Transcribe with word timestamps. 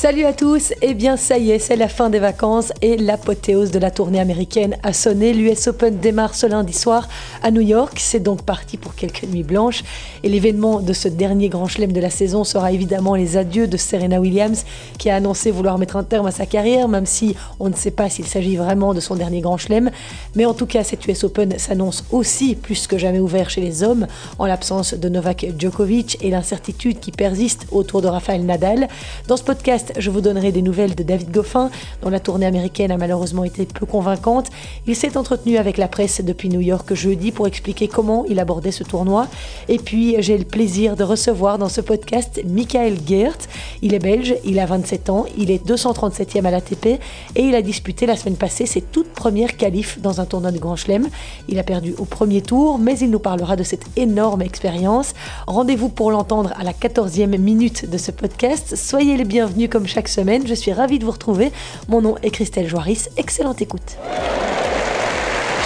Salut 0.00 0.24
à 0.24 0.32
tous, 0.32 0.70
et 0.70 0.76
eh 0.80 0.94
bien 0.94 1.18
ça 1.18 1.36
y 1.36 1.50
est, 1.50 1.58
c'est 1.58 1.76
la 1.76 1.86
fin 1.86 2.08
des 2.08 2.20
vacances 2.20 2.72
et 2.80 2.96
l'apothéose 2.96 3.70
de 3.70 3.78
la 3.78 3.90
tournée 3.90 4.18
américaine 4.18 4.78
a 4.82 4.94
sonné. 4.94 5.34
L'US 5.34 5.66
Open 5.66 5.98
démarre 5.98 6.34
ce 6.34 6.46
lundi 6.46 6.72
soir 6.72 7.06
à 7.42 7.50
New 7.50 7.60
York, 7.60 7.98
c'est 8.00 8.18
donc 8.18 8.40
parti 8.40 8.78
pour 8.78 8.94
quelques 8.94 9.24
nuits 9.24 9.42
blanches 9.42 9.84
et 10.22 10.30
l'événement 10.30 10.80
de 10.80 10.94
ce 10.94 11.08
dernier 11.08 11.50
grand 11.50 11.66
chelem 11.66 11.92
de 11.92 12.00
la 12.00 12.08
saison 12.08 12.44
sera 12.44 12.72
évidemment 12.72 13.14
les 13.14 13.36
adieux 13.36 13.66
de 13.66 13.76
Serena 13.76 14.22
Williams 14.22 14.64
qui 14.96 15.10
a 15.10 15.16
annoncé 15.16 15.50
vouloir 15.50 15.76
mettre 15.76 15.96
un 15.96 16.02
terme 16.02 16.24
à 16.24 16.30
sa 16.30 16.46
carrière 16.46 16.88
même 16.88 17.04
si 17.04 17.36
on 17.58 17.68
ne 17.68 17.74
sait 17.74 17.90
pas 17.90 18.08
s'il 18.08 18.26
s'agit 18.26 18.56
vraiment 18.56 18.94
de 18.94 19.00
son 19.00 19.16
dernier 19.16 19.42
grand 19.42 19.58
chelem. 19.58 19.90
Mais 20.34 20.46
en 20.46 20.54
tout 20.54 20.64
cas, 20.64 20.82
cet 20.82 21.06
US 21.08 21.24
Open 21.24 21.58
s'annonce 21.58 22.04
aussi 22.10 22.54
plus 22.54 22.86
que 22.86 22.96
jamais 22.96 23.20
ouvert 23.20 23.50
chez 23.50 23.60
les 23.60 23.82
hommes 23.82 24.06
en 24.38 24.46
l'absence 24.46 24.94
de 24.94 25.08
Novak 25.10 25.44
Djokovic 25.58 26.16
et 26.22 26.30
l'incertitude 26.30 27.00
qui 27.00 27.12
persiste 27.12 27.66
autour 27.70 28.00
de 28.00 28.08
Rafael 28.08 28.46
Nadal. 28.46 28.88
Dans 29.28 29.36
ce 29.36 29.44
podcast, 29.44 29.89
je 29.98 30.10
vous 30.10 30.20
donnerai 30.20 30.52
des 30.52 30.62
nouvelles 30.62 30.94
de 30.94 31.02
David 31.02 31.30
Goffin, 31.30 31.70
dont 32.02 32.10
la 32.10 32.20
tournée 32.20 32.46
américaine 32.46 32.90
a 32.90 32.96
malheureusement 32.96 33.44
été 33.44 33.66
peu 33.66 33.86
convaincante. 33.86 34.48
Il 34.86 34.96
s'est 34.96 35.16
entretenu 35.16 35.56
avec 35.56 35.78
la 35.78 35.88
presse 35.88 36.22
depuis 36.22 36.48
New 36.48 36.60
York 36.60 36.94
jeudi 36.94 37.32
pour 37.32 37.46
expliquer 37.46 37.88
comment 37.88 38.24
il 38.28 38.38
abordait 38.38 38.72
ce 38.72 38.84
tournoi. 38.84 39.26
Et 39.68 39.78
puis, 39.78 40.16
j'ai 40.18 40.38
le 40.38 40.44
plaisir 40.44 40.96
de 40.96 41.04
recevoir 41.04 41.58
dans 41.58 41.68
ce 41.68 41.80
podcast 41.80 42.40
Michael 42.46 42.98
Geert. 43.06 43.38
Il 43.82 43.94
est 43.94 43.98
belge, 43.98 44.34
il 44.44 44.58
a 44.58 44.66
27 44.66 45.10
ans, 45.10 45.26
il 45.36 45.50
est 45.50 45.64
237e 45.66 46.44
à 46.44 46.50
l'ATP 46.50 46.86
et 46.86 47.42
il 47.42 47.54
a 47.54 47.62
disputé 47.62 48.06
la 48.06 48.16
semaine 48.16 48.36
passée 48.36 48.66
ses 48.66 48.80
toutes 48.80 49.12
premières 49.12 49.56
qualifs 49.56 50.00
dans 50.00 50.20
un 50.20 50.24
tournoi 50.24 50.52
de 50.52 50.58
Grand 50.58 50.76
Chelem. 50.76 51.08
Il 51.48 51.58
a 51.58 51.62
perdu 51.62 51.94
au 51.98 52.04
premier 52.04 52.42
tour, 52.42 52.78
mais 52.78 52.98
il 52.98 53.10
nous 53.10 53.18
parlera 53.18 53.56
de 53.56 53.62
cette 53.62 53.86
énorme 53.96 54.42
expérience. 54.42 55.14
Rendez-vous 55.46 55.88
pour 55.88 56.10
l'entendre 56.10 56.52
à 56.58 56.64
la 56.64 56.72
14e 56.72 57.38
minute 57.38 57.88
de 57.88 57.98
ce 57.98 58.10
podcast. 58.10 58.76
Soyez 58.76 59.16
les 59.16 59.24
bienvenus 59.24 59.68
comme 59.70 59.79
chaque 59.86 60.08
semaine. 60.08 60.46
Je 60.46 60.54
suis 60.54 60.72
ravie 60.72 60.98
de 60.98 61.04
vous 61.04 61.10
retrouver. 61.10 61.52
Mon 61.88 62.00
nom 62.00 62.16
est 62.22 62.30
Christelle 62.30 62.68
Joaris. 62.68 63.08
Excellente 63.16 63.60
écoute. 63.62 63.96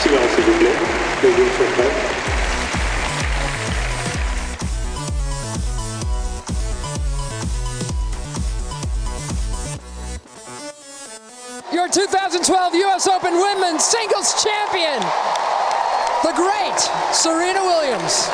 Silence, 0.02 0.20
s'il 0.34 0.44
vous 0.44 0.58
plaît. 0.58 0.68
Les 1.22 1.30
jeux 1.30 1.36
sont 1.36 1.72
prêts. 1.76 2.24
Your 11.72 11.88
2012 11.88 12.74
US 12.74 13.08
Open 13.08 13.34
Women's 13.34 13.82
Singles 13.82 14.32
Champion, 14.40 15.00
the 16.22 16.32
great 16.36 16.78
Serena 17.12 17.64
Williams. 17.64 18.30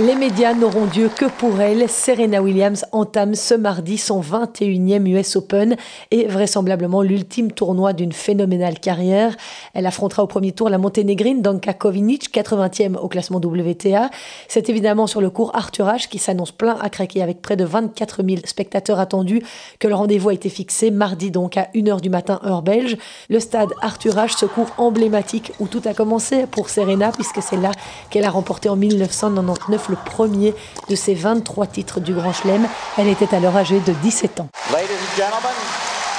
Les 0.00 0.16
médias 0.16 0.54
n'auront 0.54 0.86
Dieu 0.86 1.08
que 1.08 1.26
pour 1.26 1.60
elle. 1.60 1.88
Serena 1.88 2.42
Williams 2.42 2.84
entame 2.90 3.36
ce 3.36 3.54
mardi 3.54 3.96
son 3.96 4.20
21e 4.20 5.06
US 5.06 5.36
Open 5.36 5.76
et 6.10 6.26
vraisemblablement 6.26 7.00
l'ultime 7.00 7.52
tournoi 7.52 7.92
d'une 7.92 8.10
phénoménale 8.10 8.80
carrière. 8.80 9.36
Elle 9.72 9.86
affrontera 9.86 10.24
au 10.24 10.26
premier 10.26 10.50
tour 10.50 10.68
la 10.68 10.78
monténégrine 10.78 11.42
Danka 11.42 11.74
Kovinic, 11.74 12.34
80e 12.34 12.96
au 12.96 13.06
classement 13.06 13.38
WTA. 13.38 14.10
C'est 14.48 14.68
évidemment 14.68 15.06
sur 15.06 15.20
le 15.20 15.30
cours 15.30 15.54
Arthur 15.54 15.86
Ashe 15.86 16.08
qui 16.08 16.18
s'annonce 16.18 16.50
plein 16.50 16.76
à 16.80 16.90
craquer 16.90 17.22
avec 17.22 17.40
près 17.40 17.54
de 17.54 17.64
24 17.64 18.24
000 18.28 18.40
spectateurs 18.46 18.98
attendus 18.98 19.42
que 19.78 19.86
le 19.86 19.94
rendez-vous 19.94 20.30
a 20.30 20.34
été 20.34 20.48
fixé 20.48 20.90
mardi 20.90 21.30
donc 21.30 21.56
à 21.56 21.68
1h 21.72 22.00
du 22.00 22.10
matin 22.10 22.40
heure 22.44 22.62
belge. 22.62 22.96
Le 23.30 23.38
stade 23.38 23.70
Arthur 23.80 24.18
Ashe, 24.18 24.34
ce 24.34 24.46
cours 24.46 24.72
emblématique 24.76 25.52
où 25.60 25.68
tout 25.68 25.82
a 25.84 25.94
commencé 25.94 26.46
pour 26.48 26.68
Serena 26.68 27.12
puisque 27.12 27.40
c'est 27.40 27.56
là 27.56 27.70
qu'elle 28.10 28.24
a 28.24 28.30
remporté 28.30 28.68
en 28.68 28.74
1999 28.74 29.83
le 29.88 29.96
premier 29.96 30.54
de 30.88 30.94
ses 30.94 31.14
23 31.14 31.66
titres 31.66 32.00
du 32.00 32.14
Grand 32.14 32.32
Chelem. 32.32 32.66
Elle 32.98 33.08
était 33.08 33.34
alors 33.34 33.56
âgée 33.56 33.80
de 33.80 33.92
17 33.92 34.40
ans. 34.40 34.48
Ladies 34.72 34.92
and 34.92 35.16
gentlemen, 35.16 35.56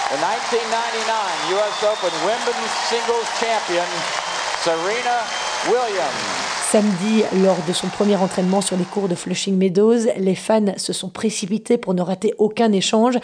the 0.09 0.17
1999 0.17 1.51
US 1.51 1.83
Open 1.83 2.13
Women's 2.25 2.71
Singles 2.89 3.27
Champion, 3.39 3.89
Serena 4.63 5.23
Williams. 5.67 6.45
Samedi, 6.71 7.23
lors 7.43 7.57
de 7.67 7.73
son 7.73 7.87
premier 7.87 8.15
entraînement 8.15 8.59
sur 8.59 8.75
les 8.75 8.83
cours 8.83 9.07
de 9.07 9.15
Flushing 9.15 9.55
Meadows, 9.55 10.07
les 10.17 10.35
fans 10.35 10.73
se 10.77 10.93
sont 10.93 11.09
précipités 11.09 11.77
pour 11.77 11.93
ne 11.93 12.01
rater 12.01 12.33
aucun 12.37 12.71
échange. 12.71 13.17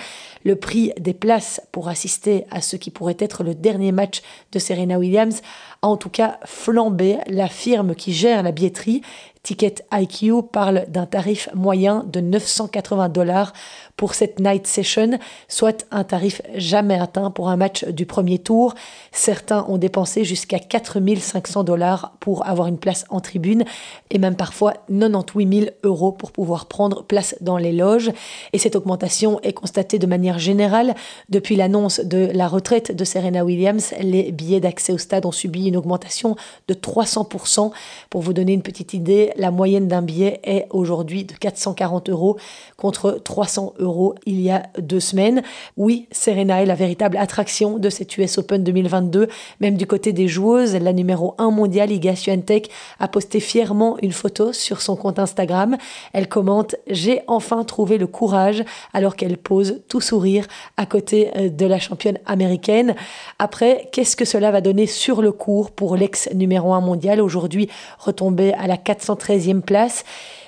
Le 0.45 0.55
prix 0.55 0.93
des 0.99 1.13
places 1.13 1.59
pour 1.71 1.89
assister 1.89 2.45
à 2.51 2.61
ce 2.61 2.75
qui 2.75 2.91
pourrait 2.91 3.17
être 3.19 3.43
le 3.43 3.55
dernier 3.55 3.91
match 3.91 4.21
de 4.51 4.59
Serena 4.59 4.99
Williams 4.99 5.41
en 5.81 5.97
tout 5.97 6.09
cas 6.09 6.39
flambé. 6.45 7.17
La 7.27 7.47
firme 7.47 7.95
qui 7.95 8.13
gère 8.13 8.43
la 8.43 8.51
billetterie 8.51 9.01
Ticket 9.43 9.75
IQ 9.91 10.43
parle 10.43 10.85
d'un 10.87 11.07
tarif 11.07 11.49
moyen 11.55 12.03
de 12.05 12.21
980 12.21 13.09
dollars 13.09 13.53
pour 14.01 14.15
cette 14.15 14.39
night 14.39 14.65
session, 14.65 15.19
soit 15.47 15.85
un 15.91 16.03
tarif 16.03 16.41
jamais 16.55 16.99
atteint 16.99 17.29
pour 17.29 17.49
un 17.49 17.55
match 17.55 17.85
du 17.85 18.07
premier 18.07 18.39
tour. 18.39 18.73
Certains 19.11 19.63
ont 19.67 19.77
dépensé 19.77 20.23
jusqu'à 20.23 20.57
4500 20.57 21.63
dollars 21.63 22.13
pour 22.19 22.47
avoir 22.47 22.67
une 22.67 22.79
place 22.79 23.05
en 23.11 23.19
tribune 23.19 23.63
et 24.09 24.17
même 24.17 24.35
parfois 24.35 24.73
98 24.89 25.59
000 25.59 25.71
euros 25.83 26.11
pour 26.11 26.31
pouvoir 26.31 26.65
prendre 26.65 27.03
place 27.03 27.35
dans 27.41 27.57
les 27.57 27.73
loges. 27.73 28.11
Et 28.53 28.57
cette 28.57 28.75
augmentation 28.75 29.39
est 29.41 29.53
constatée 29.53 29.99
de 29.99 30.07
manière 30.07 30.39
générale. 30.39 30.95
Depuis 31.29 31.55
l'annonce 31.55 31.99
de 31.99 32.27
la 32.33 32.47
retraite 32.47 32.95
de 32.95 33.05
Serena 33.05 33.45
Williams, 33.45 33.93
les 34.01 34.31
billets 34.31 34.61
d'accès 34.61 34.93
au 34.93 34.97
stade 34.97 35.27
ont 35.27 35.31
subi 35.31 35.67
une 35.67 35.77
augmentation 35.77 36.35
de 36.67 36.73
300%. 36.73 37.69
Pour 38.09 38.21
vous 38.21 38.33
donner 38.33 38.53
une 38.53 38.63
petite 38.63 38.95
idée, 38.95 39.31
la 39.35 39.51
moyenne 39.51 39.87
d'un 39.87 40.01
billet 40.01 40.39
est 40.43 40.65
aujourd'hui 40.71 41.23
de 41.23 41.33
440 41.33 42.09
euros 42.09 42.37
contre 42.77 43.21
300 43.23 43.75
euros 43.77 43.90
il 44.25 44.41
y 44.41 44.49
a 44.49 44.63
deux 44.77 44.99
semaines. 44.99 45.41
Oui, 45.77 46.07
Serena 46.11 46.61
est 46.61 46.65
la 46.65 46.75
véritable 46.75 47.17
attraction 47.17 47.77
de 47.77 47.89
cette 47.89 48.17
US 48.17 48.37
Open 48.37 48.63
2022. 48.63 49.27
Même 49.59 49.77
du 49.77 49.87
côté 49.87 50.13
des 50.13 50.27
joueuses, 50.27 50.75
la 50.75 50.93
numéro 50.93 51.35
1 51.37 51.51
mondiale, 51.51 51.91
Iga 51.91 52.15
Swiatek, 52.15 52.69
a 52.99 53.07
posté 53.07 53.39
fièrement 53.39 53.97
une 54.01 54.11
photo 54.11 54.53
sur 54.53 54.81
son 54.81 54.95
compte 54.95 55.19
Instagram. 55.19 55.77
Elle 56.13 56.27
commente 56.27 56.75
J'ai 56.87 57.21
enfin 57.27 57.63
trouvé 57.63 57.97
le 57.97 58.07
courage 58.07 58.63
alors 58.93 59.15
qu'elle 59.15 59.37
pose 59.37 59.81
tout 59.87 60.01
sourire 60.01 60.47
à 60.77 60.85
côté 60.85 61.31
euh, 61.37 61.49
de 61.49 61.65
la 61.65 61.79
championne 61.79 62.19
américaine. 62.25 62.95
Après, 63.39 63.89
qu'est-ce 63.91 64.15
que 64.15 64.25
cela 64.25 64.51
va 64.51 64.61
donner 64.61 64.87
sur 64.87 65.21
le 65.21 65.31
cours 65.31 65.71
pour 65.71 65.95
l'ex 65.95 66.29
numéro 66.33 66.73
1 66.73 66.81
mondial, 66.81 67.21
aujourd'hui 67.21 67.69
retombée 67.99 68.53
à 68.53 68.67
la 68.67 68.77
430 68.77 69.21
13e 69.21 69.61
place? 69.61 70.03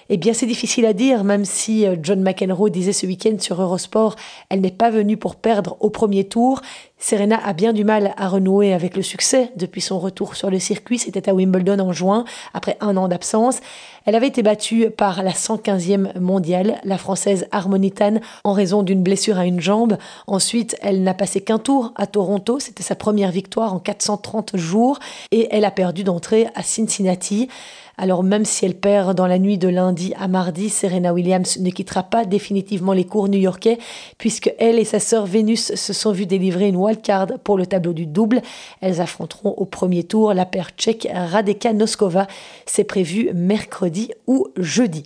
Eh 0.10 0.18
bien, 0.18 0.34
c'est 0.34 0.46
difficile 0.46 0.86
à 0.86 0.94
dire, 0.94 1.24
même 1.24 1.46
si 1.46 1.86
euh, 1.86 1.96
John 2.02 2.22
McEnroe 2.22 2.70
disait 2.70 2.94
ce 2.94 3.06
week-end 3.06 3.36
sur 3.40 3.62
Eurosport, 3.62 4.16
elle 4.50 4.62
n'est 4.62 4.72
pas 4.72 4.90
venue 4.90 5.18
pour 5.18 5.36
perdre 5.36 5.78
au 5.80 5.90
premier 5.90 6.26
tour. 6.26 6.62
Serena 6.98 7.38
a 7.46 7.52
bien 7.52 7.74
du 7.74 7.84
mal 7.84 8.14
à 8.16 8.30
renouer 8.30 8.74
avec 8.74 8.96
le 8.96 9.02
succès 9.02 9.52
depuis 9.58 9.82
son 9.82 10.00
retour 10.00 10.36
sur 10.38 10.50
le 10.50 10.58
circuit. 10.58 11.00
C'était 11.00 11.30
à 11.30 11.34
Wimbledon 11.34 11.80
en 11.80 11.92
juin, 11.92 12.24
après 12.54 12.78
un 12.80 12.96
an 12.96 13.10
d'absence. 13.10 13.60
Elle 14.06 14.16
avait 14.16 14.28
été 14.28 14.42
battue 14.42 14.90
par 14.90 15.22
la 15.22 15.32
115e 15.32 16.18
mondiale, 16.20 16.80
la 16.86 16.98
française 16.98 17.48
Harmonitane, 17.52 18.22
en 18.44 18.54
raison 18.54 18.84
d'une 18.84 19.04
blessure 19.04 19.38
à 19.38 19.46
une 19.46 19.60
jambe. 19.60 19.98
Ensuite, 20.28 20.78
elle 20.82 21.04
n'a 21.04 21.14
passé 21.14 21.42
qu'un 21.42 21.60
tour 21.60 21.94
à 21.98 22.08
Toronto. 22.08 22.60
C'était 22.60 22.84
sa 22.84 22.96
première 22.96 23.32
victoire 23.32 23.74
en 23.74 23.80
430 23.80 24.56
jours. 24.56 25.00
Et 25.32 25.50
elle 25.52 25.66
a 25.66 25.72
perdu 25.72 26.06
d'entrée 26.06 26.48
à 26.56 26.64
Cincinnati. 26.64 27.50
Alors 27.98 28.24
même 28.24 28.44
si 28.46 28.66
elle 28.66 28.76
perd 28.76 29.16
dans 29.16 29.28
la 29.28 29.38
nuit 29.38 29.58
de 29.58 29.68
lundi 29.68 30.14
à 30.20 30.28
mardi, 30.28 30.70
Serena 30.70 31.14
Williams 31.14 31.60
ne 31.60 31.70
quittera 31.70 32.04
pas 32.04 32.26
définitivement 32.26 32.94
les 32.94 33.06
cours 33.06 33.30
new-yorkais 33.30 33.78
puisque 34.18 34.54
elle 34.58 34.80
et 34.80 34.86
sa 34.86 35.00
sœur 35.00 35.26
Vénus 35.26 35.76
se 35.76 35.94
sont 35.94 36.12
vues 36.12 36.26
délivrer 36.26 36.68
une 36.68 36.76
wildcard 36.76 37.28
pour 37.44 37.58
le 37.58 37.68
tableau 37.68 37.94
du 37.94 38.06
double. 38.06 38.42
Elles 38.82 39.00
affronteront 39.00 39.52
au 39.52 39.66
premier 39.66 40.04
tour 40.04 40.34
la 40.34 40.46
paire 40.46 40.72
tchèque 40.76 41.08
Radeka 41.14 41.74
Noskova. 41.74 42.28
C'est 42.66 42.84
prévu 42.84 43.30
mercredi 43.34 44.12
ou 44.28 44.48
jeudi. 44.58 45.04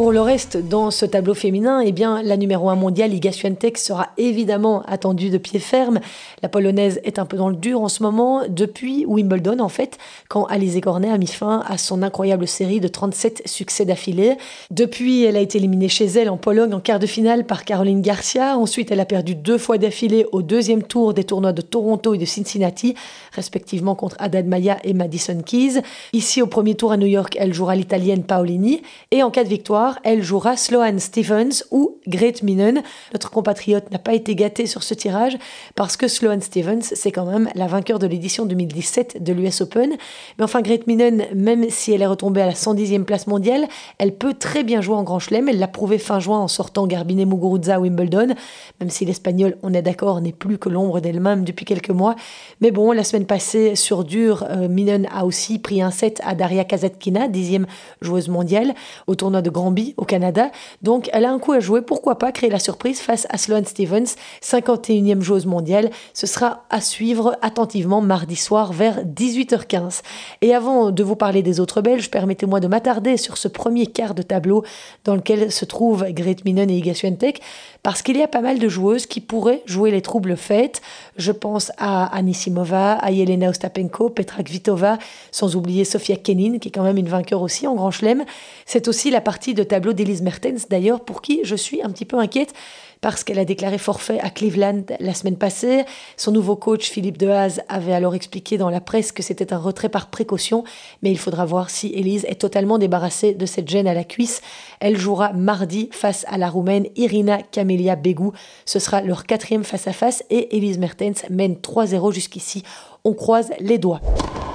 Pour 0.00 0.12
le 0.12 0.22
reste, 0.22 0.56
dans 0.56 0.90
ce 0.90 1.04
tableau 1.04 1.34
féminin, 1.34 1.80
eh 1.80 1.92
bien, 1.92 2.22
la 2.22 2.38
numéro 2.38 2.70
1 2.70 2.74
mondiale, 2.74 3.12
Iga 3.12 3.32
Swiatek, 3.32 3.76
sera 3.76 4.08
évidemment 4.16 4.82
attendue 4.88 5.28
de 5.28 5.36
pied 5.36 5.58
ferme. 5.58 6.00
La 6.42 6.48
polonaise 6.48 7.02
est 7.04 7.18
un 7.18 7.26
peu 7.26 7.36
dans 7.36 7.50
le 7.50 7.54
dur 7.54 7.82
en 7.82 7.90
ce 7.90 8.02
moment, 8.02 8.40
depuis 8.48 9.04
Wimbledon 9.04 9.58
en 9.58 9.68
fait, 9.68 9.98
quand 10.30 10.44
Alizé 10.46 10.80
Cornet 10.80 11.10
a 11.10 11.18
mis 11.18 11.26
fin 11.26 11.62
à 11.66 11.76
son 11.76 12.02
incroyable 12.02 12.48
série 12.48 12.80
de 12.80 12.88
37 12.88 13.42
succès 13.44 13.84
d'affilée. 13.84 14.38
Depuis, 14.70 15.24
elle 15.24 15.36
a 15.36 15.40
été 15.40 15.58
éliminée 15.58 15.90
chez 15.90 16.06
elle 16.06 16.30
en 16.30 16.38
Pologne 16.38 16.72
en 16.72 16.80
quart 16.80 16.98
de 16.98 17.04
finale 17.04 17.44
par 17.44 17.66
Caroline 17.66 18.00
Garcia. 18.00 18.56
Ensuite, 18.56 18.90
elle 18.90 19.00
a 19.00 19.04
perdu 19.04 19.34
deux 19.34 19.58
fois 19.58 19.76
d'affilée 19.76 20.24
au 20.32 20.40
deuxième 20.40 20.82
tour 20.82 21.12
des 21.12 21.24
tournois 21.24 21.52
de 21.52 21.60
Toronto 21.60 22.14
et 22.14 22.18
de 22.18 22.24
Cincinnati, 22.24 22.94
respectivement 23.32 23.94
contre 23.94 24.16
Haddad 24.18 24.46
Maya 24.46 24.78
et 24.82 24.94
Madison 24.94 25.42
Keys. 25.44 25.82
Ici, 26.14 26.40
au 26.40 26.46
premier 26.46 26.74
tour 26.74 26.90
à 26.90 26.96
New 26.96 27.06
York, 27.06 27.36
elle 27.38 27.52
jouera 27.52 27.74
l'italienne 27.74 28.24
Paolini. 28.24 28.80
Et 29.10 29.22
en 29.22 29.30
cas 29.30 29.44
de 29.44 29.50
victoire, 29.50 29.89
elle 30.04 30.22
jouera 30.22 30.56
Sloane 30.56 30.98
Stephens 30.98 31.64
ou 31.70 31.98
Great 32.06 32.42
Minen. 32.42 32.82
Notre 33.12 33.30
compatriote 33.30 33.90
n'a 33.90 33.98
pas 33.98 34.14
été 34.14 34.34
gâté 34.34 34.66
sur 34.66 34.82
ce 34.82 34.94
tirage 34.94 35.36
parce 35.74 35.96
que 35.96 36.08
Sloane 36.08 36.42
Stephens, 36.42 36.92
c'est 36.94 37.12
quand 37.12 37.26
même 37.26 37.48
la 37.54 37.66
vainqueur 37.66 37.98
de 37.98 38.06
l'édition 38.06 38.46
2017 38.46 39.22
de 39.22 39.32
l'US 39.32 39.60
Open. 39.60 39.96
Mais 40.38 40.44
enfin, 40.44 40.62
Great 40.62 40.86
Minen, 40.86 41.24
même 41.34 41.68
si 41.70 41.92
elle 41.92 42.02
est 42.02 42.06
retombée 42.06 42.42
à 42.42 42.46
la 42.46 42.52
110e 42.52 43.04
place 43.04 43.26
mondiale, 43.26 43.66
elle 43.98 44.14
peut 44.14 44.34
très 44.34 44.62
bien 44.62 44.80
jouer 44.80 44.96
en 44.96 45.02
Grand 45.02 45.18
Chelem. 45.18 45.48
Elle 45.48 45.58
l'a 45.58 45.68
prouvé 45.68 45.98
fin 45.98 46.20
juin 46.20 46.38
en 46.38 46.48
sortant 46.48 46.86
Garbine 46.86 47.24
Muguruza 47.24 47.76
à 47.76 47.80
Wimbledon, 47.80 48.34
même 48.80 48.90
si 48.90 49.04
l'Espagnol, 49.04 49.56
on 49.62 49.72
est 49.74 49.82
d'accord, 49.82 50.20
n'est 50.20 50.32
plus 50.32 50.58
que 50.58 50.68
l'ombre 50.68 51.00
d'elle-même 51.00 51.44
depuis 51.44 51.64
quelques 51.64 51.90
mois. 51.90 52.16
Mais 52.60 52.70
bon, 52.70 52.92
la 52.92 53.04
semaine 53.04 53.26
passée, 53.26 53.76
sur 53.76 54.04
dur, 54.04 54.44
euh, 54.50 54.68
Minen 54.68 55.08
a 55.12 55.24
aussi 55.24 55.58
pris 55.58 55.82
un 55.82 55.90
set 55.90 56.20
à 56.24 56.34
Daria 56.34 56.64
Kazatkina, 56.64 57.28
dixième 57.28 57.66
joueuse 58.00 58.28
mondiale, 58.28 58.74
au 59.06 59.14
tournoi 59.14 59.42
de 59.42 59.50
Granby 59.50 59.79
au 59.96 60.04
Canada. 60.04 60.50
Donc 60.82 61.08
elle 61.12 61.24
a 61.24 61.30
un 61.30 61.38
coup 61.38 61.52
à 61.52 61.60
jouer, 61.60 61.82
pourquoi 61.82 62.18
pas 62.18 62.32
créer 62.32 62.50
la 62.50 62.58
surprise 62.58 63.00
face 63.00 63.26
à 63.30 63.38
Sloane 63.38 63.64
Stevens, 63.64 64.16
51e 64.42 65.20
joueuse 65.20 65.46
mondiale. 65.46 65.90
Ce 66.14 66.26
sera 66.26 66.64
à 66.70 66.80
suivre 66.80 67.36
attentivement 67.42 68.00
mardi 68.00 68.36
soir 68.36 68.72
vers 68.72 69.04
18h15. 69.04 70.02
Et 70.42 70.54
avant 70.54 70.90
de 70.90 71.02
vous 71.02 71.16
parler 71.16 71.42
des 71.42 71.60
autres 71.60 71.80
Belges, 71.80 72.10
permettez-moi 72.10 72.60
de 72.60 72.68
m'attarder 72.68 73.16
sur 73.16 73.36
ce 73.36 73.48
premier 73.48 73.86
quart 73.86 74.14
de 74.14 74.22
tableau 74.22 74.64
dans 75.04 75.14
lequel 75.14 75.50
se 75.50 75.64
trouvent 75.64 76.06
Great 76.10 76.44
Minen 76.44 76.70
et 76.70 76.76
Iga 76.78 76.94
Swiatek, 76.94 77.40
parce 77.82 78.02
qu'il 78.02 78.16
y 78.16 78.22
a 78.22 78.28
pas 78.28 78.40
mal 78.40 78.58
de 78.58 78.68
joueuses 78.68 79.06
qui 79.06 79.20
pourraient 79.20 79.62
jouer 79.66 79.90
les 79.90 80.02
troubles 80.02 80.36
faites. 80.36 80.82
Je 81.16 81.32
pense 81.32 81.72
à 81.78 82.06
Anisimova, 82.14 82.92
à 82.94 83.10
Yelena 83.10 83.50
Ostapenko, 83.50 84.10
Petra 84.10 84.42
Kvitova, 84.42 84.98
sans 85.30 85.56
oublier 85.56 85.84
Sofia 85.84 86.16
Kenin, 86.16 86.58
qui 86.58 86.68
est 86.68 86.72
quand 86.72 86.82
même 86.82 86.98
une 86.98 87.08
vainqueur 87.08 87.42
aussi 87.42 87.66
en 87.66 87.74
Grand 87.74 87.90
Chelem. 87.90 88.24
C'est 88.66 88.88
aussi 88.88 89.10
la 89.10 89.20
partie 89.20 89.54
de 89.54 89.62
tableau 89.62 89.92
d'Elise 89.92 90.22
Mertens, 90.22 90.68
d'ailleurs, 90.68 91.00
pour 91.00 91.22
qui 91.22 91.40
je 91.44 91.56
suis 91.56 91.82
un 91.82 91.90
petit 91.90 92.04
peu 92.04 92.18
inquiète 92.18 92.54
parce 93.00 93.24
qu'elle 93.24 93.38
a 93.38 93.44
déclaré 93.44 93.78
forfait 93.78 94.20
à 94.20 94.30
Cleveland 94.30 94.82
la 94.98 95.14
semaine 95.14 95.36
passée. 95.36 95.84
Son 96.16 96.32
nouveau 96.32 96.56
coach, 96.56 96.90
Philippe 96.90 97.18
Dehaze, 97.18 97.62
avait 97.68 97.92
alors 97.92 98.14
expliqué 98.14 98.58
dans 98.58 98.70
la 98.70 98.80
presse 98.80 99.12
que 99.12 99.22
c'était 99.22 99.52
un 99.52 99.58
retrait 99.58 99.88
par 99.88 100.08
précaution, 100.08 100.64
mais 101.02 101.10
il 101.10 101.18
faudra 101.18 101.44
voir 101.44 101.70
si 101.70 101.92
Elise 101.94 102.24
est 102.26 102.40
totalement 102.40 102.78
débarrassée 102.78 103.34
de 103.34 103.46
cette 103.46 103.68
gêne 103.68 103.88
à 103.88 103.94
la 103.94 104.04
cuisse. 104.04 104.42
Elle 104.80 104.98
jouera 104.98 105.32
mardi 105.32 105.88
face 105.92 106.24
à 106.28 106.38
la 106.38 106.50
Roumaine 106.50 106.86
Irina 106.96 107.42
Camelia 107.42 107.96
Begou. 107.96 108.32
Ce 108.64 108.78
sera 108.78 109.00
leur 109.00 109.24
quatrième 109.24 109.64
face-à-face 109.64 110.24
et 110.30 110.56
Elise 110.56 110.78
Mertens 110.78 111.24
mène 111.30 111.54
3-0 111.54 112.12
jusqu'ici. 112.12 112.62
On 113.04 113.14
croise 113.14 113.50
les 113.60 113.78
doigts. 113.78 114.00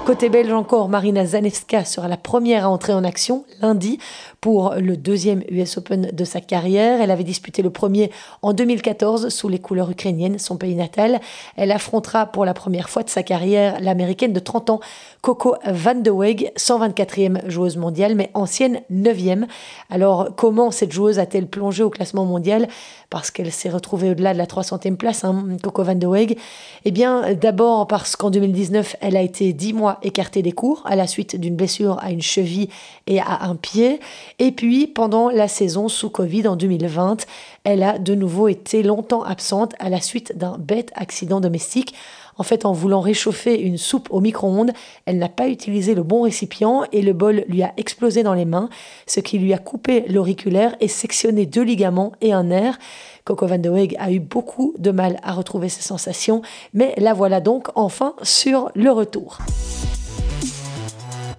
Côté 0.06 0.28
belge 0.28 0.52
encore, 0.52 0.88
Marina 0.88 1.26
Zanevska 1.26 1.84
sera 1.84 2.06
la 2.06 2.16
première 2.16 2.64
à 2.64 2.68
entrer 2.68 2.92
en 2.92 3.02
action 3.02 3.44
lundi 3.60 3.98
pour 4.46 4.74
le 4.76 4.96
deuxième 4.96 5.42
US 5.50 5.76
Open 5.76 6.10
de 6.12 6.24
sa 6.24 6.40
carrière. 6.40 7.00
Elle 7.00 7.10
avait 7.10 7.24
disputé 7.24 7.62
le 7.62 7.70
premier 7.70 8.12
en 8.42 8.52
2014 8.52 9.28
sous 9.28 9.48
les 9.48 9.58
couleurs 9.58 9.90
ukrainiennes, 9.90 10.38
son 10.38 10.56
pays 10.56 10.76
natal. 10.76 11.20
Elle 11.56 11.72
affrontera 11.72 12.26
pour 12.26 12.44
la 12.44 12.54
première 12.54 12.88
fois 12.88 13.02
de 13.02 13.10
sa 13.10 13.24
carrière 13.24 13.80
l'américaine 13.80 14.32
de 14.32 14.38
30 14.38 14.70
ans, 14.70 14.80
Coco 15.20 15.56
Van 15.66 15.96
de 15.96 16.12
Weg, 16.12 16.52
124e 16.56 17.48
joueuse 17.48 17.76
mondiale, 17.76 18.14
mais 18.14 18.30
ancienne 18.34 18.82
9e. 18.92 19.46
Alors, 19.90 20.28
comment 20.36 20.70
cette 20.70 20.92
joueuse 20.92 21.18
a-t-elle 21.18 21.48
plongé 21.48 21.82
au 21.82 21.90
classement 21.90 22.24
mondial? 22.24 22.68
Parce 23.10 23.32
qu'elle 23.32 23.50
s'est 23.50 23.70
retrouvée 23.70 24.10
au-delà 24.10 24.32
de 24.32 24.38
la 24.38 24.46
300e 24.46 24.94
place, 24.94 25.24
hein, 25.24 25.44
Coco 25.60 25.82
Van 25.82 25.96
de 25.96 26.06
Weg. 26.06 26.38
Eh 26.84 26.92
bien, 26.92 27.34
d'abord 27.34 27.88
parce 27.88 28.14
qu'en 28.14 28.30
2019, 28.30 28.94
elle 29.00 29.16
a 29.16 29.22
été 29.22 29.52
10 29.52 29.72
mois 29.72 29.98
écartée 30.02 30.42
des 30.42 30.52
cours 30.52 30.82
à 30.86 30.94
la 30.94 31.08
suite 31.08 31.34
d'une 31.34 31.56
blessure 31.56 31.98
à 32.00 32.12
une 32.12 32.22
cheville 32.22 32.68
et 33.08 33.18
à 33.18 33.42
un 33.42 33.56
pied. 33.56 33.98
Et 34.38 34.52
puis, 34.52 34.86
pendant 34.86 35.30
la 35.30 35.48
saison 35.48 35.88
sous 35.88 36.10
Covid 36.10 36.46
en 36.46 36.56
2020, 36.56 37.24
elle 37.64 37.82
a 37.82 37.98
de 37.98 38.14
nouveau 38.14 38.48
été 38.48 38.82
longtemps 38.82 39.22
absente 39.22 39.74
à 39.78 39.88
la 39.88 40.00
suite 40.00 40.36
d'un 40.36 40.58
bête 40.58 40.92
accident 40.94 41.40
domestique. 41.40 41.94
En 42.38 42.42
fait, 42.42 42.66
en 42.66 42.72
voulant 42.72 43.00
réchauffer 43.00 43.58
une 43.58 43.78
soupe 43.78 44.08
au 44.10 44.20
micro-ondes, 44.20 44.72
elle 45.06 45.16
n'a 45.16 45.30
pas 45.30 45.48
utilisé 45.48 45.94
le 45.94 46.02
bon 46.02 46.22
récipient 46.22 46.84
et 46.92 47.00
le 47.00 47.14
bol 47.14 47.44
lui 47.48 47.62
a 47.62 47.72
explosé 47.78 48.22
dans 48.22 48.34
les 48.34 48.44
mains, 48.44 48.68
ce 49.06 49.20
qui 49.20 49.38
lui 49.38 49.54
a 49.54 49.58
coupé 49.58 50.04
l'auriculaire 50.08 50.76
et 50.80 50.88
sectionné 50.88 51.46
deux 51.46 51.62
ligaments 51.62 52.12
et 52.20 52.34
un 52.34 52.44
nerf. 52.44 52.78
Coco 53.24 53.46
Van 53.46 53.58
de 53.58 53.70
Weg 53.70 53.96
a 53.98 54.12
eu 54.12 54.20
beaucoup 54.20 54.74
de 54.78 54.90
mal 54.90 55.18
à 55.22 55.32
retrouver 55.32 55.70
ses 55.70 55.82
sensations, 55.82 56.42
mais 56.74 56.94
la 56.98 57.14
voilà 57.14 57.40
donc 57.40 57.68
enfin 57.74 58.14
sur 58.22 58.70
le 58.74 58.90
retour. 58.90 59.38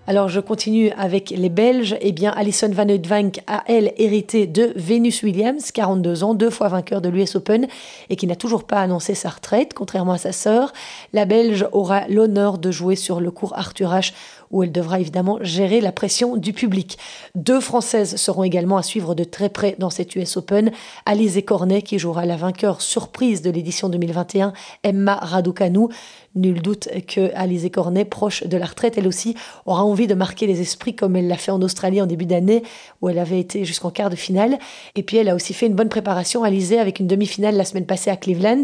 Alors 0.10 0.30
je 0.30 0.40
continue 0.40 0.90
avec 0.92 1.32
les 1.32 1.50
Belges. 1.50 1.98
Eh 2.00 2.14
bien, 2.14 2.32
Alison 2.32 2.70
Van 2.72 2.88
Oudvank 2.88 3.42
a, 3.46 3.66
elle, 3.68 3.92
hérité 3.98 4.48
de 4.48 4.72
Venus 4.78 5.22
Williams, 5.22 5.74
42 5.74 6.24
ans, 6.24 6.34
deux 6.34 6.50
fois 6.50 6.70
vainqueur 6.70 7.02
de 7.02 7.10
l'US 7.10 7.36
Open 7.36 7.68
et 8.10 8.16
qui 8.16 8.26
n'a 8.26 8.38
toujours 8.38 8.64
pas 8.64 8.80
annoncé 8.80 9.16
sa 9.16 9.28
retraite, 9.28 9.74
contrairement 9.74 10.14
à 10.14 10.18
sa 10.18 10.32
sœur. 10.32 10.72
La 11.12 11.26
Belge 11.26 11.68
aura 11.74 12.08
l'honneur 12.08 12.58
de 12.58 12.72
jouer 12.72 12.96
sur 12.96 13.20
le 13.20 13.32
cours 13.32 13.52
Arthur 13.58 13.92
H 13.92 14.14
où 14.52 14.64
elle 14.64 14.72
devra 14.72 15.00
évidemment 15.00 15.40
gérer 15.42 15.82
la 15.82 15.92
pression 15.92 16.38
du 16.38 16.54
public. 16.54 16.98
Deux 17.36 17.60
Françaises 17.60 18.16
seront 18.16 18.44
également 18.44 18.78
à 18.78 18.84
suivre 18.84 19.16
de 19.16 19.24
très 19.24 19.50
près 19.50 19.76
dans 19.80 19.90
cette 19.90 20.16
US 20.16 20.38
Open. 20.38 20.72
Alizé 21.06 21.42
Cornet, 21.42 21.82
qui 21.82 22.00
jouera 22.00 22.26
la 22.26 22.36
vainqueur 22.36 22.82
surprise 22.82 23.42
de 23.42 23.50
l'édition 23.50 23.90
2021, 23.90 24.54
Emma 24.84 25.16
Raducanu. 25.16 25.88
Nul 26.36 26.62
doute 26.62 26.88
que 27.08 27.32
Alizé 27.34 27.72
Cornet, 27.72 28.06
proche 28.06 28.44
de 28.44 28.58
la 28.58 28.68
retraite, 28.68 28.98
elle 28.98 29.08
aussi 29.08 29.36
aura 29.66 29.84
envie 29.84 30.06
de 30.06 30.14
marquer 30.14 30.46
les 30.46 30.62
esprits 30.62 30.96
comme 30.96 31.16
elle 31.16 31.28
l'a 31.28 31.38
fait 31.38 31.52
en 31.52 31.62
Australie 31.62 32.02
en 32.02 32.06
début 32.06 32.26
d'année, 32.26 32.64
où 33.02 33.10
elle 33.10 33.18
avait 33.18 33.40
été 33.40 33.66
jusqu'en 33.66 33.90
quart 33.90 34.10
de 34.10 34.16
finale. 34.16 34.60
Et 34.96 35.04
puis 35.04 35.18
elle 35.18 35.30
a 35.30 35.36
aussi 35.36 35.54
fait 35.54 35.66
une 35.66 35.74
bonne 35.74 35.90
préparation, 35.90 36.44
Alizé, 36.44 36.80
avec 36.80 37.00
une 37.00 37.08
demi-finale 37.08 37.56
la 37.56 37.66
semaine 37.66 37.86
passée 37.86 38.12
à 38.12 38.16
Cleveland. 38.16 38.64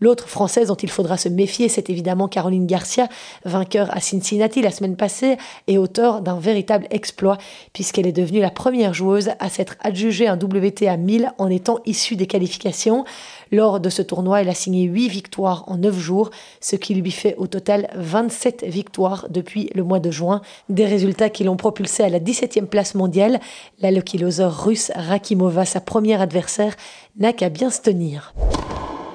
L'autre 0.00 0.28
Française 0.28 0.68
dont 0.68 0.76
il 0.76 0.88
faudra 0.88 1.18
se 1.18 1.28
méfier, 1.28 1.68
c'est 1.68 1.90
évidemment 1.90 2.26
Caroline 2.26 2.66
Garcia, 2.66 3.08
vainqueur 3.44 3.94
à 3.94 4.00
Cincinnati 4.00 4.62
la 4.62 4.70
semaine 4.70 4.96
passée 4.96 5.36
et 5.66 5.76
auteur 5.76 6.22
d'un 6.22 6.38
véritable 6.38 6.86
exploit, 6.90 7.36
puisqu'elle 7.74 8.06
est 8.06 8.12
devenue 8.12 8.40
la 8.40 8.50
première 8.50 8.94
joueuse 8.94 9.30
à 9.38 9.50
s'être 9.50 9.76
adjugée 9.80 10.26
un 10.26 10.38
WTA 10.38 10.96
1000 10.96 11.32
en 11.36 11.50
étant 11.50 11.80
issue 11.84 12.16
des 12.16 12.26
qualifications. 12.26 13.04
Lors 13.52 13.78
de 13.78 13.90
ce 13.90 14.00
tournoi, 14.00 14.40
elle 14.40 14.48
a 14.48 14.54
signé 14.54 14.84
8 14.84 15.08
victoires 15.08 15.64
en 15.66 15.76
9 15.76 15.98
jours, 15.98 16.30
ce 16.60 16.76
qui 16.76 16.94
lui 16.94 17.10
fait 17.10 17.34
au 17.36 17.46
total 17.46 17.90
27 17.96 18.64
victoires 18.64 19.26
depuis 19.28 19.70
le 19.74 19.84
mois 19.84 20.00
de 20.00 20.10
juin. 20.10 20.40
Des 20.70 20.86
résultats 20.86 21.28
qui 21.28 21.44
l'ont 21.44 21.56
propulsée 21.56 22.04
à 22.04 22.08
la 22.08 22.20
17e 22.20 22.66
place 22.66 22.94
mondiale. 22.94 23.38
La 23.80 23.90
Lucky 23.90 24.18
russe 24.24 24.92
Rakimova, 24.94 25.66
sa 25.66 25.80
première 25.80 26.22
adversaire, 26.22 26.74
n'a 27.18 27.32
qu'à 27.34 27.50
bien 27.50 27.70
se 27.70 27.82
tenir. 27.82 28.32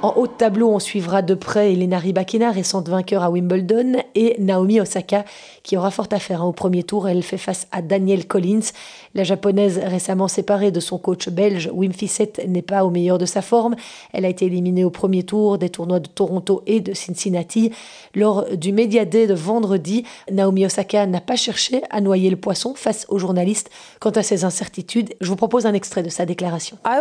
En 0.06 0.14
haut 0.18 0.28
de 0.28 0.34
tableau, 0.34 0.70
on 0.70 0.78
suivra 0.78 1.24
de 1.24 1.34
près 1.34 1.74
Elena 1.74 1.98
Rybakina, 1.98 2.52
récente 2.52 2.90
vainqueur 2.90 3.24
à 3.24 3.32
Wimbledon, 3.32 4.04
et 4.14 4.36
Naomi 4.38 4.80
Osaka, 4.80 5.26
qui 5.64 5.78
aura 5.78 5.90
fort 5.90 6.10
à 6.12 6.20
faire 6.20 6.44
hein, 6.44 6.46
au 6.46 6.52
premier 6.52 6.84
tour. 6.84 7.10
Elle 7.10 7.24
fait 7.24 7.40
face 7.40 7.66
à 7.72 7.82
Danielle 7.82 8.28
Collins. 8.28 8.70
La 9.16 9.24
japonaise 9.24 9.80
récemment 9.82 10.28
séparée 10.28 10.72
de 10.72 10.82
son 10.82 10.98
coach 10.98 11.30
belge, 11.30 11.70
Wim 11.74 11.94
Fissette, 11.94 12.46
n'est 12.50 12.62
pas 12.62 12.84
au 12.84 12.90
meilleur 12.90 13.18
de 13.18 13.26
sa 13.26 13.42
forme. 13.42 13.76
Elle 14.12 14.26
a 14.26 14.28
été 14.28 14.46
éliminée 14.46 14.84
au 14.84 14.90
premier 14.90 15.24
tour 15.24 15.58
des 15.58 15.70
tournois 15.70 16.02
de 16.02 16.10
Toronto 16.10 16.64
et 16.68 16.82
de 16.82 16.94
Cincinnati. 16.94 17.72
Lors 18.14 18.46
du 18.58 18.74
Media 18.74 19.06
Day 19.06 19.26
de 19.26 19.34
vendredi, 19.34 20.04
Naomi 20.30 20.66
Osaka 20.66 21.06
n'a 21.06 21.22
pas 21.22 21.38
cherché 21.38 21.82
à 21.92 22.02
noyer 22.02 22.30
le 22.30 22.36
poisson 22.36 22.74
face 22.76 23.06
aux 23.08 23.18
journalistes 23.18 23.70
quant 24.02 24.10
à 24.10 24.22
ses 24.22 24.44
incertitudes. 24.44 25.14
Je 25.22 25.30
vous 25.30 25.38
propose 25.38 25.66
un 25.66 25.74
extrait 25.74 26.04
de 26.04 26.10
sa 26.10 26.26
déclaration. 26.26 26.78
Uh, 26.86 27.00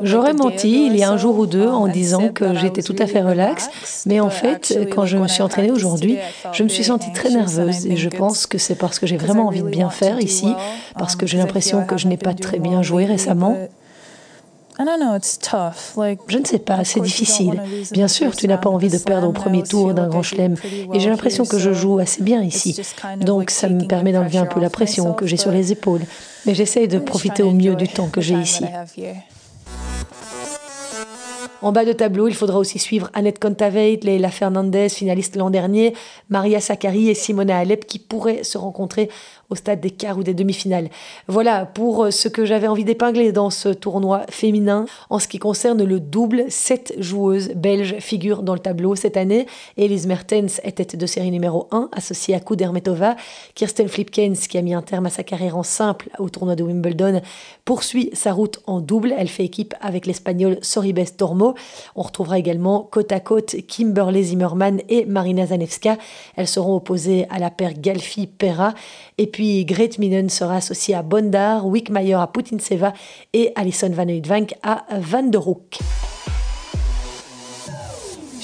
J'aurais 0.00 0.32
menti 0.32 0.86
il 0.86 0.96
y 0.96 1.02
a 1.02 1.10
un 1.10 1.18
jour 1.18 1.38
ou 1.38 1.46
deux 1.46 1.68
en 1.68 1.88
disant 1.88 2.30
que 2.30 2.54
j'étais 2.54 2.82
tout 2.82 2.96
à 2.98 3.06
fait 3.06 3.20
relax, 3.20 3.68
mais 4.06 4.20
en 4.20 4.30
fait, 4.30 4.78
quand 4.94 5.04
je 5.04 5.18
me 5.18 5.28
suis 5.28 5.42
entraînée 5.42 5.70
aujourd'hui, 5.70 6.16
je 6.52 6.62
me 6.62 6.70
suis 6.70 6.84
sentie 6.84 7.12
très 7.12 7.28
nerveuse 7.28 7.86
et 7.86 7.96
je 7.96 8.08
pense 8.08 8.46
que 8.46 8.56
c'est 8.56 8.76
parce 8.76 8.98
que 8.98 9.06
j'ai 9.06 9.18
vraiment 9.18 9.48
envie 9.48 9.62
de 9.62 9.68
bien 9.68 9.90
faire 9.90 10.20
ici, 10.20 10.53
parce 10.98 11.16
que 11.16 11.26
j'ai 11.26 11.38
l'impression 11.38 11.84
que 11.84 11.96
je 11.96 12.08
n'ai 12.08 12.16
pas 12.16 12.34
très 12.34 12.58
bien 12.58 12.82
joué 12.82 13.04
récemment. 13.04 13.56
Je 14.76 16.38
ne 16.38 16.44
sais 16.44 16.58
pas, 16.58 16.84
c'est 16.84 17.00
difficile. 17.00 17.62
Bien 17.92 18.08
sûr, 18.08 18.34
tu 18.34 18.48
n'as 18.48 18.58
pas 18.58 18.70
envie 18.70 18.88
de 18.88 18.98
perdre 18.98 19.28
au 19.28 19.32
premier 19.32 19.62
tour 19.62 19.94
d'un 19.94 20.08
grand 20.08 20.22
chelem, 20.22 20.56
et 20.92 20.98
j'ai 20.98 21.10
l'impression 21.10 21.44
que 21.44 21.58
je 21.58 21.72
joue 21.72 21.98
assez 22.00 22.22
bien 22.22 22.42
ici. 22.42 22.80
Donc 23.20 23.50
ça 23.50 23.68
me 23.68 23.86
permet 23.86 24.12
d'enlever 24.12 24.38
un 24.38 24.46
peu 24.46 24.60
la 24.60 24.70
pression 24.70 25.12
que 25.12 25.26
j'ai 25.26 25.36
sur 25.36 25.52
les 25.52 25.70
épaules. 25.70 26.02
Mais 26.46 26.54
j'essaye 26.54 26.88
de 26.88 26.98
profiter 26.98 27.42
au 27.42 27.52
mieux 27.52 27.76
du 27.76 27.88
temps 27.88 28.08
que 28.08 28.20
j'ai 28.20 28.34
ici. 28.34 28.64
En 31.62 31.72
bas 31.72 31.86
de 31.86 31.92
tableau, 31.94 32.28
il 32.28 32.34
faudra 32.34 32.58
aussi 32.58 32.78
suivre 32.78 33.08
Annette 33.14 33.38
Kontaveit, 33.38 34.00
Leila 34.02 34.30
Fernandez, 34.30 34.90
finaliste 34.90 35.36
l'an 35.36 35.48
dernier, 35.48 35.94
Maria 36.28 36.60
Sakkari 36.60 37.08
et 37.08 37.14
Simona 37.14 37.56
Alep 37.56 37.86
qui 37.86 37.98
pourraient 37.98 38.44
se 38.44 38.58
rencontrer 38.58 39.08
au 39.54 39.56
stade 39.56 39.80
des 39.80 39.90
quarts 39.90 40.18
ou 40.18 40.24
des 40.24 40.34
demi-finales. 40.34 40.88
Voilà 41.28 41.64
pour 41.64 42.08
ce 42.10 42.26
que 42.26 42.44
j'avais 42.44 42.66
envie 42.66 42.84
d'épingler 42.84 43.30
dans 43.30 43.50
ce 43.50 43.68
tournoi 43.68 44.22
féminin. 44.28 44.86
En 45.10 45.20
ce 45.20 45.28
qui 45.28 45.38
concerne 45.38 45.84
le 45.84 46.00
double, 46.00 46.46
sept 46.48 46.92
joueuses 46.98 47.50
belges 47.54 47.96
figurent 48.00 48.42
dans 48.42 48.54
le 48.54 48.58
tableau 48.58 48.96
cette 48.96 49.16
année. 49.16 49.46
Elise 49.76 50.08
Mertens 50.08 50.60
est 50.64 50.72
tête 50.72 50.96
de 50.96 51.06
série 51.06 51.30
numéro 51.30 51.68
1, 51.70 51.88
associée 51.92 52.34
à 52.34 52.40
Kudermetova. 52.40 53.14
Kirsten 53.54 53.86
Flipkens, 53.86 54.48
qui 54.48 54.58
a 54.58 54.62
mis 54.62 54.74
un 54.74 54.82
terme 54.82 55.06
à 55.06 55.10
sa 55.10 55.22
carrière 55.22 55.56
en 55.56 55.62
simple 55.62 56.10
au 56.18 56.28
tournoi 56.28 56.56
de 56.56 56.64
Wimbledon, 56.64 57.20
poursuit 57.64 58.10
sa 58.12 58.32
route 58.32 58.60
en 58.66 58.80
double. 58.80 59.14
Elle 59.16 59.28
fait 59.28 59.44
équipe 59.44 59.74
avec 59.80 60.06
l'espagnol 60.06 60.58
Soribes 60.62 60.98
Tormo. 61.16 61.54
On 61.94 62.02
retrouvera 62.02 62.40
également 62.40 62.88
côte 62.90 63.12
à 63.12 63.20
côte 63.20 63.54
Kimberley 63.68 64.24
Zimmerman 64.24 64.80
et 64.88 65.04
Marina 65.04 65.46
Zanevska. 65.46 65.96
Elles 66.34 66.48
seront 66.48 66.74
opposées 66.74 67.26
à 67.30 67.38
la 67.38 67.50
paire 67.50 67.74
Galfi-Pera. 67.74 68.74
Et 69.18 69.26
puis 69.26 69.43
Grete 69.66 69.98
Minen 69.98 70.28
sera 70.28 70.56
associée 70.56 70.94
à 70.94 71.02
Bondar, 71.02 71.66
Wickmayer 71.66 72.14
à 72.14 72.26
Putinseva 72.26 72.92
et 73.32 73.52
Alison 73.56 73.90
Van 73.90 74.08
Uytvanck 74.08 74.54
à 74.62 74.84
Van 74.98 75.24
der 75.24 75.46
Hoek. 75.46 75.78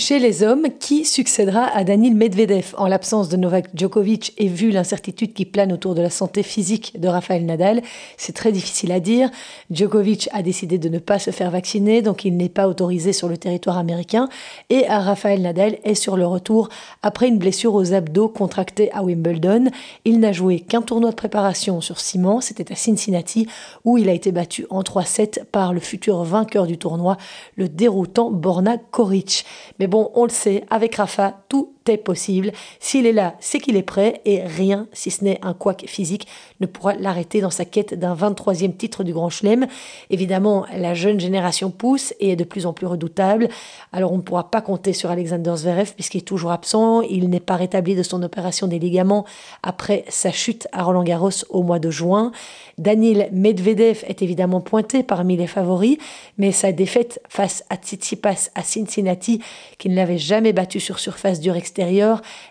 Chez 0.01 0.19
les 0.19 0.43
hommes, 0.43 0.69
qui 0.79 1.05
succédera 1.05 1.65
à 1.65 1.85
Danil 1.85 2.17
Medvedev 2.17 2.75
en 2.79 2.87
l'absence 2.87 3.29
de 3.29 3.37
Novak 3.37 3.67
Djokovic 3.75 4.33
et 4.39 4.49
vu 4.49 4.71
l'incertitude 4.71 5.35
qui 5.35 5.45
plane 5.45 5.75
autour 5.75 5.95
de 5.95 6.01
la 6.01 6.09
santé 6.09 6.43
physique 6.43 6.99
de 6.99 7.07
Rafael 7.07 7.45
Nadal 7.45 7.83
C'est 8.17 8.33
très 8.33 8.51
difficile 8.51 8.93
à 8.93 9.01
dire. 9.01 9.29
Djokovic 9.71 10.31
a 10.33 10.41
décidé 10.41 10.79
de 10.79 10.89
ne 10.89 10.99
pas 10.99 11.19
se 11.19 11.33
faire 11.33 11.51
vacciner, 11.51 12.01
donc 12.01 12.25
il 12.25 12.35
n'est 12.39 12.49
pas 12.49 12.67
autorisé 12.67 13.13
sur 13.13 13.29
le 13.29 13.37
territoire 13.37 13.77
américain. 13.77 14.31
Et 14.71 14.87
Rafael 14.89 15.43
Nadal 15.43 15.77
est 15.85 15.95
sur 15.95 16.17
le 16.17 16.27
retour 16.27 16.71
après 17.03 17.29
une 17.29 17.37
blessure 17.37 17.75
aux 17.75 17.93
abdos 17.93 18.31
contractée 18.31 18.91
à 18.93 19.03
Wimbledon. 19.03 19.67
Il 20.07 20.19
n'a 20.19 20.33
joué 20.33 20.61
qu'un 20.61 20.81
tournoi 20.81 21.11
de 21.11 21.15
préparation 21.15 21.83
sur 21.83 22.01
ciment, 22.01 22.41
c'était 22.41 22.73
à 22.73 22.75
Cincinnati, 22.75 23.49
où 23.85 23.99
il 23.99 24.09
a 24.09 24.15
été 24.15 24.33
battu 24.33 24.65
en 24.71 24.81
3-7 24.81 25.45
par 25.45 25.75
le 25.75 25.81
futur 25.81 26.25
vainqueur 26.25 26.67
du 26.67 26.79
tournoi, 26.79 27.19
le 27.57 27.69
déroutant 27.69 28.31
Borna 28.31 28.79
Koric. 28.79 29.45
Bon, 29.91 30.11
on 30.15 30.25
le 30.25 30.31
sait, 30.31 30.65
avec 30.71 30.95
Rafa, 30.95 31.43
tout 31.49 31.75
est 31.89 31.97
possible. 31.97 32.53
S'il 32.79 33.07
est 33.07 33.13
là, 33.13 33.35
c'est 33.41 33.59
qu'il 33.59 33.77
est 33.77 33.83
prêt 33.83 34.21
et 34.25 34.43
rien, 34.43 34.87
si 34.93 35.11
ce 35.11 35.25
n'est 35.25 35.39
un 35.43 35.55
couac 35.55 35.85
physique, 35.87 36.27
ne 36.61 36.67
pourra 36.67 36.95
l'arrêter 36.95 37.41
dans 37.41 37.51
sa 37.51 37.65
quête 37.65 37.95
d'un 37.95 38.15
23e 38.15 38.77
titre 38.77 39.05
du 39.05 39.13
Grand 39.13 39.31
Chelem. 39.31 39.67
Évidemment, 40.11 40.67
la 40.77 40.95
jeune 40.95 41.21
génération 41.21 41.71
pousse 41.71 42.15
et 42.21 42.31
est 42.31 42.37
de 42.37 42.45
plus 42.45 42.67
en 42.67 42.73
plus 42.73 42.87
redoutable. 42.87 43.49
Alors 43.93 44.13
on 44.13 44.19
ne 44.19 44.23
pourra 44.23 44.51
pas 44.51 44.61
compter 44.61 44.93
sur 44.93 45.11
Alexander 45.11 45.53
Zverev 45.57 45.93
puisqu'il 45.95 46.19
est 46.19 46.23
toujours 46.23 46.53
absent. 46.53 47.03
Il 47.03 47.29
n'est 47.29 47.41
pas 47.41 47.57
rétabli 47.57 47.95
de 47.95 48.03
son 48.03 48.23
opération 48.23 48.67
des 48.67 48.79
ligaments 48.79 49.25
après 49.63 50.05
sa 50.09 50.33
chute 50.33 50.69
à 50.73 50.83
Roland 50.83 51.05
Garros 51.05 51.31
au 51.49 51.63
mois 51.63 51.79
de 51.79 51.91
juin. 51.91 52.33
Daniel 52.79 53.29
Medvedev 53.33 54.05
est 54.07 54.23
évidemment 54.23 54.61
pointé 54.61 55.03
parmi 55.03 55.37
les 55.37 55.47
favoris, 55.47 55.99
mais 56.39 56.53
sa 56.53 56.73
défaite 56.73 57.21
face 57.29 57.65
à 57.69 57.77
Tsitsipas 57.77 58.51
à 58.55 58.63
Cincinnati, 58.63 59.43
qui 59.79 59.91
ne 59.91 59.97
l'avait 59.97 60.19
jamais 60.19 60.53
battu 60.53 60.81
sur 60.81 60.99
surface 60.99 61.41
dure 61.41 61.57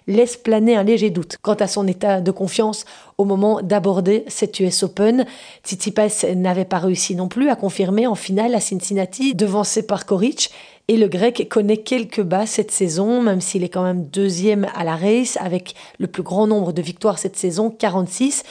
laisse 0.08 0.38
planer 0.38 0.76
un 0.76 0.84
léger 0.84 1.10
doute 1.10 1.38
quant 1.42 1.56
à 1.56 1.68
son 1.68 1.88
état 1.88 2.22
de 2.22 2.32
confiance 2.32 2.86
au 3.18 3.26
moment 3.26 3.62
d'aborder 3.62 4.24
cette 4.28 4.60
US 4.60 4.84
Open. 4.84 5.26
Tsitsipas 5.66 6.26
n'avait 6.36 6.66
pas 6.66 6.80
réussi 6.80 7.16
non 7.16 7.28
plus 7.28 7.50
à 7.50 7.56
confirmer 7.56 8.08
en 8.08 8.16
finale 8.16 8.56
à 8.56 8.60
Cincinnati, 8.60 9.36
devancé 9.36 9.86
par 9.86 10.06
Koric. 10.06 10.52
Et 10.88 10.98
le 10.98 11.08
grec 11.08 11.48
connaît 11.50 11.78
quelques 11.78 12.24
bas 12.24 12.48
cette 12.48 12.72
saison, 12.72 13.22
même 13.22 13.42
s'il 13.42 13.64
est 13.64 13.70
quand 13.70 13.84
même 13.84 14.06
deuxième 14.06 14.66
à 14.74 14.84
la 14.84 14.96
race, 14.96 15.38
avec 15.40 15.76
le 16.00 16.08
plus 16.08 16.24
grand 16.24 16.48
nombre 16.48 16.74
de 16.74 16.82
victoires 16.82 17.20
cette 17.20 17.38
saison, 17.38 17.70
46 17.70 18.44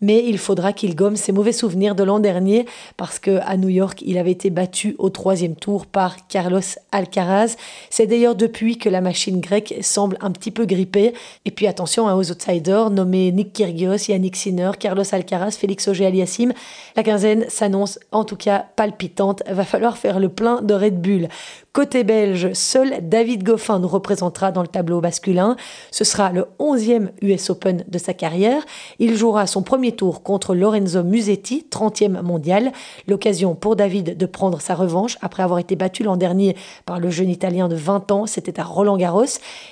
mais 0.00 0.24
il 0.24 0.38
faudra 0.38 0.72
qu'il 0.72 0.94
gomme 0.94 1.16
ses 1.16 1.32
mauvais 1.32 1.52
souvenirs 1.52 1.94
de 1.94 2.02
l'an 2.04 2.18
dernier 2.18 2.66
parce 2.96 3.18
que 3.18 3.40
à 3.44 3.56
New 3.56 3.68
York, 3.68 4.02
il 4.04 4.18
avait 4.18 4.32
été 4.32 4.50
battu 4.50 4.94
au 4.98 5.10
troisième 5.10 5.56
tour 5.56 5.86
par 5.86 6.26
Carlos 6.26 6.60
Alcaraz. 6.92 7.56
C'est 7.90 8.06
d'ailleurs 8.06 8.34
depuis 8.34 8.78
que 8.78 8.88
la 8.88 9.00
machine 9.00 9.40
grecque 9.40 9.74
semble 9.80 10.16
un 10.20 10.30
petit 10.30 10.50
peu 10.50 10.64
grippée. 10.66 11.14
Et 11.44 11.50
puis 11.50 11.66
attention 11.66 12.06
aux 12.06 12.30
outsiders 12.30 12.90
nommés 12.90 13.32
Nick 13.32 13.52
Kyrgios, 13.52 14.08
Yannick 14.08 14.36
Sinner, 14.36 14.72
Carlos 14.78 15.04
Alcaraz, 15.12 15.52
Félix 15.52 15.88
Auger-Aliassime. 15.88 16.52
La 16.96 17.02
quinzaine 17.02 17.46
s'annonce 17.48 17.98
en 18.12 18.24
tout 18.24 18.36
cas 18.36 18.66
palpitante. 18.76 19.42
Va 19.48 19.64
falloir 19.64 19.96
faire 19.96 20.20
le 20.20 20.28
plein 20.28 20.60
de 20.62 20.74
Red 20.74 21.00
Bull. 21.00 21.28
Côté 21.74 22.04
belge, 22.04 22.52
seul 22.52 22.98
David 23.02 23.42
Goffin 23.42 23.80
nous 23.80 23.88
représentera 23.88 24.52
dans 24.52 24.62
le 24.62 24.68
tableau 24.68 25.00
masculin. 25.00 25.56
Ce 25.90 26.04
sera 26.04 26.30
le 26.30 26.46
11e 26.60 27.08
US 27.20 27.50
Open 27.50 27.84
de 27.88 27.98
sa 27.98 28.14
carrière. 28.14 28.64
Il 29.00 29.16
jouera 29.16 29.48
son 29.48 29.64
premier 29.64 29.90
tour 29.90 30.22
contre 30.22 30.54
Lorenzo 30.54 31.02
Musetti, 31.02 31.66
30e 31.68 32.22
mondial. 32.22 32.70
L'occasion 33.08 33.56
pour 33.56 33.74
David 33.74 34.16
de 34.16 34.26
prendre 34.26 34.60
sa 34.60 34.76
revanche 34.76 35.18
après 35.20 35.42
avoir 35.42 35.58
été 35.58 35.74
battu 35.74 36.04
l'an 36.04 36.16
dernier 36.16 36.54
par 36.86 37.00
le 37.00 37.10
jeune 37.10 37.28
Italien 37.28 37.66
de 37.66 37.74
20 37.74 38.12
ans. 38.12 38.26
C'était 38.28 38.60
à 38.60 38.62
Roland 38.62 38.96
Garros. 38.96 39.24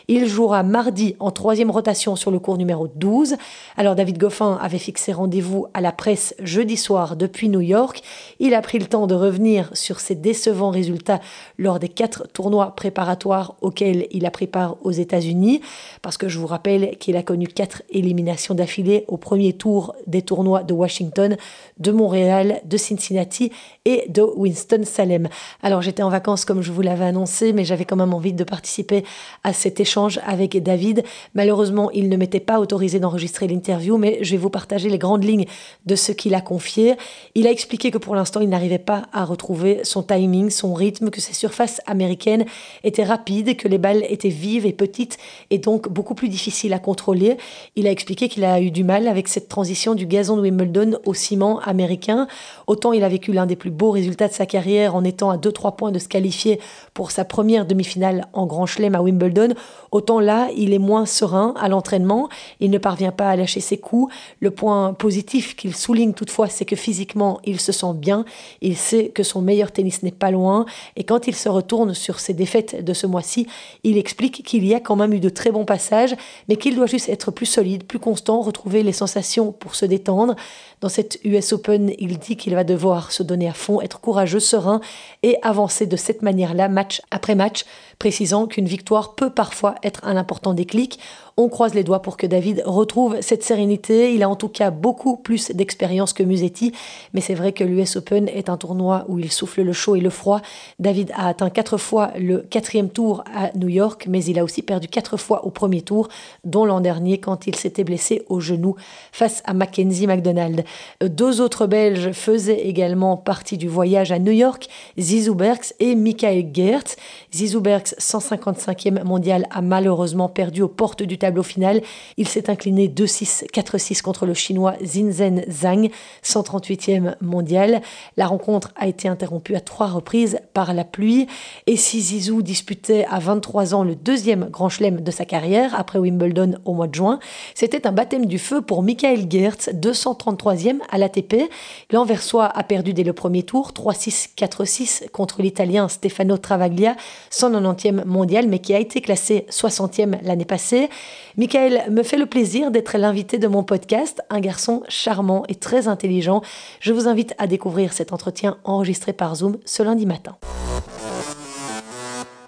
Il 0.08 0.26
jouera 0.26 0.64
mardi 0.64 1.14
en 1.20 1.30
troisième 1.30 1.70
rotation 1.70 2.16
sur 2.16 2.32
le 2.32 2.40
cours 2.40 2.58
numéro 2.58 2.88
12. 2.88 3.36
Alors 3.76 3.94
David 3.94 4.18
Goffin 4.18 4.58
avait 4.60 4.78
fixé 4.78 5.12
rendez-vous 5.12 5.68
à 5.72 5.80
la 5.80 5.92
presse 5.92 6.34
jeudi 6.40 6.76
soir 6.76 7.14
depuis 7.14 7.48
New 7.48 7.60
York. 7.60 8.02
Il 8.40 8.54
a 8.54 8.60
pris 8.60 8.80
le 8.80 8.86
temps 8.86 9.06
de 9.06 9.14
revenir 9.14 9.70
sur 9.72 10.00
ses 10.00 10.16
décevants 10.16 10.70
résultats 10.70 11.20
lors 11.58 11.78
des 11.78 11.91
quatre 11.94 12.26
tournois 12.32 12.74
préparatoires 12.76 13.54
auxquels 13.60 14.06
il 14.10 14.26
a 14.26 14.30
pris 14.30 14.48
aux 14.82 14.90
États-Unis, 14.90 15.60
parce 16.02 16.16
que 16.18 16.28
je 16.28 16.38
vous 16.38 16.46
rappelle 16.46 16.96
qu'il 16.98 17.16
a 17.16 17.22
connu 17.22 17.46
quatre 17.46 17.82
éliminations 17.90 18.54
d'affilée 18.54 19.04
au 19.08 19.16
premier 19.16 19.52
tour 19.52 19.94
des 20.06 20.22
tournois 20.22 20.62
de 20.62 20.74
Washington, 20.74 21.36
de 21.78 21.92
Montréal, 21.92 22.60
de 22.64 22.76
Cincinnati 22.76 23.52
et 23.84 24.04
de 24.08 24.22
Winston-Salem. 24.22 25.28
Alors 25.62 25.82
j'étais 25.82 26.02
en 26.02 26.08
vacances 26.08 26.44
comme 26.44 26.62
je 26.62 26.72
vous 26.72 26.82
l'avais 26.82 27.04
annoncé, 27.04 27.52
mais 27.52 27.64
j'avais 27.64 27.84
quand 27.84 27.96
même 27.96 28.14
envie 28.14 28.32
de 28.32 28.44
participer 28.44 29.04
à 29.44 29.52
cet 29.52 29.80
échange 29.80 30.20
avec 30.26 30.62
David. 30.62 31.02
Malheureusement, 31.34 31.90
il 31.90 32.08
ne 32.08 32.16
m'était 32.16 32.40
pas 32.40 32.60
autorisé 32.60 33.00
d'enregistrer 33.00 33.48
l'interview, 33.48 33.98
mais 33.98 34.18
je 34.22 34.32
vais 34.32 34.36
vous 34.36 34.50
partager 34.50 34.88
les 34.88 34.98
grandes 34.98 35.24
lignes 35.24 35.46
de 35.86 35.96
ce 35.96 36.12
qu'il 36.12 36.34
a 36.34 36.40
confié. 36.40 36.94
Il 37.34 37.46
a 37.46 37.50
expliqué 37.50 37.90
que 37.90 37.98
pour 37.98 38.14
l'instant, 38.14 38.40
il 38.40 38.48
n'arrivait 38.48 38.78
pas 38.78 39.06
à 39.12 39.24
retrouver 39.24 39.80
son 39.82 40.02
timing, 40.02 40.50
son 40.50 40.74
rythme, 40.74 41.10
que 41.10 41.20
ses 41.20 41.34
surfaces 41.34 41.80
américaine 41.86 42.44
était 42.84 43.04
rapide, 43.04 43.56
que 43.56 43.68
les 43.68 43.78
balles 43.78 44.04
étaient 44.08 44.28
vives 44.28 44.66
et 44.66 44.72
petites 44.72 45.18
et 45.50 45.58
donc 45.58 45.88
beaucoup 45.88 46.14
plus 46.14 46.28
difficiles 46.28 46.72
à 46.72 46.78
contrôler. 46.78 47.36
Il 47.76 47.86
a 47.86 47.90
expliqué 47.90 48.28
qu'il 48.28 48.44
a 48.44 48.60
eu 48.60 48.70
du 48.70 48.84
mal 48.84 49.08
avec 49.08 49.28
cette 49.28 49.48
transition 49.48 49.94
du 49.94 50.06
gazon 50.06 50.36
de 50.36 50.42
Wimbledon 50.42 50.98
au 51.04 51.14
ciment 51.14 51.58
américain. 51.60 52.26
Autant 52.66 52.92
il 52.92 53.04
a 53.04 53.08
vécu 53.08 53.32
l'un 53.32 53.46
des 53.46 53.56
plus 53.56 53.71
beaux 53.72 53.90
résultats 53.90 54.28
de 54.28 54.32
sa 54.32 54.46
carrière 54.46 54.94
en 54.94 55.02
étant 55.02 55.30
à 55.30 55.36
2-3 55.36 55.74
points 55.74 55.90
de 55.90 55.98
se 55.98 56.08
qualifier 56.08 56.60
pour 56.94 57.10
sa 57.10 57.24
première 57.24 57.66
demi-finale 57.66 58.26
en 58.32 58.46
Grand 58.46 58.66
Chelem 58.66 58.94
à 58.94 59.02
Wimbledon, 59.02 59.54
autant 59.90 60.20
là, 60.20 60.48
il 60.56 60.72
est 60.72 60.78
moins 60.78 61.06
serein 61.06 61.54
à 61.58 61.68
l'entraînement, 61.68 62.28
il 62.60 62.70
ne 62.70 62.78
parvient 62.78 63.12
pas 63.12 63.28
à 63.28 63.36
lâcher 63.36 63.60
ses 63.60 63.78
coups. 63.78 64.12
Le 64.40 64.50
point 64.50 64.92
positif 64.92 65.56
qu'il 65.56 65.74
souligne 65.74 66.12
toutefois, 66.12 66.48
c'est 66.48 66.64
que 66.64 66.76
physiquement, 66.76 67.40
il 67.44 67.60
se 67.60 67.72
sent 67.72 67.94
bien, 67.94 68.24
il 68.60 68.76
sait 68.76 69.08
que 69.08 69.22
son 69.22 69.42
meilleur 69.42 69.72
tennis 69.72 70.02
n'est 70.02 70.12
pas 70.12 70.30
loin 70.30 70.66
et 70.96 71.04
quand 71.04 71.26
il 71.26 71.34
se 71.34 71.48
retourne 71.48 71.72
tourne 71.72 71.94
sur 71.94 72.20
ses 72.20 72.34
défaites 72.34 72.84
de 72.84 72.92
ce 72.92 73.06
mois-ci, 73.06 73.46
il 73.82 73.96
explique 73.96 74.44
qu'il 74.44 74.66
y 74.66 74.74
a 74.74 74.80
quand 74.80 74.94
même 74.94 75.14
eu 75.14 75.20
de 75.20 75.30
très 75.30 75.50
bons 75.50 75.64
passages, 75.64 76.14
mais 76.50 76.56
qu'il 76.56 76.76
doit 76.76 76.84
juste 76.84 77.08
être 77.08 77.30
plus 77.30 77.46
solide, 77.46 77.84
plus 77.84 77.98
constant, 77.98 78.42
retrouver 78.42 78.82
les 78.82 78.92
sensations 78.92 79.52
pour 79.52 79.74
se 79.74 79.86
détendre. 79.86 80.36
Dans 80.82 80.88
cette 80.88 81.20
US 81.22 81.52
Open, 81.52 81.92
il 82.00 82.18
dit 82.18 82.36
qu'il 82.36 82.56
va 82.56 82.64
devoir 82.64 83.12
se 83.12 83.22
donner 83.22 83.48
à 83.48 83.52
fond, 83.52 83.80
être 83.80 84.00
courageux, 84.00 84.40
serein 84.40 84.80
et 85.22 85.38
avancer 85.42 85.86
de 85.86 85.96
cette 85.96 86.22
manière-là, 86.22 86.68
match 86.68 87.00
après 87.12 87.36
match, 87.36 87.64
précisant 88.00 88.48
qu'une 88.48 88.66
victoire 88.66 89.14
peut 89.14 89.30
parfois 89.30 89.76
être 89.84 90.00
un 90.02 90.16
important 90.16 90.54
déclic. 90.54 90.98
On 91.36 91.48
croise 91.48 91.74
les 91.74 91.84
doigts 91.84 92.02
pour 92.02 92.16
que 92.16 92.26
David 92.26 92.62
retrouve 92.66 93.20
cette 93.20 93.42
sérénité. 93.42 94.14
Il 94.14 94.22
a 94.22 94.28
en 94.28 94.34
tout 94.34 94.48
cas 94.48 94.70
beaucoup 94.70 95.16
plus 95.16 95.50
d'expérience 95.52 96.12
que 96.12 96.22
Musetti, 96.22 96.72
mais 97.14 97.20
c'est 97.20 97.34
vrai 97.34 97.52
que 97.52 97.62
l'US 97.62 97.96
Open 97.96 98.28
est 98.28 98.48
un 98.48 98.56
tournoi 98.56 99.04
où 99.08 99.18
il 99.18 99.30
souffle 99.30 99.62
le 99.62 99.72
chaud 99.72 99.94
et 99.94 100.00
le 100.00 100.10
froid. 100.10 100.40
David 100.78 101.12
a 101.14 101.28
atteint 101.28 101.50
quatre 101.50 101.76
fois 101.76 102.10
le 102.18 102.38
quatrième 102.38 102.88
tour 102.88 103.22
à 103.34 103.50
New 103.56 103.68
York, 103.68 104.06
mais 104.08 104.24
il 104.24 104.38
a 104.38 104.44
aussi 104.44 104.62
perdu 104.62 104.88
quatre 104.88 105.16
fois 105.16 105.44
au 105.44 105.50
premier 105.50 105.82
tour, 105.82 106.08
dont 106.44 106.64
l'an 106.64 106.80
dernier 106.80 107.18
quand 107.18 107.46
il 107.46 107.54
s'était 107.54 107.84
blessé 107.84 108.22
au 108.28 108.40
genou 108.40 108.74
face 109.12 109.42
à 109.44 109.54
Mackenzie 109.54 110.06
McDonald. 110.06 110.64
Deux 111.00 111.40
autres 111.40 111.66
Belges 111.66 112.12
faisaient 112.12 112.66
également 112.66 113.16
partie 113.16 113.58
du 113.58 113.68
voyage 113.68 114.10
à 114.12 114.18
New 114.18 114.32
York, 114.32 114.68
Zizou 114.98 115.34
Berks 115.34 115.74
et 115.78 115.94
Michael 115.94 116.50
Geertz. 116.52 116.96
Zizou 117.32 117.60
Berks 117.60 117.92
place 117.92 117.94
155e 117.98 119.04
mondial, 119.04 119.46
a 119.50 119.60
malheureusement 119.60 120.28
perdu 120.28 120.62
aux 120.62 120.68
portes 120.68 121.02
du 121.02 121.18
tableau 121.22 121.44
final. 121.44 121.82
Il 122.16 122.26
s'est 122.26 122.50
incliné 122.50 122.88
2-6, 122.88 123.46
4-6 123.52 124.02
contre 124.02 124.26
le 124.26 124.34
chinois 124.34 124.74
Zinzhen 124.84 125.44
Zhang, 125.48 125.88
138e 126.24 127.14
mondial. 127.20 127.80
La 128.16 128.26
rencontre 128.26 128.72
a 128.74 128.88
été 128.88 129.06
interrompue 129.06 129.54
à 129.54 129.60
trois 129.60 129.86
reprises 129.86 130.40
par 130.52 130.74
la 130.74 130.82
pluie. 130.82 131.28
Et 131.68 131.76
si 131.76 132.00
Zizou 132.00 132.42
disputait 132.42 133.06
à 133.08 133.20
23 133.20 133.74
ans 133.74 133.84
le 133.84 133.94
deuxième 133.94 134.48
grand 134.50 134.68
chelem 134.68 135.00
de 135.00 135.10
sa 135.12 135.24
carrière, 135.24 135.78
après 135.78 136.00
Wimbledon 136.00 136.58
au 136.64 136.74
mois 136.74 136.88
de 136.88 136.94
juin, 136.94 137.20
c'était 137.54 137.86
un 137.86 137.92
baptême 137.92 138.26
du 138.26 138.40
feu 138.40 138.60
pour 138.60 138.82
Michael 138.82 139.30
Gertz, 139.30 139.68
233e 139.68 140.78
à 140.90 140.98
l'ATP. 140.98 141.48
L'Anversois 141.92 142.46
a 142.46 142.64
perdu 142.64 142.94
dès 142.94 143.04
le 143.04 143.12
premier 143.12 143.44
tour, 143.44 143.70
3-6, 143.70 144.30
4-6 144.36 145.08
contre 145.10 145.40
l'Italien 145.40 145.86
Stefano 145.88 146.36
Travaglia, 146.36 146.96
190e 147.30 148.04
mondial, 148.06 148.48
mais 148.48 148.58
qui 148.58 148.74
a 148.74 148.80
été 148.80 149.00
classé 149.00 149.46
60e 149.50 150.18
l'année 150.22 150.44
passée. 150.44 150.88
Michael 151.36 151.90
me 151.90 152.02
fait 152.02 152.16
le 152.16 152.26
plaisir 152.26 152.70
d'être 152.70 152.98
l'invité 152.98 153.38
de 153.38 153.48
mon 153.48 153.62
podcast, 153.62 154.20
un 154.30 154.40
garçon 154.40 154.82
charmant 154.88 155.44
et 155.48 155.54
très 155.54 155.88
intelligent. 155.88 156.42
Je 156.80 156.92
vous 156.92 157.08
invite 157.08 157.34
à 157.38 157.46
découvrir 157.46 157.92
cet 157.92 158.12
entretien 158.12 158.56
enregistré 158.64 159.12
par 159.12 159.34
Zoom 159.36 159.58
ce 159.64 159.82
lundi 159.82 160.06
matin. 160.06 160.36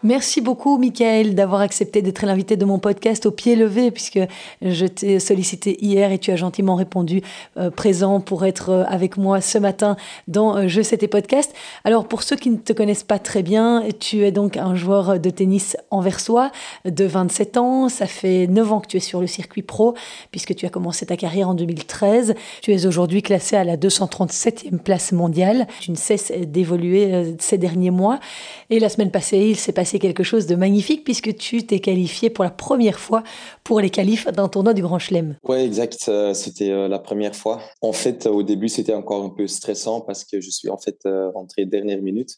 Merci 0.05 0.43
beaucoup, 0.43 0.77
Michael, 0.77 1.35
d'avoir 1.35 1.63
accepté 1.63 2.03
d'être 2.03 2.27
l'invité 2.27 2.59
de 2.59 2.67
mon 2.67 2.79
podcast 2.79 3.25
au 3.25 3.31
pied 3.31 3.57
levé, 3.57 3.91
puisque 3.91 4.21
je 4.61 4.85
t'ai 4.85 5.19
sollicité 5.19 5.83
hier 5.83 6.13
et 6.13 6.19
tu 6.19 6.31
as 6.31 6.37
gentiment 6.37 6.75
répondu 6.75 7.23
euh, 7.57 7.71
présent 7.71 8.21
pour 8.21 8.45
être 8.45 8.69
euh, 8.69 8.85
avec 8.87 9.17
moi 9.17 9.41
ce 9.41 9.57
matin 9.57 9.97
dans 10.29 10.59
euh, 10.59 10.69
Je 10.69 10.83
sais 10.83 10.99
tes 10.99 11.09
podcasts. 11.09 11.55
Alors, 11.85 12.07
pour 12.07 12.23
ceux 12.23 12.37
qui 12.37 12.51
ne 12.51 12.59
te 12.59 12.75
connaissent 12.75 13.03
pas 13.03 13.19
très 13.19 13.43
bien, 13.43 13.83
tu 13.99 14.27
es 14.27 14.31
donc 14.31 14.59
un 14.59 14.75
joueur 14.75 15.19
de 15.19 15.31
tennis 15.31 15.75
anversois 15.91 16.53
de 16.85 17.07
27 17.07 17.57
ans. 17.57 17.89
Ça 17.89 18.05
fait 18.05 18.47
9 18.47 18.73
ans 18.75 18.81
que 18.81 18.89
tu 18.89 18.99
es 18.99 19.01
sur 19.01 19.23
le 19.23 19.27
circuit 19.27 19.63
pro, 19.63 19.95
puisque 20.31 20.55
tu 20.55 20.67
as 20.67 20.69
commencé 20.69 21.07
ta 21.07 21.17
carrière 21.17 21.49
en 21.49 21.55
2013. 21.55 22.35
Tu 22.61 22.75
es 22.75 22.85
aujourd'hui 22.85 23.23
classé 23.23 23.57
à 23.57 23.65
la 23.65 23.79
237e 23.79 24.81
place 24.81 25.13
mondiale. 25.13 25.67
Tu 25.81 25.93
ne 25.93 25.97
cesses 25.97 26.31
d'évoluer 26.31 27.35
ces 27.39 27.57
derniers 27.57 27.91
mois. 27.91 28.21
Et 28.69 28.79
la 28.81 28.91
semaine 28.91 29.11
passée, 29.11 29.39
il 29.39 29.57
s'est 29.57 29.73
passé 29.73 29.94
quelque 29.99 30.23
chose 30.23 30.47
de 30.47 30.55
magnifique 30.55 31.05
puisque 31.05 31.37
tu 31.37 31.67
t'es 31.67 31.81
qualifié 31.81 32.31
pour 32.31 32.45
la 32.45 32.51
première 32.51 32.99
fois 32.99 33.23
pour 33.63 33.81
les 33.81 33.91
qualifs 33.91 34.27
d'un 34.29 34.49
tournoi 34.49 34.75
du 34.75 34.83
Grand 34.83 34.99
Chelem. 34.99 35.37
Oui, 35.45 35.59
exact. 35.59 36.07
Euh, 36.09 36.35
c'était 36.35 36.71
euh, 36.71 36.89
la 36.89 36.99
première 36.99 37.35
fois. 37.35 37.61
En 37.81 37.93
fait, 37.93 38.27
au 38.27 38.43
début, 38.43 38.69
c'était 38.69 38.95
encore 38.95 39.25
un 39.25 39.31
peu 39.31 39.47
stressant 39.47 40.01
parce 40.01 40.25
que 40.25 40.41
je 40.41 40.51
suis 40.51 40.69
en 40.69 40.79
fait 40.79 40.99
euh, 41.07 41.31
rentré 41.31 41.65
dernière 41.67 42.01
minute. 42.03 42.31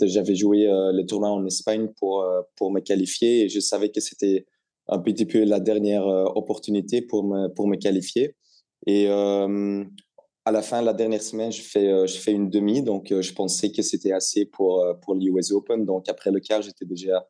J'avais 0.00 0.34
joué 0.34 0.66
le 0.68 1.02
tournoi 1.04 1.30
en 1.30 1.44
Espagne 1.46 1.88
pour, 1.98 2.24
pour 2.56 2.70
me 2.70 2.80
qualifier 2.80 3.44
et 3.44 3.48
je 3.48 3.60
savais 3.60 3.90
que 3.90 4.00
c'était 4.00 4.46
un 4.88 4.98
petit 4.98 5.26
peu 5.26 5.44
la 5.44 5.60
dernière 5.60 6.06
opportunité 6.06 7.02
pour 7.02 7.24
me, 7.24 7.48
pour 7.48 7.68
me 7.68 7.76
qualifier. 7.76 8.34
Et 8.86 9.06
à 10.48 10.50
la 10.50 10.62
fin, 10.62 10.80
la 10.80 10.94
dernière 10.94 11.20
semaine, 11.20 11.52
je 11.52 11.60
fais, 11.60 11.88
euh, 11.88 12.06
une 12.26 12.48
demi, 12.48 12.82
donc 12.82 13.12
euh, 13.12 13.20
je 13.20 13.34
pensais 13.34 13.70
que 13.70 13.82
c'était 13.82 14.12
assez 14.12 14.46
pour, 14.46 14.80
euh, 14.80 14.94
pour 14.94 15.14
l'US 15.14 15.52
Open. 15.52 15.84
Donc 15.84 16.08
après 16.08 16.30
le 16.30 16.40
quart, 16.40 16.62
j'étais 16.62 16.86
déjà 16.86 17.28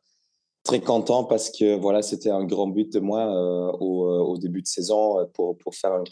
très 0.69 0.81
content 0.81 1.23
parce 1.23 1.49
que 1.49 1.75
voilà, 1.75 2.03
c'était 2.03 2.29
un 2.29 2.43
grand 2.43 2.67
but 2.67 2.93
de 2.93 2.99
moi 2.99 3.21
euh, 3.21 3.71
au, 3.79 4.05
euh, 4.05 4.19
au, 4.19 4.37
début 4.37 4.61
de 4.61 4.67
saison 4.67 5.19
euh, 5.19 5.25
pour, 5.33 5.57
pour 5.57 5.73
faire 5.73 5.91
un 5.91 6.03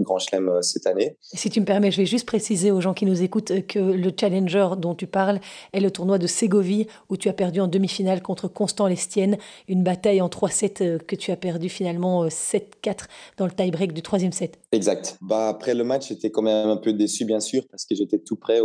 grand 0.00 0.18
chelem, 0.18 0.62
cette 0.62 0.86
année. 0.86 1.16
Si 1.20 1.50
tu 1.50 1.60
me 1.60 1.64
permets, 1.64 1.90
je 1.90 1.96
vais 1.96 2.06
juste 2.06 2.24
préciser 2.24 2.70
aux 2.70 2.80
gens 2.80 2.94
qui 2.94 3.06
nous 3.06 3.22
écoutent 3.22 3.66
que 3.66 3.80
le 3.80 4.12
Challenger 4.18 4.68
dont 4.78 4.94
tu 4.94 5.08
parles 5.08 5.40
est 5.72 5.80
le 5.80 5.90
tournoi 5.90 6.18
de 6.18 6.28
Ségovie 6.28 6.86
où 7.08 7.16
tu 7.16 7.28
as 7.28 7.32
perdu 7.32 7.60
en 7.60 7.66
demi-finale 7.66 8.22
contre 8.22 8.46
Constant 8.46 8.86
Lestienne, 8.86 9.36
une 9.66 9.82
bataille 9.82 10.20
en 10.20 10.28
3-7 10.28 10.98
que 10.98 11.16
tu 11.16 11.32
as 11.32 11.36
perdu 11.36 11.68
finalement 11.68 12.28
7-4 12.28 13.06
dans 13.36 13.46
le 13.46 13.52
tie-break 13.52 13.92
du 13.92 14.02
troisième 14.02 14.32
set. 14.32 14.60
Exact. 14.70 15.18
Bah, 15.22 15.48
après 15.48 15.74
le 15.74 15.82
match, 15.82 16.08
j'étais 16.08 16.30
quand 16.30 16.42
même 16.42 16.68
un 16.68 16.76
peu 16.76 16.92
déçu 16.92 17.24
bien 17.24 17.40
sûr 17.40 17.64
parce 17.68 17.84
que 17.84 17.96
j'étais 17.96 18.20
tout 18.20 18.36
près, 18.36 18.60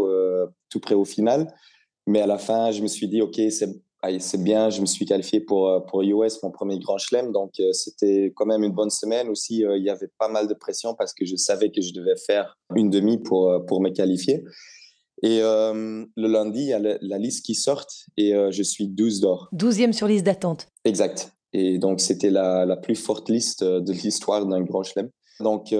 tout 0.69 0.79
près 0.79 0.95
au 0.95 1.05
final. 1.05 1.51
Mais 2.05 2.21
à 2.21 2.27
la 2.27 2.37
fin, 2.37 2.71
je 2.71 2.81
me 2.81 2.87
suis 2.87 3.07
dit, 3.07 3.21
OK, 3.21 3.39
c'est 3.49 3.69
c'est 4.19 4.41
bien, 4.41 4.69
je 4.69 4.81
me 4.81 4.85
suis 4.85 5.05
qualifié 5.05 5.41
pour, 5.41 5.67
euh, 5.67 5.79
pour 5.81 6.01
US, 6.01 6.41
mon 6.43 6.51
premier 6.51 6.79
grand 6.79 6.97
chelem. 6.97 7.31
Donc, 7.31 7.59
euh, 7.59 7.73
c'était 7.73 8.31
quand 8.35 8.45
même 8.45 8.63
une 8.63 8.71
bonne 8.71 8.89
semaine. 8.89 9.29
Aussi, 9.29 9.65
euh, 9.65 9.77
il 9.77 9.83
y 9.83 9.89
avait 9.89 10.09
pas 10.17 10.29
mal 10.29 10.47
de 10.47 10.53
pression 10.53 10.95
parce 10.95 11.13
que 11.13 11.25
je 11.25 11.35
savais 11.35 11.71
que 11.71 11.81
je 11.81 11.93
devais 11.93 12.15
faire 12.15 12.57
une 12.75 12.89
demi 12.89 13.17
pour, 13.17 13.53
pour 13.67 13.81
me 13.81 13.89
qualifier. 13.89 14.43
Et 15.21 15.41
le 15.41 16.07
lundi, 16.15 16.61
il 16.61 16.67
y 16.67 16.73
a 16.73 16.79
la, 16.79 17.17
liste 17.17 17.45
qui 17.45 17.53
sort 17.53 17.85
et 18.15 18.31
je 18.51 18.63
suis 18.63 18.87
12 18.87 19.19
d'or. 19.19 19.49
12e 19.53 19.91
sur 19.91 20.07
liste 20.07 20.25
d'attente. 20.25 20.67
Exact. 20.85 21.33
Et 21.51 21.77
donc, 21.77 21.99
c'était 21.99 22.29
la, 22.29 22.65
la, 22.65 22.77
plus 22.77 22.95
forte 22.95 23.29
liste 23.29 23.61
de 23.65 23.91
l'histoire 23.91 24.45
d'un 24.45 24.61
grand 24.61 24.83
chelem. 24.83 25.09
Donc, 25.41 25.75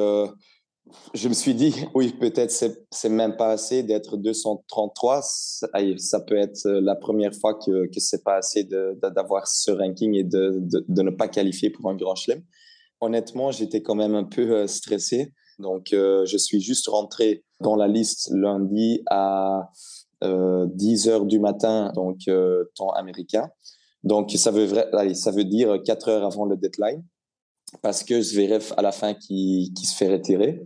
je 1.14 1.28
me 1.28 1.34
suis 1.34 1.54
dit, 1.54 1.74
oui, 1.94 2.14
peut-être 2.20 2.52
c'est, 2.52 2.86
c'est 2.92 3.10
même 3.10 3.36
pas 3.36 3.52
assez 3.52 3.84
d'être 3.84 4.18
233. 4.18 5.22
Ça, 5.22 5.68
ça, 5.98 6.20
peut 6.22 6.38
être 6.38 6.66
euh, 6.66 6.82
la 6.82 6.96
première 6.96 7.34
fois 7.34 7.56
que, 7.56 7.88
que 7.88 8.00
c'est 8.00 8.24
pas 8.24 8.38
assez 8.38 8.64
d'avoir 8.64 9.48
ce 9.48 9.72
ranking 9.72 10.16
et 10.16 10.24
de, 10.24 10.60
de, 10.62 11.02
ne 11.02 11.10
pas 11.10 11.28
qualifier 11.28 11.70
pour 11.70 11.90
un 11.90 11.96
grand 11.96 12.16
chelem. 12.16 12.44
Honnêtement, 13.02 13.52
j'étais 13.52 13.82
quand 13.82 13.96
même 13.96 14.16
un 14.16 14.24
peu 14.24 14.52
euh, 14.52 14.68
stressé. 14.68 15.34
Donc, 15.58 15.94
euh, 15.94 16.26
je 16.26 16.38
suis 16.38 16.62
juste 16.62 16.88
rentré 16.88 17.44
dans 17.60 17.76
la 17.76 17.88
liste 17.88 18.30
lundi 18.34 19.02
à 19.10 19.70
euh, 20.24 20.68
10 20.74 21.08
heures 21.10 21.26
du 21.26 21.40
matin, 21.40 21.92
donc 21.96 22.20
temps 22.76 22.92
américain. 22.92 23.50
Donc, 24.04 24.32
ça 24.32 24.52
veut, 24.52 24.70
allez, 24.96 25.14
ça 25.14 25.32
veut 25.32 25.44
dire 25.44 25.82
4 25.84 26.10
heures 26.10 26.26
avant 26.26 26.46
le 26.46 26.56
deadline 26.56 27.04
parce 27.82 28.04
que 28.04 28.22
Zverev 28.22 28.74
à 28.78 28.82
la 28.82 28.92
fin 28.92 29.14
qui, 29.14 29.74
qui 29.78 29.86
se 29.86 29.96
fait 29.96 30.12
retirer. 30.12 30.62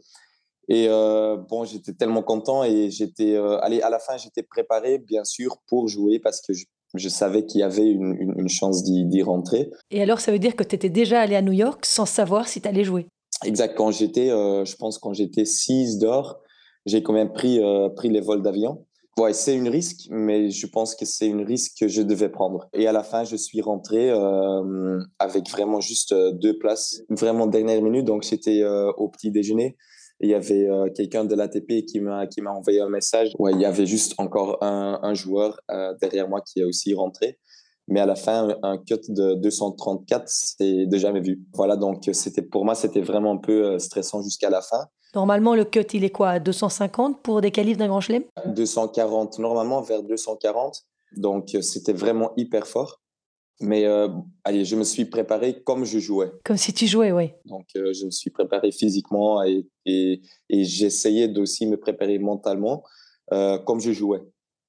Et 0.69 0.87
euh, 0.87 1.35
bon, 1.35 1.65
j'étais 1.65 1.93
tellement 1.93 2.23
content 2.23 2.63
et 2.63 2.89
j'étais, 2.89 3.35
euh, 3.35 3.59
allez, 3.59 3.81
à 3.81 3.89
la 3.89 3.99
fin, 3.99 4.17
j'étais 4.17 4.43
préparé, 4.43 4.97
bien 4.97 5.25
sûr, 5.25 5.57
pour 5.67 5.89
jouer 5.89 6.19
parce 6.19 6.41
que 6.41 6.53
je, 6.53 6.65
je 6.95 7.09
savais 7.09 7.45
qu'il 7.45 7.59
y 7.59 7.63
avait 7.63 7.85
une, 7.89 8.15
une, 8.17 8.33
une 8.39 8.49
chance 8.49 8.83
d'y 8.83 9.21
rentrer. 9.23 9.71
Et 9.91 10.01
alors, 10.01 10.21
ça 10.21 10.31
veut 10.31 10.39
dire 10.39 10.55
que 10.55 10.63
tu 10.63 10.75
étais 10.75 10.89
déjà 10.89 11.19
allé 11.19 11.35
à 11.35 11.41
New 11.41 11.51
York 11.51 11.85
sans 11.85 12.05
savoir 12.05 12.47
si 12.47 12.61
tu 12.61 12.67
allais 12.67 12.83
jouer? 12.83 13.07
Exact. 13.43 13.75
Quand 13.75 13.91
j'étais, 13.91 14.29
euh, 14.29 14.63
je 14.63 14.75
pense, 14.77 14.99
quand 14.99 15.13
j'étais 15.13 15.43
6 15.43 15.97
d'or, 15.97 16.39
j'ai 16.85 17.03
quand 17.03 17.13
même 17.13 17.33
pris, 17.33 17.61
pris 17.95 18.09
les 18.09 18.19
vols 18.19 18.41
d'avion. 18.41 18.85
Ouais, 19.19 19.33
c'est 19.33 19.55
une 19.55 19.69
risque, 19.69 20.07
mais 20.09 20.49
je 20.49 20.65
pense 20.65 20.95
que 20.95 21.05
c'est 21.05 21.27
une 21.27 21.43
risque 21.43 21.73
que 21.79 21.87
je 21.87 22.01
devais 22.01 22.29
prendre. 22.29 22.67
Et 22.73 22.87
à 22.87 22.91
la 22.91 23.03
fin, 23.03 23.23
je 23.23 23.35
suis 23.35 23.61
rentré 23.61 24.09
euh, 24.09 24.99
avec 25.19 25.47
vraiment 25.51 25.79
juste 25.79 26.13
euh, 26.13 26.31
deux 26.31 26.57
places, 26.57 27.03
vraiment 27.09 27.45
dernière 27.45 27.79
minute. 27.83 28.05
Donc, 28.05 28.23
c'était 28.23 28.63
euh, 28.63 28.91
au 28.97 29.09
petit 29.09 29.29
déjeuner. 29.29 29.77
il 30.19 30.29
y 30.29 30.33
avait 30.33 30.67
quelqu'un 30.95 31.25
de 31.25 31.35
l'ATP 31.35 31.85
qui 31.85 31.99
m'a 31.99 32.25
qui 32.27 32.41
m'a 32.41 32.51
envoyé 32.51 32.81
un 32.81 32.89
message. 32.89 33.29
Ouais, 33.37 33.51
il 33.53 33.61
y 33.61 33.65
avait 33.65 33.85
juste 33.85 34.15
encore 34.17 34.57
un, 34.63 35.13
joueur 35.13 35.59
derrière 36.01 36.27
moi 36.29 36.41
qui 36.41 36.61
est 36.61 36.63
aussi 36.63 36.93
rentré. 36.95 37.39
Mais 37.87 37.99
à 37.99 38.05
la 38.05 38.15
fin, 38.15 38.55
un 38.63 38.77
cut 38.77 39.01
de 39.09 39.35
234, 39.35 40.23
c'est 40.27 40.85
de 40.87 40.97
jamais 40.97 41.19
vu. 41.19 41.41
Voilà, 41.53 41.75
donc 41.75 42.09
c'était 42.13 42.41
pour 42.41 42.63
moi, 42.65 42.73
c'était 42.73 43.01
vraiment 43.01 43.33
un 43.33 43.37
peu 43.37 43.77
stressant 43.79 44.21
jusqu'à 44.23 44.49
la 44.49 44.61
fin. 44.61 44.87
Normalement, 45.15 45.53
le 45.55 45.65
cut, 45.65 45.85
il 45.93 46.03
est 46.03 46.09
quoi 46.09 46.39
250 46.39 47.21
pour 47.21 47.41
des 47.41 47.51
qualifs 47.51 47.77
d'un 47.77 47.87
grand 47.87 48.01
chelem? 48.01 48.23
240, 48.45 49.39
normalement 49.39 49.81
vers 49.81 50.01
240. 50.01 50.83
Donc, 51.17 51.53
euh, 51.53 51.61
c'était 51.61 51.93
vraiment 51.93 52.31
hyper 52.35 52.65
fort. 52.65 52.99
Mais 53.61 53.85
euh, 53.85 54.07
allez, 54.43 54.65
je 54.65 54.75
me 54.75 54.83
suis 54.83 55.05
préparé 55.05 55.61
comme 55.63 55.85
je 55.85 55.99
jouais. 55.99 56.31
Comme 56.43 56.57
si 56.57 56.73
tu 56.73 56.87
jouais, 56.87 57.11
oui. 57.11 57.29
Donc, 57.45 57.67
euh, 57.75 57.93
je 57.93 58.05
me 58.05 58.11
suis 58.11 58.31
préparé 58.31 58.71
physiquement 58.71 59.43
et, 59.43 59.67
et, 59.85 60.21
et 60.49 60.63
j'essayais 60.63 61.27
d'aussi 61.27 61.67
me 61.67 61.77
préparer 61.77 62.17
mentalement 62.17 62.83
euh, 63.31 63.59
comme 63.59 63.79
je 63.79 63.91
jouais. 63.91 64.21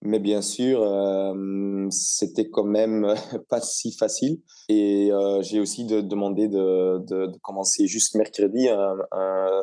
Mais 0.06 0.18
bien 0.18 0.42
sûr, 0.42 0.82
euh, 0.82 1.86
c'était 1.90 2.50
quand 2.50 2.64
même 2.64 3.14
pas 3.48 3.60
si 3.62 3.90
facile. 3.90 4.42
Et 4.68 5.10
euh, 5.10 5.40
j'ai 5.40 5.60
aussi 5.60 5.86
de, 5.86 6.02
demandé 6.02 6.48
de, 6.48 7.38
commencer 7.42 7.86
juste 7.86 8.14
mercredi 8.14 8.68
euh, 8.68 9.62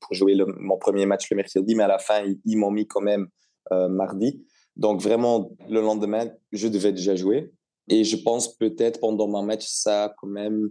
pour 0.00 0.14
jouer 0.14 0.36
mon 0.58 0.78
premier 0.78 1.04
match 1.04 1.30
le 1.30 1.36
mercredi. 1.36 1.74
Mais 1.74 1.82
à 1.82 1.88
la 1.88 1.98
fin, 1.98 2.24
ils, 2.46 2.56
m'ont 2.56 2.70
mis 2.70 2.86
quand 2.86 3.02
même 3.02 3.28
euh, 3.72 3.88
mardi. 3.88 4.42
Donc 4.76 5.02
vraiment, 5.02 5.50
le 5.68 5.82
lendemain, 5.82 6.30
je 6.50 6.68
devais 6.68 6.92
déjà 6.92 7.14
jouer. 7.14 7.52
Et 7.88 8.04
je 8.04 8.16
pense 8.16 8.56
peut-être 8.56 9.00
pendant 9.00 9.28
mon 9.28 9.42
match, 9.42 9.66
ça 9.66 10.04
a 10.04 10.08
quand 10.08 10.26
même 10.26 10.70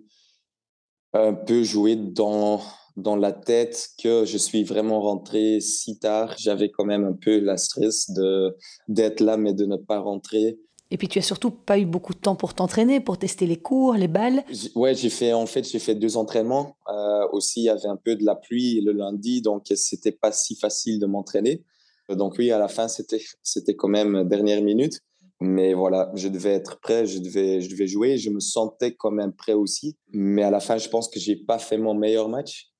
un 1.13 1.35
peu 1.35 1.61
joué 1.61 1.95
dans 1.95 2.61
dans 2.97 3.15
la 3.15 3.31
tête 3.31 3.89
que 4.01 4.25
je 4.25 4.37
suis 4.37 4.63
vraiment 4.63 5.01
rentré 5.01 5.59
si 5.59 5.97
tard. 5.99 6.35
J'avais 6.37 6.69
quand 6.69 6.85
même 6.85 7.05
un 7.05 7.13
peu 7.13 7.39
la 7.39 7.57
stress 7.57 8.11
de 8.11 8.55
d'être 8.87 9.19
là 9.19 9.37
mais 9.37 9.53
de 9.53 9.65
ne 9.65 9.77
pas 9.77 9.99
rentrer. 9.99 10.59
Et 10.91 10.97
puis 10.97 11.07
tu 11.07 11.17
as 11.17 11.23
surtout 11.23 11.49
pas 11.49 11.79
eu 11.79 11.85
beaucoup 11.85 12.13
de 12.13 12.19
temps 12.19 12.35
pour 12.35 12.53
t'entraîner, 12.53 12.99
pour 12.99 13.17
tester 13.17 13.47
les 13.47 13.57
cours, 13.57 13.95
les 13.95 14.07
balles. 14.07 14.43
Ouais, 14.75 14.93
j'ai 14.93 15.09
fait 15.09 15.33
en 15.33 15.47
fait 15.47 15.67
j'ai 15.67 15.79
fait 15.79 15.95
deux 15.95 16.17
entraînements. 16.17 16.77
Euh, 16.87 17.27
aussi, 17.31 17.61
il 17.61 17.65
y 17.65 17.69
avait 17.69 17.87
un 17.87 17.97
peu 17.97 18.15
de 18.15 18.23
la 18.23 18.35
pluie 18.35 18.79
le 18.81 18.91
lundi, 18.91 19.41
donc 19.41 19.63
c'était 19.75 20.11
pas 20.11 20.31
si 20.31 20.55
facile 20.55 20.99
de 20.99 21.07
m'entraîner. 21.07 21.63
Donc 22.09 22.35
oui, 22.37 22.51
à 22.51 22.59
la 22.59 22.67
fin 22.67 22.87
c'était 22.87 23.21
c'était 23.41 23.75
quand 23.75 23.87
même 23.87 24.27
dernière 24.27 24.61
minute. 24.61 24.99
mais 25.41 25.73
voilà, 25.73 26.11
je 26.15 26.27
devais 26.27 26.53
être 26.53 26.79
prêt, 26.79 27.05
je 27.05 27.19
devais, 27.19 27.59
je 27.59 27.69
devais 27.69 27.87
jouer. 27.87 28.17
Je 28.17 28.29
me 28.29 28.39
sentais 28.39 28.93
quand 28.93 29.11
même 29.11 29.33
prêt 29.33 29.53
aussi. 29.53 29.97
Mais 30.11 30.43
à 30.43 30.51
la 30.51 30.59
fin, 30.59 30.77
je 30.77 30.89
pense 30.89 31.07
que 31.09 31.19
j'ai 31.19 31.35
pas 31.35 31.59
fait 31.59 31.77
mon 31.77 31.95
meilleur 31.95 32.29
match. 32.29 32.72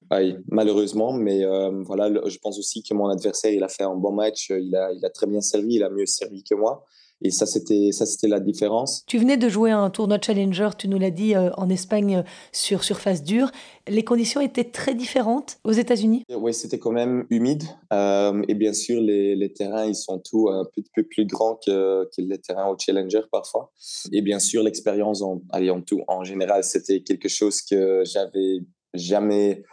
Malheureusement, 0.50 1.14
mais 1.14 1.44
euh, 1.46 1.72
voilà, 1.84 2.12
je 2.28 2.38
pense 2.38 2.60
aussi 2.60 2.84
que 2.84 2.94
mon 2.94 3.08
adversaire, 3.08 3.52
il 3.52 3.64
a 3.64 3.68
fait 3.68 3.84
un 3.84 3.96
bon 3.96 4.12
match. 4.12 4.50
Il 4.50 4.76
a, 4.76 4.92
il 4.92 5.06
a 5.06 5.10
très 5.10 5.28
bien 5.28 5.42
servi, 5.42 5.76
il 5.76 5.84
a 5.84 5.90
mieux 5.90 6.06
servi 6.06 6.44
que 6.44 6.56
moi. 6.56 6.86
Et 7.24 7.32
ça, 7.32 7.46
c'était 7.46 7.92
ça, 7.92 8.06
c'était 8.06 8.28
la 8.28 8.42
différence. 8.42 9.06
Tu 9.08 9.18
venais 9.18 9.38
de 9.38 9.48
jouer 9.48 9.72
un 9.72 9.90
tournoi 9.90 10.18
Challenger, 10.22 10.70
tu 10.78 10.90
nous 10.90 11.00
l'as 11.00 11.10
dit, 11.10 11.36
euh, 11.36 11.52
en 11.56 11.70
Espagne 11.70 12.18
euh, 12.18 12.24
sur 12.52 12.84
surface 12.84 13.24
dure. 13.24 13.50
Les 13.88 14.04
conditions 14.04 14.42
étaient 14.42 14.70
très 14.70 14.94
différentes 14.94 15.58
aux 15.64 15.72
États-Unis? 15.72 16.24
Oui, 16.30 16.54
c'était 16.54 16.80
quand 16.80 16.92
même 16.92 17.26
humide. 17.30 17.64
Euh, 17.94 18.42
et 18.50 18.56
bien 18.56 18.74
sûr, 18.74 19.00
les, 19.00 19.36
les, 19.36 19.54
terrains, 19.54 19.86
ils 19.86 19.96
sont 19.96 20.20
tous 20.20 20.50
un 20.50 20.66
peu, 20.76 20.84
peu 20.94 21.04
plus 21.04 21.26
grands 21.26 21.58
que, 21.66 22.10
que, 22.16 22.22
les 22.22 22.40
terrains 22.40 22.68
au 22.68 22.78
Challenger 22.78 23.22
parfois. 23.32 23.72
Et 24.12 24.22
bien 24.22 24.40
sûr, 24.40 24.62
l'expérience, 24.62 25.22
en, 25.22 25.42
allez, 25.52 25.70
en 25.70 25.82
tout, 25.82 26.02
en 26.10 26.26
général, 26.26 26.64
c'était 26.64 27.02
quelque 27.02 27.30
chose 27.30 27.62
que 27.62 28.04
j'avais 28.06 28.60
jamais 28.94 29.64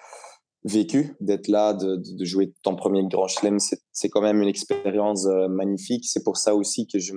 vécu, 0.64 1.16
d'être 1.20 1.48
là, 1.48 1.72
de, 1.72 2.24
jouer 2.24 2.52
ton 2.62 2.76
premier 2.76 3.06
Grand 3.06 3.28
Chelem, 3.28 3.58
c'est 3.58 4.08
quand 4.08 4.20
même 4.20 4.42
une 4.42 4.48
expérience 4.48 5.26
euh, 5.26 5.48
magnifique. 5.48 6.04
C'est 6.06 6.22
pour 6.22 6.36
ça 6.36 6.54
aussi 6.54 6.86
que 6.86 6.98
je 6.98 7.14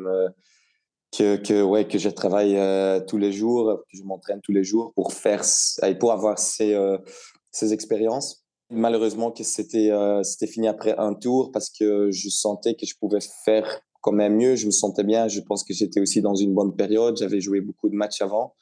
que, 1.15 1.35
que 1.35 1.61
ouais 1.61 1.87
que 1.87 1.99
je 1.99 2.09
travaille 2.09 2.57
euh, 2.57 2.99
tous 3.05 3.17
les 3.17 3.31
jours, 3.31 3.83
que 3.91 3.97
je 3.97 4.03
m'entraîne 4.03 4.41
tous 4.41 4.51
les 4.51 4.63
jours 4.63 4.93
pour 4.95 5.13
faire 5.13 5.43
pour 5.99 6.11
avoir 6.11 6.39
ces 6.39 6.73
euh, 6.73 6.97
ces 7.51 7.73
expériences. 7.73 8.43
Malheureusement 8.69 9.31
que 9.31 9.43
c'était 9.43 9.91
c'était 10.23 10.47
fini 10.47 10.67
après 10.67 10.95
un 10.97 11.13
tour 11.13 11.51
parce 11.51 11.69
que 11.69 12.09
je 12.09 12.29
sentais 12.29 12.73
que 12.73 12.87
je 12.87 12.95
pouvais 12.97 13.19
faire 13.45 13.81
quand 14.01 14.13
même 14.13 14.37
mieux. 14.37 14.55
Je 14.55 14.65
me 14.65 14.71
sentais 14.71 15.03
bien. 15.03 15.27
Je 15.27 15.41
pense 15.41 15.63
que 15.63 15.73
j'étais 15.73 15.99
aussi 15.99 16.21
dans 16.21 16.33
une 16.33 16.55
bonne 16.55 16.75
période. 16.75 17.17
J'avais 17.17 17.41
joué 17.41 17.61
beaucoup 17.61 17.89
de 17.89 17.95
matchs 17.95 18.21
avant. 18.21 18.55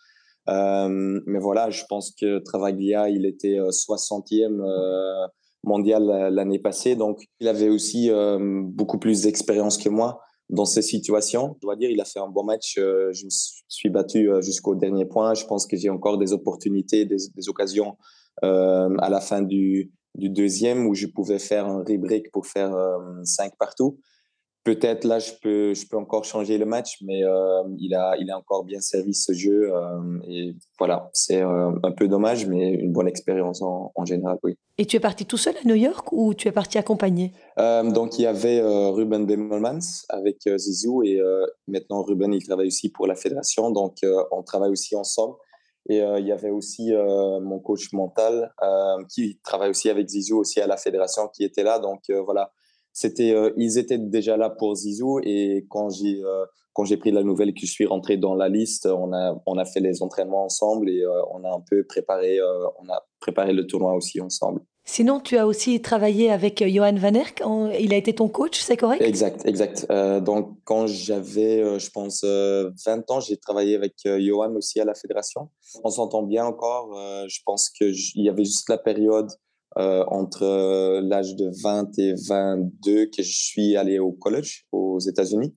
Euh, 0.49 1.21
mais 1.25 1.39
voilà, 1.39 1.69
je 1.69 1.83
pense 1.87 2.11
que 2.19 2.39
Travaglia, 2.39 3.09
il 3.09 3.25
était 3.25 3.57
60e 3.57 4.59
euh, 4.59 4.63
euh, 4.63 5.27
mondial 5.63 6.03
l'année 6.33 6.59
passée, 6.59 6.95
donc 6.95 7.23
il 7.39 7.47
avait 7.47 7.69
aussi 7.69 8.09
beaucoup 8.49 8.97
plus 8.97 9.21
d'expérience 9.21 9.77
que 9.77 9.89
moi 9.89 10.19
dans 10.49 10.65
ces 10.65 10.81
situations. 10.81 11.55
Je 11.55 11.61
dois 11.61 11.75
dire, 11.75 11.89
il 11.89 12.01
a 12.01 12.05
fait 12.05 12.19
un 12.19 12.27
bon 12.27 12.43
match. 12.43 12.73
Je 12.75 13.25
me 13.25 13.29
suis 13.67 13.89
battu 13.89 14.29
jusqu'au 14.41 14.75
dernier 14.75 15.05
point. 15.05 15.33
Je 15.35 15.45
pense 15.45 15.67
que 15.67 15.77
j'ai 15.77 15.89
encore 15.89 16.17
des 16.17 16.33
opportunités, 16.33 17.05
des, 17.05 17.47
occasions 17.47 17.95
à 18.41 19.09
la 19.09 19.21
fin 19.21 19.43
du, 19.43 19.91
deuxième 20.15 20.87
où 20.87 20.95
je 20.95 21.05
pouvais 21.05 21.37
faire 21.39 21.67
un 21.67 21.83
rebreak 21.87 22.31
pour 22.31 22.47
faire 22.47 22.75
5 23.23 23.53
partout 23.59 23.99
peut-être 24.63 25.05
là, 25.05 25.19
je 25.19 25.31
peux, 25.41 25.73
je 25.73 25.87
peux 25.87 25.97
encore 25.97 26.23
changer 26.23 26.57
le 26.57 26.65
match, 26.65 26.99
mais 27.01 27.23
euh, 27.23 27.63
il, 27.79 27.95
a, 27.95 28.15
il 28.19 28.29
a 28.29 28.37
encore 28.37 28.63
bien 28.63 28.79
servi 28.79 29.13
ce 29.13 29.33
jeu. 29.33 29.73
Euh, 29.73 30.19
et 30.27 30.55
voilà, 30.77 31.09
c'est 31.13 31.41
euh, 31.41 31.71
un 31.83 31.91
peu 31.91 32.07
dommage, 32.07 32.45
mais 32.45 32.69
une 32.69 32.91
bonne 32.91 33.07
expérience 33.07 33.61
en, 33.61 33.91
en, 33.95 34.05
général, 34.05 34.37
oui. 34.43 34.57
Et 34.77 34.85
tu 34.85 34.97
es 34.97 34.99
parti 34.99 35.25
tout 35.25 35.37
seul 35.37 35.55
à 35.57 35.67
New 35.67 35.75
York 35.75 36.11
ou 36.11 36.33
tu 36.33 36.47
es 36.47 36.51
parti 36.51 36.77
accompagné? 36.77 37.33
Donc, 37.57 38.17
il 38.17 38.23
y 38.23 38.25
avait 38.25 38.61
Ruben 38.61 39.27
Bemmelmans 39.27 39.79
avec 40.09 40.37
Zizou 40.57 41.03
et 41.03 41.21
maintenant 41.67 42.01
Ruben, 42.01 42.33
il 42.33 42.43
travaille 42.43 42.67
aussi 42.67 42.89
pour 42.89 43.05
la 43.05 43.13
fédération. 43.13 43.69
Donc, 43.69 43.97
on 44.31 44.41
travaille 44.41 44.71
aussi 44.71 44.95
ensemble. 44.95 45.35
Et 45.87 45.97
il 45.97 46.25
y 46.25 46.31
avait 46.31 46.49
aussi 46.49 46.91
mon 46.93 47.59
coach 47.59 47.93
mental 47.93 48.51
qui 49.13 49.39
travaille 49.43 49.69
aussi 49.69 49.89
avec 49.89 50.07
Zizou 50.09 50.39
aussi 50.39 50.59
à 50.61 50.65
la 50.65 50.77
fédération 50.77 51.27
qui 51.27 51.43
était 51.43 51.63
là. 51.63 51.77
Donc, 51.77 52.09
voilà 52.09 52.51
c'était, 52.93 53.31
euh, 53.31 53.51
ils 53.57 53.77
étaient 53.77 53.97
déjà 53.97 54.37
là 54.37 54.49
pour 54.49 54.75
Zizou 54.75 55.19
et 55.23 55.65
quand 55.69 55.89
j'ai 55.89 56.21
euh, 56.23 56.45
quand 56.73 56.85
j'ai 56.85 56.95
pris 56.95 57.11
la 57.11 57.23
nouvelle 57.23 57.53
que 57.53 57.61
je 57.61 57.71
suis 57.71 57.85
rentré 57.85 58.15
dans 58.17 58.33
la 58.33 58.49
liste, 58.49 58.85
on 58.85 59.13
a 59.13 59.41
on 59.45 59.57
a 59.57 59.65
fait 59.65 59.79
les 59.79 60.01
entraînements 60.03 60.45
ensemble 60.45 60.89
et 60.89 61.01
euh, 61.01 61.21
on 61.33 61.43
a 61.43 61.49
un 61.49 61.63
peu 61.69 61.83
préparé 61.83 62.39
on 62.41 62.89
a 62.89 63.01
préparé 63.19 63.53
le 63.53 63.65
tournoi 63.65 63.93
aussi 63.93 64.19
ensemble. 64.19 64.61
Sinon, 64.83 65.19
tu 65.19 65.37
as 65.37 65.45
aussi 65.45 65.79
travaillé 65.79 66.31
avec 66.31 66.63
Johan 66.67 66.95
Van 66.95 67.13
Erck. 67.13 67.43
Il 67.79 67.93
a 67.93 67.97
été 67.97 68.13
ton 68.13 68.27
coach, 68.27 68.59
c'est 68.59 68.77
correct? 68.77 68.99
Exact, 68.99 69.45
exact. 69.45 69.87
donc, 70.23 70.57
quand 70.63 70.87
j'avais, 70.87 71.79
je 71.79 71.91
pense, 71.91 72.23
20 72.23 73.11
ans, 73.11 73.19
j'ai 73.19 73.37
travaillé 73.37 73.75
avec 73.75 73.93
Johan 74.03 74.55
aussi 74.55 74.79
à 74.81 74.85
la 74.85 74.95
fédération. 74.95 75.49
On 75.83 75.91
s'entend 75.91 76.23
bien 76.23 76.45
encore. 76.45 76.97
je 77.27 77.39
pense 77.45 77.69
qu'il 77.69 77.93
y 78.15 78.27
avait 78.27 78.43
juste 78.43 78.69
la 78.69 78.79
période 78.79 79.29
euh, 79.77 80.03
entre 80.07 80.43
euh, 80.43 80.99
l'âge 81.01 81.37
de 81.37 81.49
20 81.63 81.97
et 81.97 82.13
22 82.27 83.05
que 83.05 83.23
je 83.23 83.31
suis 83.31 83.77
allé 83.77 83.99
au 83.99 84.11
college 84.11 84.65
aux 84.73 84.99
États-Unis. 84.99 85.55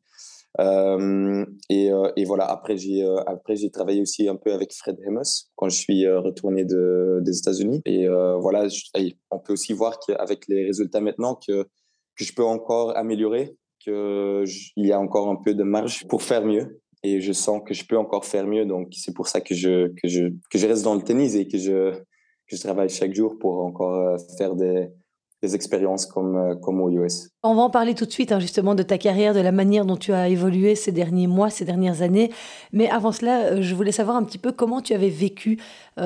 Euh, 0.61 1.45
et, 1.69 1.91
et, 2.15 2.25
voilà, 2.25 2.45
après 2.45 2.77
j'ai 2.77 3.05
après 3.27 3.57
j'ai 3.57 3.73
travaillé 3.73 4.01
aussi 4.01 4.29
un 4.29 4.37
peu 4.37 4.53
avec 4.53 4.73
Fred 4.73 4.97
Hemos 5.05 5.49
quand 5.57 5.69
je 5.69 5.77
suis 5.77 6.09
retourné 6.09 6.65
de, 6.65 7.19
des 7.23 7.39
États-Unis. 7.39 7.83
Et 7.87 8.07
voilà, 8.07 8.69
on 9.33 9.41
peut 9.41 9.55
aussi 9.55 9.73
voir 9.73 9.99
qu'avec 9.99 10.47
les 10.47 10.65
résultats 10.65 11.01
maintenant 11.01 11.35
que 11.35 11.65
que 12.17 12.25
je 12.25 12.33
peux 12.33 12.45
encore 12.45 12.97
améliorer, 12.97 13.57
qu'il 13.81 14.47
y 14.77 14.93
a 14.93 15.01
encore 15.01 15.29
un 15.29 15.35
peu 15.35 15.55
de 15.55 15.65
marge 15.65 16.07
pour 16.07 16.23
faire 16.23 16.45
mieux. 16.45 16.81
Et 17.03 17.21
je 17.21 17.33
sens 17.33 17.61
que 17.67 17.75
je 17.75 17.85
peux 17.85 17.99
encore 17.99 18.25
faire 18.25 18.47
mieux, 18.47 18.65
donc 18.65 18.93
c'est 18.93 19.13
pour 19.13 19.27
ça 19.27 19.41
que 19.41 19.57
je 19.57 19.89
que 19.89 20.07
je 20.09 20.29
que 20.51 20.59
je 20.59 20.69
reste 20.69 20.85
dans 20.85 20.95
le 20.95 21.03
tennis 21.03 21.35
et 21.35 21.49
que 21.49 21.59
je 21.59 22.01
je 22.47 22.57
travaille 22.57 22.89
chaque 22.89 23.15
jour 23.15 23.39
pour 23.39 23.65
encore 23.65 23.95
euh, 23.95 24.19
faire 24.39 24.55
des, 24.55 24.91
expériences 25.43 26.07
comme, 26.07 26.37
euh, 26.37 26.55
comme 26.55 26.91
US. 26.91 27.34
On 27.47 27.55
va 27.55 27.61
en 27.61 27.69
parler 27.69 27.95
tout 27.95 28.07
de 28.07 28.11
suite, 28.11 28.33
hein, 28.33 28.41
justement, 28.41 28.75
de 28.75 28.83
ta 28.83 28.97
carrière, 28.97 29.35
de 29.35 29.41
la 29.41 29.53
manière 29.53 29.85
dont 29.85 29.99
tu 29.99 30.15
as 30.15 30.31
évolué 30.31 30.75
ces 30.75 30.93
derniers 30.93 31.27
mois, 31.27 31.51
ces 31.51 31.67
dernières 31.67 32.01
années. 32.01 32.31
Mais 32.73 32.89
avant 32.89 33.13
cela, 33.13 33.41
euh, 33.41 33.59
je 33.61 33.75
voulais 33.75 33.93
savoir 33.93 34.17
un 34.17 34.23
petit 34.23 34.39
peu 34.39 34.51
comment 34.51 34.81
tu 34.81 34.95
avais 34.95 35.11
vécu 35.11 35.59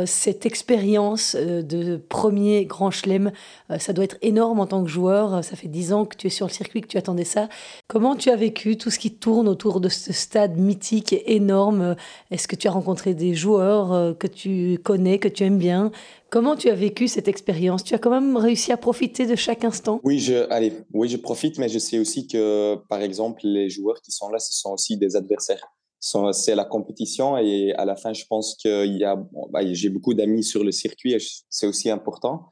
cette 0.04 0.44
expérience 0.44 1.34
de 1.34 1.96
premier 1.96 2.66
grand 2.66 2.90
chelem. 2.90 3.32
ça 3.78 3.94
doit 3.94 4.04
être 4.04 4.18
énorme 4.20 4.60
en 4.60 4.66
tant 4.66 4.84
que 4.84 4.90
joueur. 4.90 5.42
Ça 5.42 5.56
fait 5.56 5.66
dix 5.66 5.94
ans 5.94 6.04
que 6.04 6.14
tu 6.14 6.26
es 6.26 6.30
sur 6.30 6.46
le 6.46 6.52
circuit, 6.52 6.82
que 6.82 6.88
tu 6.88 6.98
attendais 6.98 7.24
ça. 7.24 7.48
Comment 7.86 8.14
tu 8.14 8.28
as 8.28 8.36
vécu 8.36 8.76
tout 8.76 8.90
ce 8.90 8.98
qui 8.98 9.14
tourne 9.14 9.48
autour 9.48 9.80
de 9.80 9.88
ce 9.88 10.12
stade 10.12 10.58
mythique 10.58 11.14
et 11.14 11.36
énorme? 11.36 11.96
Est-ce 12.30 12.46
que 12.46 12.54
tu 12.54 12.68
as 12.68 12.70
rencontré 12.70 13.14
des 13.14 13.32
joueurs 13.32 14.14
que 14.18 14.26
tu 14.26 14.78
connais, 14.84 15.18
que 15.18 15.28
tu 15.28 15.44
aimes 15.44 15.56
bien? 15.56 15.90
Comment 16.30 16.56
tu 16.56 16.68
as 16.68 16.74
vécu 16.74 17.08
cette 17.08 17.26
expérience? 17.26 17.82
Tu 17.82 17.94
as 17.94 17.98
quand 17.98 18.10
même 18.10 18.36
réussi 18.36 18.70
à 18.70 18.76
profiter 18.76 19.24
de 19.24 19.34
chaque 19.34 19.64
instant 19.64 19.98
Oui, 20.04 20.18
je, 20.18 20.50
allez, 20.50 20.74
oui, 20.92 21.08
je 21.08 21.16
profite, 21.28 21.58
mais 21.58 21.68
je 21.68 21.78
sais 21.78 21.98
aussi 21.98 22.26
que, 22.26 22.76
par 22.88 23.02
exemple, 23.02 23.40
les 23.44 23.68
joueurs 23.68 24.00
qui 24.00 24.12
sont 24.12 24.30
là, 24.30 24.38
ce 24.38 24.52
sont 24.60 24.72
aussi 24.72 24.96
des 24.96 25.14
adversaires. 25.14 25.66
C'est 26.00 26.54
la 26.54 26.64
compétition 26.64 27.36
et 27.36 27.74
à 27.74 27.84
la 27.84 27.96
fin, 27.96 28.14
je 28.14 28.24
pense 28.32 28.56
qu'il 28.60 28.96
y 28.96 29.04
a, 29.04 29.14
bah, 29.52 29.60
j'ai 29.80 29.90
beaucoup 29.90 30.14
d'amis 30.14 30.42
sur 30.42 30.64
le 30.64 30.72
circuit, 30.72 31.12
c'est 31.50 31.66
aussi 31.66 31.90
important. 31.90 32.46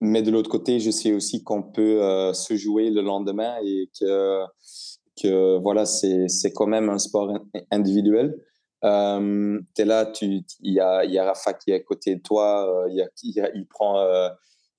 Mais 0.00 0.22
de 0.22 0.30
l'autre 0.30 0.48
côté, 0.48 0.80
je 0.80 0.90
sais 0.90 1.12
aussi 1.12 1.44
qu'on 1.44 1.62
peut 1.62 2.02
euh, 2.02 2.32
se 2.32 2.56
jouer 2.56 2.88
le 2.88 3.02
lendemain 3.02 3.54
et 3.62 3.90
que, 3.98 4.42
que 5.20 5.58
voilà, 5.58 5.84
c'est 5.84 6.52
quand 6.54 6.68
même 6.68 6.88
un 6.88 6.98
sport 6.98 7.28
individuel. 7.70 8.28
Euh, 8.84 9.60
tu 9.74 9.82
es 9.82 9.84
là, 9.84 10.10
il 10.22 10.44
y 10.62 10.80
a, 10.80 11.04
y 11.04 11.18
a 11.18 11.24
Rafa 11.24 11.52
qui 11.52 11.72
est 11.72 11.74
à 11.74 11.80
côté 11.80 12.16
de 12.16 12.22
toi, 12.22 12.48
euh, 12.86 13.06
il 13.22 13.66
prend 13.68 13.98
euh, 13.98 14.30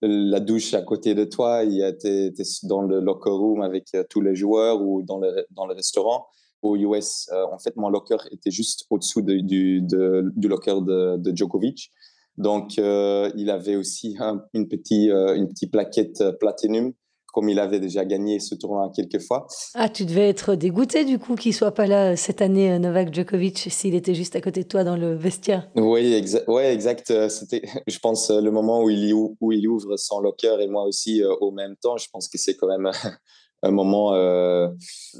la 0.01 0.39
douche 0.39 0.73
à 0.73 0.81
côté 0.81 1.13
de 1.13 1.25
toi, 1.25 1.63
tu 1.65 2.07
es, 2.07 2.31
dans 2.63 2.81
le 2.81 2.99
locker 2.99 3.31
room 3.31 3.61
avec 3.61 3.87
euh, 3.95 4.03
tous 4.09 4.21
les 4.21 4.35
joueurs 4.35 4.81
ou 4.81 5.01
dans 5.01 5.19
le, 5.19 5.45
dans 5.51 5.65
le 5.65 5.73
restaurant. 5.73 6.27
Au 6.61 6.75
US, 6.75 7.29
en 7.31 7.57
fait, 7.57 7.77
mon 7.77 7.89
locker 7.89 8.17
était 8.31 8.51
juste 8.51 8.85
au-dessous 8.89 9.21
de, 9.21 9.35
du, 9.35 9.81
du 9.81 10.47
locker 10.49 10.81
de, 10.81 11.31
Djokovic. 11.33 11.89
Donc, 12.37 12.75
il 12.75 13.49
avait 13.49 13.77
aussi 13.77 14.17
une, 14.53 14.67
petite, 14.67 15.09
une 15.09 15.47
petite 15.47 15.71
plaquette 15.71 16.21
Platinum 16.41 16.91
comme 17.31 17.49
il 17.49 17.59
avait 17.59 17.79
déjà 17.79 18.05
gagné 18.05 18.39
ce 18.39 18.55
tournoi 18.55 18.91
quelques 18.95 19.21
fois. 19.21 19.47
Ah, 19.75 19.89
tu 19.89 20.05
devais 20.05 20.29
être 20.29 20.55
dégoûté 20.55 21.05
du 21.05 21.19
coup 21.19 21.35
qu'il 21.35 21.53
soit 21.53 21.73
pas 21.73 21.87
là 21.87 22.15
cette 22.15 22.41
année, 22.41 22.71
euh, 22.71 22.79
Novak 22.79 23.13
Djokovic, 23.13 23.57
s'il 23.69 23.95
était 23.95 24.15
juste 24.15 24.35
à 24.35 24.41
côté 24.41 24.63
de 24.63 24.67
toi 24.67 24.83
dans 24.83 24.97
le 24.97 25.15
vestiaire. 25.15 25.69
Oui, 25.75 26.13
exa 26.13 26.41
ouais, 26.47 26.73
exact. 26.73 27.11
Euh, 27.11 27.29
c'était, 27.29 27.61
je 27.87 27.99
pense, 27.99 28.29
euh, 28.29 28.41
le 28.41 28.51
moment 28.51 28.83
où 28.83 28.89
il, 28.89 29.13
où 29.13 29.51
il 29.51 29.67
ouvre 29.67 29.97
son 29.97 30.19
locker 30.19 30.57
et 30.61 30.67
moi 30.67 30.83
aussi 30.83 31.23
au 31.23 31.51
même 31.51 31.75
temps. 31.75 31.97
Je 31.97 32.07
pense 32.11 32.27
que 32.27 32.37
c'est 32.37 32.55
quand 32.55 32.67
même 32.67 32.91
un 33.61 33.71
moment 33.71 34.13
euh, 34.13 34.69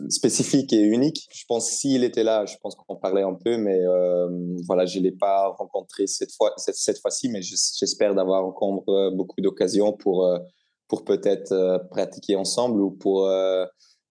spécifique 0.10 0.72
et 0.74 0.82
unique. 0.82 1.28
Je 1.32 1.43
pense 1.48 1.69
s'il 1.69 2.04
était 2.04 2.24
là, 2.24 2.45
je 2.45 2.56
pense 2.62 2.76
qu'on 2.76 2.95
parlait 2.95 3.24
un 3.24 3.34
peu, 3.34 3.58
mais 3.58 3.80
euh, 3.80 4.28
voilà, 4.65 4.86
je 4.86 5.00
l'ai 5.00 5.12
pas 5.12 5.50
rencontré 5.50 6.08
cette 6.08 6.32
fois, 6.32 6.54
cette, 6.58 6.76
cette 6.76 7.00
fois-ci, 7.00 7.30
mais 7.30 7.41
j'espère 7.41 8.15
d'avoir 8.15 8.45
encore 8.45 8.84
beaucoup 9.13 9.41
d'occasions 9.41 9.93
pour 9.93 10.26
pour 10.89 11.06
peut-être 11.06 11.54
euh, 11.54 11.78
pratiquer 11.78 12.36
ensemble 12.36 12.82
ou 12.82 12.91
pour 12.91 13.28
euh, 13.28 13.65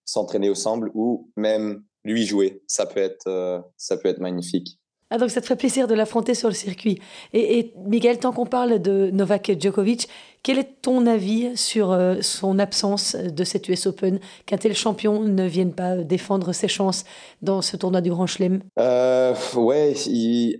s'entraîner 0.06 0.48
ensemble 0.48 0.90
ou 0.94 1.30
même 1.36 1.82
lui 2.04 2.24
jouer. 2.24 2.62
Ça 2.66 2.86
peut 2.86 3.00
être, 3.00 3.26
euh, 3.26 3.60
ça 3.76 3.98
peut 3.98 4.08
être 4.08 4.20
magnifique. 4.20 4.78
Ah, 5.10 5.18
donc 5.18 5.30
ça 5.30 5.40
te 5.40 5.46
fait 5.46 5.56
plaisir 5.56 5.88
de 5.88 5.94
l'affronter 5.94 6.34
sur 6.34 6.48
le 6.48 6.54
circuit. 6.54 7.00
Et, 7.32 7.58
et 7.58 7.74
Miguel, 7.86 8.18
tant 8.18 8.30
qu'on 8.30 8.46
parle 8.46 8.78
de 8.78 9.10
Novak 9.10 9.58
Djokovic, 9.58 10.06
quel 10.42 10.58
est 10.58 10.82
ton 10.82 11.06
avis 11.06 11.56
sur 11.56 11.98
son 12.20 12.58
absence 12.58 13.16
de 13.16 13.42
cette 13.42 13.68
US 13.68 13.86
Open 13.86 14.20
Qu'un 14.44 14.58
tel 14.58 14.74
champion 14.74 15.22
ne 15.22 15.46
vienne 15.46 15.72
pas 15.72 15.96
défendre 15.96 16.52
ses 16.52 16.68
chances 16.68 17.04
dans 17.40 17.62
ce 17.62 17.78
tournoi 17.78 18.02
du 18.02 18.10
Grand 18.10 18.26
Chelem? 18.26 18.60
Ouais, 18.76 19.94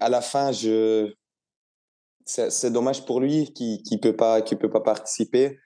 à 0.00 0.08
la 0.08 0.20
fin, 0.22 0.50
je... 0.50 1.12
c'est 2.24 2.72
dommage 2.72 3.04
pour 3.04 3.20
lui 3.20 3.52
qu'il 3.52 3.82
ne 3.92 3.98
peut, 3.98 4.16
pas, 4.16 4.40
peut 4.40 4.70
pas 4.70 4.80
participer. 4.80 5.58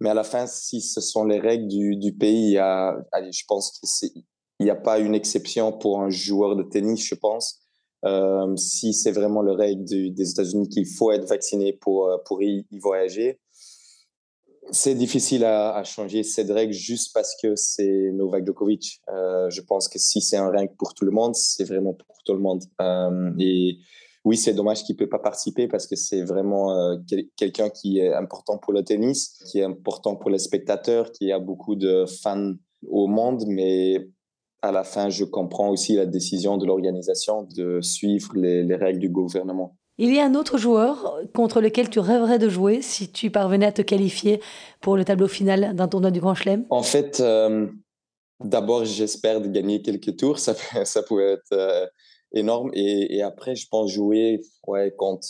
Mais 0.00 0.10
à 0.10 0.14
la 0.14 0.24
fin, 0.24 0.46
si 0.46 0.80
ce 0.80 1.00
sont 1.00 1.24
les 1.24 1.38
règles 1.38 1.68
du, 1.68 1.96
du 1.96 2.12
pays, 2.12 2.54
je 2.54 3.44
pense 3.46 3.78
qu'il 3.80 4.22
n'y 4.60 4.70
a 4.70 4.76
pas 4.76 4.98
une 4.98 5.14
exception 5.14 5.72
pour 5.72 6.00
un 6.00 6.10
joueur 6.10 6.56
de 6.56 6.62
tennis, 6.62 7.04
je 7.04 7.14
pense. 7.14 7.60
Euh, 8.06 8.56
si 8.56 8.94
c'est 8.94 9.12
vraiment 9.12 9.42
le 9.42 9.52
règle 9.52 9.84
des 9.84 10.30
États-Unis 10.30 10.68
qu'il 10.68 10.86
faut 10.86 11.10
être 11.10 11.26
vacciné 11.26 11.74
pour, 11.74 12.06
euh, 12.06 12.16
pour 12.24 12.42
y, 12.42 12.64
voyager, 12.78 13.38
c'est 14.70 14.94
difficile 14.94 15.44
à, 15.44 15.82
changer 15.84 16.22
cette 16.22 16.50
règle 16.50 16.72
juste 16.72 17.12
parce 17.12 17.34
que 17.42 17.56
c'est 17.56 18.10
Novak 18.12 18.46
Djokovic. 18.46 19.02
Euh, 19.08 19.50
je 19.50 19.60
pense 19.60 19.88
que 19.88 19.98
si 19.98 20.20
c'est 20.20 20.36
un 20.36 20.50
règle 20.50 20.74
pour 20.78 20.94
tout 20.94 21.04
le 21.04 21.10
monde, 21.10 21.34
c'est 21.34 21.64
vraiment 21.64 21.92
pour 21.92 22.22
tout 22.24 22.32
le 22.32 22.40
monde. 22.40 22.62
et 23.38 23.78
oui, 24.24 24.36
c'est 24.36 24.52
dommage 24.52 24.84
qu'il 24.84 24.94
ne 24.94 24.98
peut 24.98 25.08
pas 25.08 25.18
participer 25.18 25.66
parce 25.66 25.86
que 25.86 25.96
c'est 25.96 26.22
vraiment 26.22 26.98
quelqu'un 27.36 27.70
qui 27.70 27.98
est 27.98 28.12
important 28.12 28.58
pour 28.58 28.72
le 28.72 28.84
tennis, 28.84 29.38
qui 29.50 29.60
est 29.60 29.64
important 29.64 30.16
pour 30.16 30.30
les 30.30 30.38
spectateurs, 30.38 31.10
qui 31.10 31.32
a 31.32 31.38
beaucoup 31.38 31.74
de 31.74 32.04
fans 32.22 32.52
au 32.88 33.06
monde, 33.06 33.44
mais 33.46 34.08
à 34.62 34.72
la 34.72 34.84
fin, 34.84 35.08
je 35.08 35.24
comprends 35.24 35.70
aussi 35.70 35.94
la 35.96 36.06
décision 36.06 36.58
de 36.58 36.66
l'organisation 36.66 37.46
de 37.54 37.80
suivre 37.80 38.32
les, 38.34 38.74
règles 38.74 38.98
du 38.98 39.08
gouvernement. 39.08 39.76
Il 39.98 40.14
y 40.14 40.18
a 40.18 40.24
un 40.24 40.34
autre 40.34 40.58
joueur 40.58 41.18
contre 41.34 41.60
lequel 41.60 41.90
tu 41.90 41.98
rêverais 41.98 42.38
de 42.38 42.48
jouer 42.48 42.80
si 42.82 43.10
tu 43.10 43.30
parvenais 43.30 43.66
à 43.66 43.72
te 43.72 43.82
qualifier 43.82 44.40
pour 44.80 44.96
le 44.96 45.04
tableau 45.04 45.28
final 45.28 45.74
d'un 45.74 45.88
tournoi 45.88 46.10
du 46.10 46.20
Grand 46.20 46.34
Chelem? 46.34 46.64
En 46.70 46.82
fait, 46.82 47.20
euh, 47.20 47.66
d'abord, 48.42 48.84
j'espère 48.84 49.40
de 49.40 49.48
gagner 49.48 49.82
quelques 49.82 50.16
tours. 50.16 50.38
Ça, 50.38 50.54
ça 50.84 51.02
pourrait 51.02 51.32
être 51.32 51.52
euh, 51.52 51.86
énorme. 52.32 52.70
Et, 52.74 53.16
et, 53.16 53.22
après, 53.22 53.54
je 53.54 53.66
pense 53.68 53.90
jouer 53.90 54.40
ouais, 54.66 54.92
contre 54.96 55.26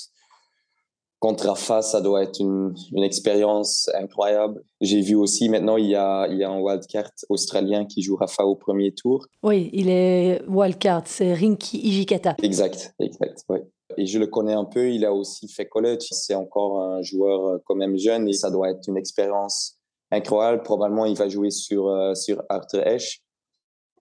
contre 1.20 1.48
Rafa, 1.48 1.82
ça 1.82 2.00
doit 2.00 2.22
être 2.22 2.40
une, 2.40 2.74
une 2.92 3.02
expérience 3.02 3.90
incroyable. 3.94 4.64
J'ai 4.80 5.02
vu 5.02 5.14
aussi 5.14 5.50
maintenant, 5.50 5.76
il 5.76 5.86
y 5.86 5.94
a, 5.94 6.26
il 6.28 6.38
y 6.38 6.44
a 6.44 6.50
un 6.50 6.58
wildcard 6.58 7.10
australien 7.28 7.84
qui 7.84 8.02
joue 8.02 8.16
Rafa 8.16 8.44
au 8.44 8.56
premier 8.56 8.92
tour. 8.92 9.26
Oui, 9.42 9.68
il 9.74 9.90
est 9.90 10.42
wildcard, 10.48 11.02
c'est 11.04 11.34
Rinky 11.34 11.78
Ijikata. 11.78 12.36
Exact, 12.42 12.94
exact, 12.98 13.44
oui. 13.50 13.58
Et 13.98 14.06
je 14.06 14.18
le 14.18 14.28
connais 14.28 14.54
un 14.54 14.64
peu, 14.64 14.90
il 14.90 15.04
a 15.04 15.12
aussi 15.12 15.46
fait 15.46 15.66
college. 15.66 16.06
C'est 16.10 16.34
encore 16.34 16.80
un 16.80 17.02
joueur 17.02 17.46
euh, 17.46 17.58
quand 17.66 17.74
même 17.74 17.98
jeune 17.98 18.28
et 18.28 18.32
ça 18.32 18.50
doit 18.50 18.70
être 18.70 18.88
une 18.88 18.96
expérience 18.96 19.76
incroyable. 20.10 20.62
Probablement, 20.62 21.04
il 21.04 21.16
va 21.16 21.28
jouer 21.28 21.50
sur, 21.50 21.88
euh, 21.88 22.14
sur 22.14 22.42
Arthur 22.48 22.86
Ashe. 22.86 23.20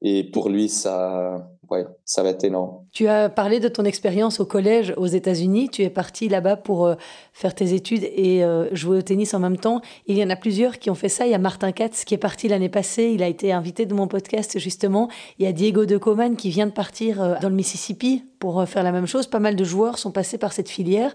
Et 0.02 0.24
pour 0.24 0.50
lui, 0.50 0.70
ça, 0.70 1.50
ouais, 1.70 1.86
ça 2.06 2.24
va 2.24 2.30
être 2.30 2.44
énorme. 2.44 2.78
Tu 2.92 3.08
as 3.08 3.30
parlé 3.30 3.60
de 3.60 3.68
ton 3.68 3.84
expérience 3.84 4.40
au 4.40 4.46
collège 4.46 4.94
aux 4.96 5.08
États-Unis. 5.08 5.70
Tu 5.70 5.84
es 5.84 5.90
parti 5.90 6.30
là-bas 6.30 6.56
pour 6.56 6.86
euh, 6.86 6.96
faire 7.34 7.54
tes 7.54 7.74
études 7.74 8.04
et 8.04 8.44
euh, 8.44 8.74
jouer 8.74 9.00
au 9.00 9.02
tennis 9.02 9.34
en 9.34 9.40
même 9.40 9.58
temps. 9.58 9.82
Il 10.08 10.18
y 10.18 10.24
en 10.24 10.30
a 10.30 10.38
plusieurs 10.38 10.80
qui 10.80 10.90
ont 10.90 10.96
fait 10.96 11.10
ça. 11.10 11.26
Il 11.26 11.32
y 11.32 11.36
a 11.36 11.40
Martin 11.40 11.72
Katz 11.74 12.06
qui 12.06 12.14
est 12.14 12.20
parti 12.20 12.48
l'année 12.48 12.70
passée. 12.70 13.12
Il 13.14 13.24
a 13.24 13.28
été 13.28 13.52
invité 13.52 13.86
de 13.86 13.94
mon 13.94 14.08
podcast 14.08 14.58
justement. 14.58 15.10
Il 15.38 15.46
y 15.46 15.48
a 15.48 15.52
Diego 15.52 15.86
de 15.86 15.98
Coman 15.98 16.36
qui 16.38 16.50
vient 16.50 16.68
de 16.68 16.72
partir 16.72 17.22
euh, 17.22 17.36
dans 17.42 17.50
le 17.50 17.56
Mississippi 17.56 18.24
pour 18.40 18.66
faire 18.66 18.84
la 18.84 18.94
même 18.94 19.06
chose. 19.06 19.28
Pas 19.28 19.40
mal 19.40 19.58
de 19.58 19.64
joueurs 19.66 19.98
sont 19.98 20.12
passés 20.12 20.38
par 20.38 20.54
cette 20.54 20.70
filière. 20.70 21.14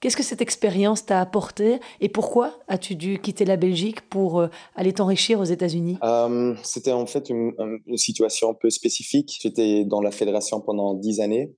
Qu'est-ce 0.00 0.16
que 0.16 0.22
cette 0.22 0.40
expérience 0.40 1.04
t'a 1.04 1.20
apporté 1.20 1.78
et 2.00 2.08
pourquoi 2.08 2.58
as-tu 2.68 2.94
dû 2.94 3.20
quitter 3.20 3.44
la 3.44 3.58
Belgique 3.58 4.00
pour 4.08 4.40
euh, 4.40 4.48
aller 4.74 4.94
t'enrichir 4.94 5.38
aux 5.40 5.44
États-Unis? 5.44 5.98
Euh, 6.02 6.54
C'était 6.62 6.92
en 6.92 7.04
fait 7.04 7.28
une, 7.28 7.52
situation 7.96 8.50
un 8.50 8.54
peu 8.54 8.70
spécifique. 8.70 9.38
J'étais 9.42 9.84
dans 9.84 10.00
la 10.00 10.10
fédération 10.10 10.62
pendant 10.62 10.94
dix 10.94 11.20
années 11.20 11.54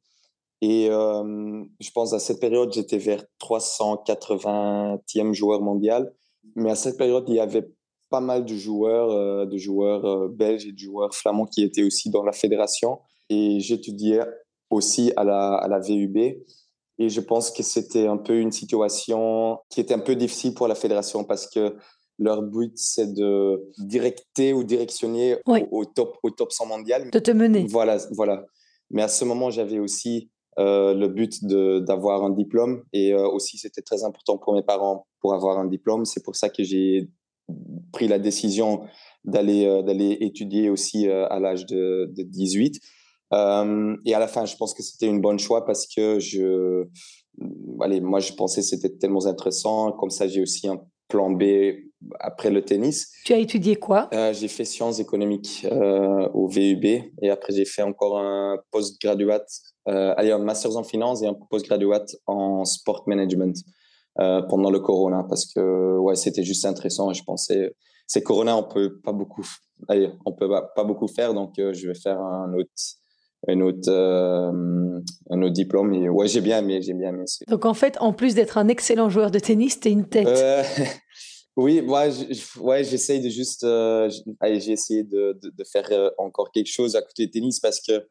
et 0.61 0.89
euh, 0.91 1.63
je 1.79 1.91
pense 1.93 2.15
à 2.15 2.19
cette 2.19 2.41
période, 2.41 2.73
j'étais 2.73 2.99
vers 2.99 3.25
380e 3.41 5.33
joueur 5.33 5.61
mondial. 5.61 6.13
Mais 6.57 6.73
à 6.73 6.75
cette 6.75 6.99
période, 6.99 7.25
il 7.29 7.37
y 7.37 7.41
avait 7.41 7.69
pas 8.11 8.21
mal 8.21 8.45
de 8.45 8.57
joueurs, 8.57 9.47
de 9.47 9.57
joueurs 9.57 10.29
belges 10.29 10.67
et 10.67 10.73
de 10.73 10.79
joueurs 10.79 11.15
flamands 11.15 11.47
qui 11.47 11.63
étaient 11.63 11.85
aussi 11.85 12.11
dans 12.11 12.25
la 12.25 12.33
fédération. 12.33 12.99
Et 13.31 13.61
j'étudiais 13.61 14.21
aussi 14.69 15.13
à 15.17 15.23
la, 15.23 15.55
à 15.55 15.69
la 15.69 15.79
VUB. 15.79 16.19
Et 17.03 17.09
je 17.09 17.21
pense 17.21 17.51
que 17.51 17.65
c'était 17.65 18.07
un 18.07 18.17
peu 18.17 18.38
une 18.38 18.53
situation 18.53 19.59
qui 19.71 19.81
était 19.81 19.95
un 19.95 19.99
peu 19.99 20.15
difficile 20.15 20.55
pour 20.55 20.69
la 20.69 20.77
fédération 20.77 21.25
parce 21.25 21.49
que 21.49 21.75
leur 22.21 22.43
but, 22.43 22.73
c'est 22.77 23.12
de 23.12 23.61
directer 23.79 24.53
ou 24.53 24.62
directionner 24.62 25.38
au, 25.47 25.85
top, 25.85 26.17
au 26.23 26.31
top 26.31 26.53
100 26.53 26.67
mondial. 26.67 27.11
De 27.11 27.19
te 27.19 27.33
mener. 27.33 27.67
Voilà, 27.69 27.97
voilà. 28.12 28.45
Mais 28.91 29.03
à 29.03 29.09
ce 29.09 29.25
moment, 29.25 29.51
j'avais 29.51 29.81
aussi 29.81 30.31
euh, 30.61 30.95
le 30.95 31.09
but 31.09 31.45
d'avoir 31.45 32.23
un 32.23 32.31
diplôme 32.31 32.85
et 32.93 33.15
euh, 33.15 33.27
aussi 33.27 33.57
c'était 33.59 33.83
très 33.83 34.05
important 34.05 34.37
pour 34.38 34.55
mes 34.55 34.62
parents 34.62 35.07
pour 35.21 35.35
avoir 35.35 35.59
un 35.59 35.67
diplôme. 35.67 36.05
C'est 36.05 36.23
pour 36.23 36.37
ça 36.37 36.51
que 36.51 36.62
j'ai 36.62 37.09
pris 37.93 38.07
la 38.07 38.21
décision 38.21 38.83
d'aller 39.25 39.65
euh, 39.65 39.83
d'aller 39.83 40.19
étudier 40.21 40.71
aussi 40.71 41.09
à 41.09 41.41
l'âge 41.41 41.67
de, 41.67 42.12
de 42.15 42.23
18. 42.23 42.79
Euh, 43.33 43.97
et 44.05 44.14
à 44.14 44.18
la 44.18 44.29
fin, 44.29 44.45
je 44.45 44.57
pense 44.57 44.75
que 44.75 44.83
c'était 44.83 45.07
une 45.07 45.21
bonne 45.21 45.38
choix 45.38 45.64
parce 45.64 45.87
que 45.87 46.18
je, 46.18 46.87
allez, 47.81 48.01
moi, 48.01 48.21
je 48.21 48.33
pensais 48.33 48.61
que 48.61 48.66
c'était 48.66 48.90
tellement 48.90 49.27
intéressant. 49.27 49.92
Comme 49.92 50.11
ça, 50.11 50.27
j'ai 50.27 50.42
aussi 50.42 50.68
un 50.68 50.81
plan 51.09 51.31
B 51.31 51.45
après 52.21 52.51
le 52.51 52.64
tennis. 52.64 53.12
Tu 53.25 53.33
as 53.33 53.38
étudié 53.38 53.77
quoi? 53.77 54.09
Euh, 54.14 54.33
J'ai 54.33 54.49
fait 54.49 54.64
sciences 54.64 54.99
économiques 54.99 55.66
euh, 55.71 56.29
au 56.35 56.49
VUB 56.49 56.85
et 56.85 57.31
après 57.31 57.53
j'ai 57.53 57.64
fait 57.64 57.83
encore 57.83 58.18
un 58.18 58.59
postgraduate, 58.71 59.49
allez, 59.87 60.33
un 60.33 60.38
master 60.38 60.77
en 60.77 60.83
finance 60.83 61.23
et 61.23 61.27
un 61.27 61.35
postgraduate 61.35 62.16
en 62.27 62.64
sport 62.64 63.05
management 63.07 63.57
pendant 64.16 64.71
le 64.71 64.81
corona 64.81 65.25
parce 65.29 65.47
que 65.53 65.99
ouais, 65.99 66.16
c'était 66.16 66.45
juste 66.45 66.64
intéressant 66.64 67.11
et 67.11 67.14
je 67.14 67.23
pensais 67.25 67.73
c'est 68.07 68.23
corona, 68.23 68.57
on 68.57 68.64
peut 68.64 68.99
pas 68.99 69.12
beaucoup, 69.12 69.47
allez, 69.88 70.11
on 70.27 70.33
peut 70.33 70.49
pas, 70.49 70.62
pas 70.75 70.85
beaucoup 70.85 71.09
faire 71.09 71.35
donc 71.35 71.53
je 71.57 71.88
vais 71.88 71.95
faire 71.95 72.18
un 72.21 72.53
autre 72.55 72.71
un 73.49 73.61
autre, 73.61 73.89
euh, 73.89 75.01
un 75.31 75.43
autre 75.43 75.53
diplôme. 75.53 75.93
Et 75.95 76.09
ouais, 76.09 76.29
j'ai 76.29 76.41
bien 76.41 76.59
aimé, 76.59 76.81
j'ai 76.83 76.95
bien 76.95 77.11
aimé. 77.11 77.25
Donc 77.49 77.65
en 77.65 77.75
fait, 77.75 77.97
en 78.01 78.13
plus 78.13 78.35
d'être 78.35 78.59
un 78.59 78.69
excellent 78.69 79.09
joueur 79.09 79.31
de 79.31 79.39
tennis, 79.39 79.81
tu 79.81 79.89
es 79.89 79.93
une 79.93 80.09
tête. 80.09 80.27
Euh, 80.27 80.63
oui, 81.57 81.81
ouais, 81.81 82.11
ouais 82.61 82.85
j'essaye 82.85 83.21
de 83.21 83.29
juste, 83.29 83.65
euh, 83.65 84.11
j'ai 84.43 84.73
essayé 84.73 85.03
de, 85.03 85.39
de, 85.43 85.65
faire 85.65 85.89
encore 86.19 86.51
quelque 86.53 86.71
chose 86.71 86.97
à 86.97 87.03
côté 87.03 87.27
du 87.27 87.31
tennis 87.31 87.61
parce 87.61 87.81
que 87.81 88.07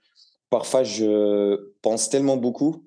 parfois 0.49 0.83
je 0.83 1.57
pense 1.81 2.09
tellement 2.09 2.37
beaucoup 2.37 2.83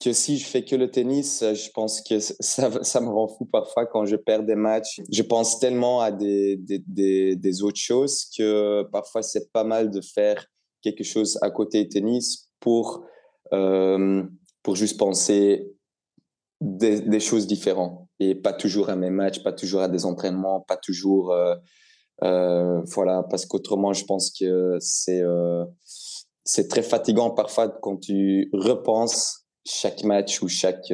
que 0.00 0.12
si 0.12 0.36
je 0.36 0.46
fais 0.46 0.64
que 0.64 0.74
le 0.74 0.90
tennis, 0.90 1.44
je 1.54 1.70
pense 1.70 2.00
que 2.00 2.18
ça, 2.18 2.82
ça 2.82 3.00
me 3.00 3.08
rend 3.08 3.28
fou 3.28 3.44
parfois 3.44 3.86
quand 3.86 4.04
je 4.04 4.16
perds 4.16 4.42
des 4.42 4.56
matchs. 4.56 5.00
Je 5.12 5.22
pense 5.22 5.60
tellement 5.60 6.00
à 6.00 6.10
des, 6.10 6.56
des, 6.56 6.82
des, 6.86 7.36
des 7.36 7.62
autres 7.62 7.78
choses 7.78 8.24
que 8.36 8.82
parfois 8.90 9.22
c'est 9.22 9.52
pas 9.52 9.62
mal 9.62 9.90
de 9.90 10.00
faire 10.00 10.44
quelque 10.82 11.04
chose 11.04 11.38
à 11.42 11.50
côté 11.50 11.88
tennis 11.88 12.50
pour, 12.60 13.04
euh, 13.52 14.22
pour 14.62 14.76
juste 14.76 14.98
penser 14.98 15.72
des, 16.60 17.20
choses 17.20 17.46
différentes 17.46 18.06
et 18.20 18.34
pas 18.34 18.52
toujours 18.52 18.90
à 18.90 18.96
mes 18.96 19.10
matchs, 19.10 19.42
pas 19.42 19.52
toujours 19.52 19.80
à 19.80 19.88
des 19.88 20.04
entraînements, 20.04 20.60
pas 20.60 20.76
toujours. 20.76 21.32
Euh, 21.32 21.54
euh, 22.22 22.82
voilà, 22.94 23.24
parce 23.28 23.46
qu'autrement, 23.46 23.92
je 23.92 24.04
pense 24.04 24.32
que 24.38 24.76
c'est 24.80 25.22
c'est 26.44 26.66
très 26.66 26.82
fatigant 26.82 27.30
parfois 27.30 27.68
quand 27.68 27.98
tu 27.98 28.50
repenses 28.52 29.46
chaque 29.64 30.02
match 30.02 30.42
ou 30.42 30.48
chaque, 30.48 30.92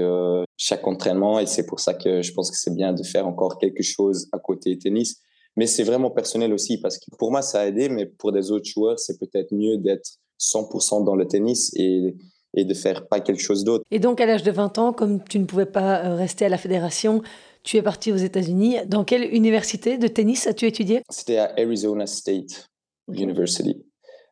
chaque 0.59 0.87
entraînement 0.87 1.40
et 1.40 1.46
c'est 1.46 1.64
pour 1.64 1.81
ça 1.81 1.94
que 1.94 2.20
je 2.20 2.33
pense 2.35 2.51
que 2.51 2.57
c'est 2.59 2.74
bien 2.74 2.92
de 2.92 3.03
faire 3.03 3.27
encore 3.27 3.59
quelque 3.59 3.83
chose 3.83 4.29
à 4.33 4.38
côté 4.38 4.79
tennis 4.79 5.22
mais 5.58 5.66
c'est 5.66 5.82
vraiment 5.82 6.12
personnel 6.12 6.52
aussi 6.52 6.80
parce 6.80 6.98
que 6.98 7.06
pour 7.18 7.32
moi, 7.32 7.42
ça 7.42 7.62
a 7.62 7.66
aidé, 7.66 7.88
mais 7.88 8.06
pour 8.06 8.30
des 8.30 8.52
autres 8.52 8.70
joueurs, 8.70 8.96
c'est 9.00 9.18
peut-être 9.18 9.52
mieux 9.52 9.76
d'être 9.76 10.08
100% 10.40 11.04
dans 11.04 11.16
le 11.16 11.26
tennis 11.26 11.72
et, 11.74 12.14
et 12.54 12.64
de 12.64 12.74
faire 12.74 13.08
pas 13.08 13.18
quelque 13.18 13.42
chose 13.42 13.64
d'autre. 13.64 13.84
Et 13.90 13.98
donc, 13.98 14.20
à 14.20 14.26
l'âge 14.26 14.44
de 14.44 14.52
20 14.52 14.78
ans, 14.78 14.92
comme 14.92 15.20
tu 15.24 15.40
ne 15.40 15.46
pouvais 15.46 15.66
pas 15.66 16.04
euh, 16.04 16.14
rester 16.14 16.44
à 16.44 16.48
la 16.48 16.58
fédération, 16.58 17.22
tu 17.64 17.76
es 17.76 17.82
parti 17.82 18.12
aux 18.12 18.16
États-Unis. 18.16 18.76
Dans 18.86 19.02
quelle 19.02 19.24
université 19.34 19.98
de 19.98 20.06
tennis 20.06 20.46
as-tu 20.46 20.64
étudié? 20.64 21.02
C'était 21.10 21.38
à 21.38 21.52
Arizona 21.58 22.06
State 22.06 22.68
University. 23.08 23.84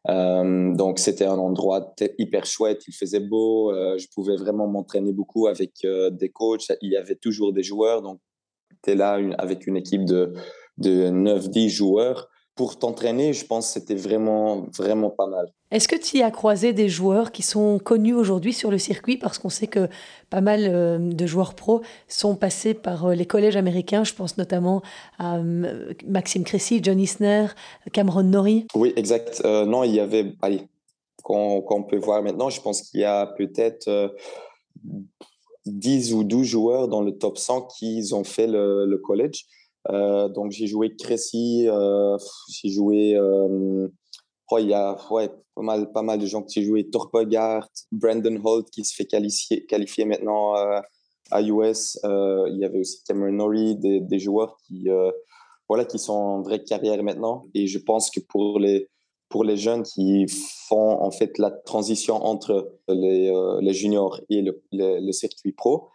Euh, 0.08 0.76
donc 0.76 1.00
c'était 1.00 1.24
un 1.24 1.38
endroit 1.38 1.92
hyper 2.18 2.46
chouette, 2.46 2.84
il 2.86 2.94
faisait 2.94 3.18
beau, 3.18 3.72
euh, 3.72 3.98
je 3.98 4.06
pouvais 4.14 4.36
vraiment 4.36 4.68
m'entraîner 4.68 5.12
beaucoup 5.12 5.48
avec 5.48 5.72
des 5.82 6.28
coachs, 6.28 6.70
il 6.80 6.92
y 6.92 6.96
avait 6.96 7.16
toujours 7.16 7.52
des 7.52 7.64
joueurs, 7.64 8.02
donc 8.02 8.20
tu 8.84 8.92
es 8.92 8.94
là 8.94 9.18
avec 9.38 9.66
une 9.66 9.76
équipe 9.76 10.04
de, 10.04 10.32
de 10.78 11.10
9-10 11.10 11.68
joueurs. 11.68 12.28
pour 12.54 12.78
t'entraîner, 12.78 13.34
je 13.34 13.44
pense 13.44 13.66
que 13.66 13.72
c'était 13.74 13.94
vraiment, 13.94 14.66
vraiment 14.74 15.10
pas 15.10 15.26
mal. 15.26 15.52
Est-ce 15.70 15.88
que 15.88 15.96
tu 15.96 16.18
y 16.18 16.22
as 16.22 16.30
croisé 16.30 16.72
des 16.72 16.88
joueurs 16.88 17.30
qui 17.30 17.42
sont 17.42 17.78
connus 17.78 18.14
aujourd'hui 18.14 18.54
sur 18.54 18.70
le 18.70 18.78
circuit? 18.78 19.18
Parce 19.18 19.38
qu'on 19.38 19.50
sait 19.50 19.66
que 19.66 19.88
pas 20.30 20.40
mal 20.40 20.60
euh, 20.62 20.98
de 20.98 21.26
joueurs 21.26 21.54
pros 21.54 21.82
sont 22.08 22.34
passés 22.34 22.72
par 22.72 23.06
euh, 23.06 23.14
les 23.14 23.26
collèges 23.26 23.56
américains. 23.56 24.02
Je 24.02 24.14
pense 24.14 24.38
notamment 24.38 24.80
à 25.18 25.36
euh, 25.36 25.92
Maxime 26.06 26.44
Cressy, 26.44 26.80
John 26.82 26.98
Isner, 26.98 27.48
Cameron 27.92 28.22
Norrie. 28.22 28.66
Oui, 28.74 28.94
exact. 28.96 29.44
non, 29.44 29.82
il 29.82 29.94
y 29.94 30.00
avait, 30.00 30.32
allez, 30.40 30.62
qu'on 31.22 31.82
peut 31.82 31.98
voir 31.98 32.22
maintenant, 32.22 32.48
je 32.48 32.60
pense 32.62 32.82
qu'il 32.82 33.00
y 33.00 33.04
a 33.04 33.26
peut-être 33.26 34.14
10 35.66 36.14
ou 36.14 36.24
12 36.24 36.46
joueurs 36.46 36.88
dans 36.88 37.02
le 37.02 37.18
top 37.18 37.36
100 37.36 37.62
qui 37.62 38.08
ont 38.12 38.24
fait 38.24 38.46
le, 38.46 38.86
le 38.86 38.98
collège. 38.98 39.46
Euh, 39.90 40.29
donc 40.29 40.51
j'ai 40.51 40.66
joué 40.66 40.94
Cressy, 40.96 41.66
euh, 41.68 42.16
j'ai 42.51 42.68
joué. 42.68 43.14
Euh, 43.14 43.88
oh, 44.51 44.59
il 44.59 44.68
y 44.68 44.75
a 44.75 44.96
ouais, 45.11 45.31
pas, 45.55 45.62
mal, 45.62 45.92
pas 45.92 46.03
mal 46.03 46.18
de 46.18 46.27
gens 46.27 46.42
qui 46.42 46.61
ont 46.61 46.62
joué. 46.62 46.88
Torpegard, 46.88 47.68
Brandon 47.92 48.40
Holt 48.42 48.68
qui 48.70 48.85
se 48.85 48.94
fait 48.94 49.07
qualifier, 49.07 49.64
qualifier 49.66 50.05
maintenant 50.05 50.55
à 51.31 51.42
US. 51.42 51.99
il 52.05 52.59
y 52.59 52.64
avait 52.64 52.79
aussi 52.79 53.03
Cameron 53.05 53.33
Norrie, 53.33 53.77
des, 53.77 54.01
des 54.01 54.18
joueurs 54.18 54.57
qui, 54.66 54.88
voilà, 55.68 55.85
qui 55.85 55.99
sont 55.99 56.12
en 56.12 56.42
vraie 56.42 56.62
carrière 56.62 57.03
maintenant. 57.03 57.44
Et 57.55 57.66
je 57.66 57.79
pense 57.79 58.11
que 58.11 58.20
pour 58.20 58.59
les, 58.59 58.88
pour 59.29 59.44
les 59.44 59.57
jeunes 59.57 59.83
qui 59.83 60.27
font 60.68 61.03
en 61.03 61.11
fait 61.11 61.38
la 61.38 61.51
transition 61.51 62.14
entre 62.16 62.72
les, 62.88 63.33
les 63.61 63.75
juniors 63.75 64.20
et 64.31 64.42
le, 64.42 64.62
le, 64.72 65.12
circuit 65.12 65.53
pro, 65.53 65.88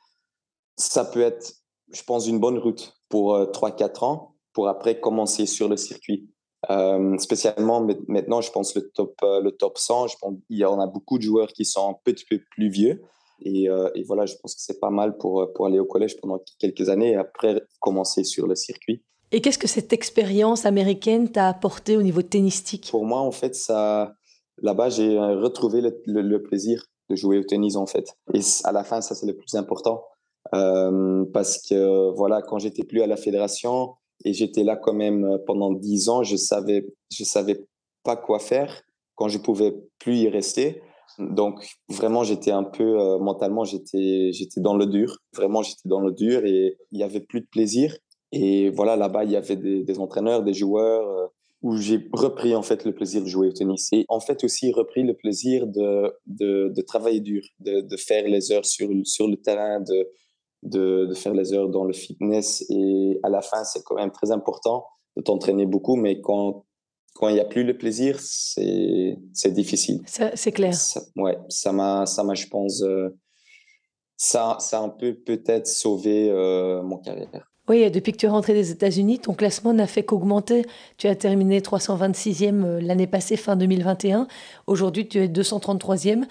ça 0.77 1.06
peut 1.06 1.21
être, 1.21 1.61
je 1.91 2.04
pense, 2.04 2.27
une 2.27 2.39
bonne 2.39 2.58
route 2.58 2.93
pour 3.10 3.38
3-4 3.38 3.84
euh, 3.84 4.06
ans 4.06 4.36
pour 4.54 4.67
après 4.67 4.99
commencer 4.99 5.45
sur 5.45 5.69
le 5.69 5.77
circuit. 5.77 6.30
Euh, 6.69 7.17
spécialement 7.17 7.86
maintenant, 8.08 8.41
je 8.41 8.51
pense 8.51 8.75
le 8.75 8.89
top, 8.91 9.15
euh, 9.23 9.41
le 9.41 9.51
top 9.51 9.77
100, 9.77 10.08
je 10.08 10.15
pense, 10.19 10.34
il 10.49 10.60
y 10.60 10.65
en 10.65 10.80
a 10.80 10.88
beaucoup 10.88 11.17
de 11.17 11.23
joueurs 11.23 11.47
qui 11.47 11.65
sont 11.65 11.89
un 11.89 11.95
petit 12.04 12.25
peu 12.30 12.39
plus 12.51 12.69
vieux. 12.69 13.01
Et, 13.43 13.69
et 13.95 14.04
voilà, 14.04 14.27
je 14.27 14.36
pense 14.36 14.54
que 14.54 14.62
c'est 14.62 14.80
pas 14.80 14.91
mal 14.91 15.17
pour, 15.17 15.51
pour 15.56 15.65
aller 15.65 15.80
au 15.80 15.86
collège 15.86 16.15
pendant 16.21 16.39
quelques 16.60 16.89
années 16.89 17.13
et 17.13 17.15
après 17.15 17.60
commencer 17.80 18.23
sur 18.23 18.45
le 18.45 18.54
circuit. 18.54 19.04
Et 19.32 19.41
qu'est-ce 19.41 19.58
que 19.58 19.67
cette 19.67 19.93
expérience 19.93 20.67
américaine 20.67 21.32
t'a 21.32 21.47
apporté 21.47 21.97
au 21.97 22.04
niveau 22.04 22.21
tennistique? 22.21 22.89
Pour 22.91 23.04
moi, 23.04 23.19
en 23.19 23.32
fait, 23.32 23.56
ça, 23.56 24.13
là-bas, 24.62 24.89
j'ai 24.89 25.17
retrouvé 25.17 25.82
le, 25.82 26.21
le, 26.21 26.43
plaisir 26.43 26.86
de 27.10 27.15
jouer 27.15 27.39
au 27.39 27.43
tennis, 27.43 27.77
en 27.77 27.88
fait. 27.88 28.15
Et 28.36 28.41
à 28.63 28.71
la 28.71 28.84
fin, 28.84 29.01
ça, 29.01 29.15
c'est 29.15 29.25
le 29.25 29.36
plus 29.36 29.56
important. 29.56 30.04
Euh, 30.53 31.25
parce 31.33 31.61
que 31.61 32.11
voilà, 32.15 32.41
quand 32.41 32.59
j'étais 32.59 32.83
plus 32.83 33.01
à 33.01 33.07
la 33.07 33.15
fédération 33.15 33.93
et 34.25 34.33
j'étais 34.33 34.63
là 34.63 34.75
quand 34.75 34.93
même 34.93 35.23
euh, 35.25 35.37
pendant 35.45 35.71
dix 35.71 36.09
ans, 36.09 36.23
je 36.23 36.35
savais, 36.35 36.85
je 37.11 37.23
savais 37.23 37.65
pas 38.03 38.17
quoi 38.17 38.39
faire 38.39 38.83
quand 39.15 39.29
je 39.29 39.37
pouvais 39.37 39.73
plus 39.99 40.17
y 40.17 40.29
rester. 40.29 40.81
Donc 41.19 41.65
vraiment, 41.89 42.23
j'étais 42.23 42.51
un 42.51 42.63
peu 42.63 42.99
euh, 42.99 43.17
mentalement, 43.19 43.63
j'étais, 43.63 44.31
j'étais 44.33 44.61
dans 44.61 44.75
le 44.75 44.85
dur. 44.85 45.17
Vraiment, 45.33 45.61
j'étais 45.61 45.87
dans 45.87 46.01
le 46.01 46.11
dur 46.11 46.45
et 46.45 46.77
il 46.91 46.99
y 46.99 47.03
avait 47.03 47.21
plus 47.21 47.41
de 47.41 47.47
plaisir. 47.47 47.95
Et 48.33 48.69
voilà, 48.69 48.95
là-bas, 48.95 49.25
il 49.25 49.31
y 49.31 49.35
avait 49.35 49.57
des, 49.57 49.99
entraîneurs, 49.99 50.41
des 50.41 50.53
joueurs 50.53 51.31
où 51.61 51.75
j'ai 51.75 52.07
repris 52.13 52.55
en 52.55 52.61
fait 52.61 52.85
le 52.85 52.93
plaisir 52.93 53.21
de 53.21 53.27
jouer 53.27 53.49
au 53.49 53.51
tennis 53.51 53.89
et 53.91 54.05
en 54.07 54.19
fait 54.19 54.43
aussi 54.43 54.71
repris 54.71 55.03
le 55.03 55.13
plaisir 55.13 55.67
de, 55.67 56.11
de, 56.25 56.71
de 56.75 56.81
travailler 56.81 57.19
dur, 57.19 57.43
de, 57.59 57.81
de, 57.81 57.97
faire 57.97 58.27
les 58.27 58.51
heures 58.51 58.65
sur, 58.65 58.89
sur 59.03 59.27
le 59.27 59.35
terrain, 59.35 59.79
de, 59.81 60.09
de, 60.63 61.06
de, 61.06 61.13
faire 61.13 61.34
les 61.34 61.54
heures 61.54 61.69
dans 61.69 61.86
le 61.86 61.93
fitness. 61.93 62.65
Et 62.69 63.19
à 63.24 63.30
la 63.30 63.41
fin, 63.41 63.63
c'est 63.63 63.84
quand 63.84 63.95
même 63.95 64.12
très 64.12 64.32
important 64.32 64.86
de 65.17 65.21
t'entraîner 65.21 65.65
beaucoup, 65.65 65.95
mais 65.95 66.21
quand 66.21 66.65
quand 67.13 67.28
il 67.28 67.36
n'y 67.36 67.41
a 67.41 67.45
plus 67.45 67.63
le 67.63 67.78
plaisir, 67.78 68.19
c'est 68.19 69.52
difficile. 69.52 70.02
C'est 70.06 70.52
clair. 70.52 70.74
Ça, 70.74 71.02
ouais, 71.17 71.38
ça 71.50 71.71
m'a, 71.71 72.06
ça 72.06 72.24
m'a, 72.24 72.34
je 72.36 72.47
pense, 72.47 72.82
euh, 72.84 73.10
ça, 74.15 74.58
ça 74.60 74.80
a 74.80 74.84
un 74.84 74.89
peu 74.89 75.15
peut-être 75.15 75.67
sauvé 75.67 76.30
euh, 76.30 76.82
mon 76.82 76.97
carrière. 76.97 77.50
Oui, 77.71 77.89
depuis 77.89 78.12
que 78.12 78.17
tu 78.17 78.25
es 78.25 78.29
rentré 78.29 78.51
des 78.53 78.69
États-Unis, 78.71 79.19
ton 79.19 79.34
classement 79.34 79.71
n'a 79.71 79.88
fait 79.88 80.03
qu'augmenter. 80.03 80.65
Tu 80.97 81.07
as 81.07 81.15
terminé 81.15 81.62
326e 81.62 82.65
euh, 82.65 82.81
l'année 82.81 83.07
passée, 83.07 83.38
fin 83.38 83.55
2021. 83.55 84.27
Aujourd'hui, 84.67 85.07
tu 85.07 85.19
es 85.19 85.29
233e. 85.29 86.25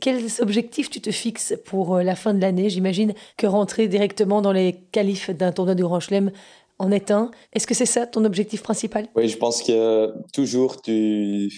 Quels 0.00 0.40
objectifs 0.40 0.90
tu 0.90 1.00
te 1.00 1.10
fixes 1.10 1.56
pour 1.64 1.96
euh, 1.96 2.04
la 2.04 2.14
fin 2.14 2.32
de 2.32 2.40
l'année? 2.40 2.70
J'imagine 2.70 3.12
que 3.36 3.48
rentrer 3.48 3.88
directement 3.88 4.40
dans 4.40 4.52
les 4.52 4.84
qualifs 4.92 5.30
d'un 5.30 5.50
tournoi 5.50 5.74
du 5.74 5.82
Grand 5.82 5.98
Chelem 5.98 6.30
en 6.78 6.92
est 6.92 7.10
un. 7.10 7.32
Est-ce 7.54 7.66
que 7.66 7.74
c'est 7.74 7.86
ça 7.86 8.06
ton 8.06 8.24
objectif 8.24 8.62
principal? 8.62 9.08
Oui, 9.16 9.28
je 9.28 9.36
pense 9.36 9.64
que 9.64 10.12
toujours 10.32 10.80
tu, 10.80 11.50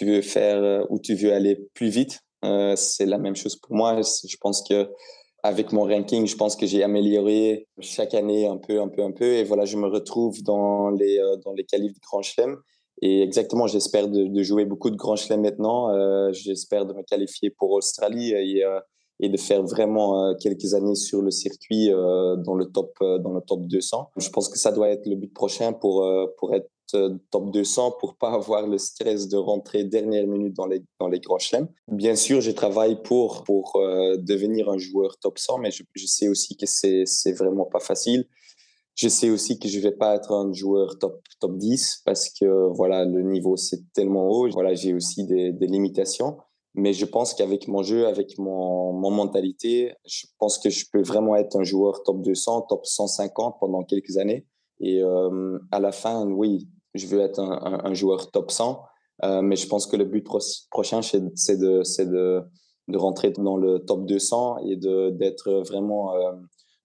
veux 0.00 0.22
faire 0.22 0.62
euh, 0.62 0.86
ou 0.88 0.98
tu 0.98 1.14
veux 1.14 1.34
aller 1.34 1.58
plus 1.74 1.90
vite. 1.90 2.20
c'est 2.42 3.04
la 3.04 3.18
même 3.18 3.36
chose 3.36 3.56
pour 3.56 3.76
moi. 3.76 4.00
Je 4.00 4.36
pense 4.40 4.66
que 4.66 4.88
avec 5.48 5.72
mon 5.72 5.82
ranking, 5.82 6.26
je 6.26 6.36
pense 6.36 6.56
que 6.56 6.66
j'ai 6.66 6.82
amélioré 6.82 7.66
chaque 7.80 8.14
année 8.14 8.46
un 8.46 8.58
peu, 8.58 8.80
un 8.80 8.88
peu, 8.88 9.02
un 9.02 9.12
peu. 9.12 9.24
Et 9.24 9.44
voilà, 9.44 9.64
je 9.64 9.76
me 9.76 9.86
retrouve 9.88 10.42
dans 10.42 10.90
les, 10.90 11.18
euh, 11.18 11.36
dans 11.44 11.52
les 11.52 11.64
qualifs 11.64 11.94
de 11.94 12.00
Grand 12.00 12.22
Chelem. 12.22 12.56
Et 13.00 13.22
exactement, 13.22 13.66
j'espère 13.66 14.08
de, 14.08 14.42
jouer 14.42 14.64
beaucoup 14.64 14.90
de 14.90 14.96
Grand 14.96 15.16
Chelem 15.16 15.40
maintenant. 15.40 15.90
Euh, 15.90 16.32
j'espère 16.32 16.84
de 16.84 16.92
me 16.92 17.02
qualifier 17.02 17.50
pour 17.50 17.72
Australie 17.72 18.32
et, 18.32 18.64
euh, 18.64 18.80
et 19.20 19.28
de 19.28 19.36
faire 19.36 19.62
vraiment 19.62 20.34
quelques 20.36 20.74
années 20.74 20.96
sur 20.96 21.22
le 21.22 21.30
circuit 21.30 21.88
dans, 21.88 22.54
le 22.54 22.66
top, 22.66 22.92
dans 23.00 23.32
le 23.32 23.40
top 23.40 23.66
200. 23.66 24.10
Je 24.16 24.28
pense 24.30 24.48
que 24.48 24.58
ça 24.58 24.70
doit 24.70 24.90
être 24.90 25.06
le 25.06 25.16
but 25.16 25.32
prochain 25.32 25.72
pour, 25.72 26.08
pour 26.38 26.54
être 26.54 26.66
euh, 26.66 26.77
top 27.30 27.50
200 27.52 27.96
pour 28.00 28.16
pas 28.16 28.32
avoir 28.32 28.66
le 28.66 28.78
stress 28.78 29.28
de 29.28 29.36
rentrer 29.36 29.84
dernière 29.84 30.26
minute 30.26 30.54
dans 30.54 30.66
les, 30.66 30.82
dans 31.00 31.08
les 31.08 31.20
grands 31.20 31.38
chelems. 31.38 31.68
Bien 31.88 32.16
sûr, 32.16 32.40
je 32.40 32.50
travaille 32.50 33.02
pour, 33.02 33.44
pour 33.44 33.76
euh, 33.76 34.16
devenir 34.16 34.68
un 34.68 34.78
joueur 34.78 35.18
top 35.18 35.38
100, 35.38 35.58
mais 35.58 35.70
je, 35.70 36.06
sais 36.06 36.28
aussi 36.28 36.56
que 36.56 36.66
c'est, 36.66 37.04
c'est 37.06 37.32
vraiment 37.32 37.66
pas 37.66 37.80
facile. 37.80 38.26
Je 38.94 39.08
sais 39.08 39.30
aussi 39.30 39.58
que 39.58 39.68
je 39.68 39.78
vais 39.78 39.92
pas 39.92 40.16
être 40.16 40.32
un 40.32 40.52
joueur 40.52 40.98
top, 40.98 41.20
top 41.40 41.56
10 41.56 42.02
parce 42.04 42.30
que 42.30 42.68
voilà, 42.74 43.04
le 43.04 43.22
niveau 43.22 43.56
c'est 43.56 43.92
tellement 43.92 44.28
haut. 44.28 44.50
Voilà, 44.50 44.74
j'ai 44.74 44.92
aussi 44.92 45.24
des, 45.24 45.52
des 45.52 45.66
limitations. 45.66 46.36
Mais 46.74 46.92
je 46.92 47.04
pense 47.04 47.34
qu'avec 47.34 47.66
mon 47.66 47.82
jeu, 47.82 48.06
avec 48.06 48.38
mon, 48.38 48.92
mon 48.92 49.10
mentalité, 49.10 49.94
je 50.06 50.26
pense 50.38 50.58
que 50.58 50.70
je 50.70 50.84
peux 50.92 51.02
vraiment 51.02 51.34
être 51.34 51.56
un 51.56 51.64
joueur 51.64 52.02
top 52.04 52.22
200, 52.22 52.62
top 52.62 52.86
150 52.86 53.56
pendant 53.58 53.82
quelques 53.82 54.16
années. 54.16 54.46
Et 54.80 55.02
euh, 55.02 55.58
à 55.72 55.80
la 55.80 55.92
fin, 55.92 56.26
oui, 56.26 56.68
je 56.94 57.06
veux 57.06 57.20
être 57.20 57.40
un, 57.40 57.80
un, 57.84 57.94
joueur 57.94 58.30
top 58.30 58.50
100. 58.50 58.82
Euh, 59.24 59.42
mais 59.42 59.56
je 59.56 59.66
pense 59.66 59.86
que 59.86 59.96
le 59.96 60.04
but 60.04 60.24
prochain, 60.70 61.02
c'est 61.02 61.20
de, 61.20 61.82
de, 62.04 62.42
de, 62.88 62.98
rentrer 62.98 63.30
dans 63.30 63.56
le 63.56 63.80
top 63.80 64.06
200 64.06 64.58
et 64.66 64.76
d'être 64.76 65.50
vraiment 65.66 66.14
euh, 66.14 66.32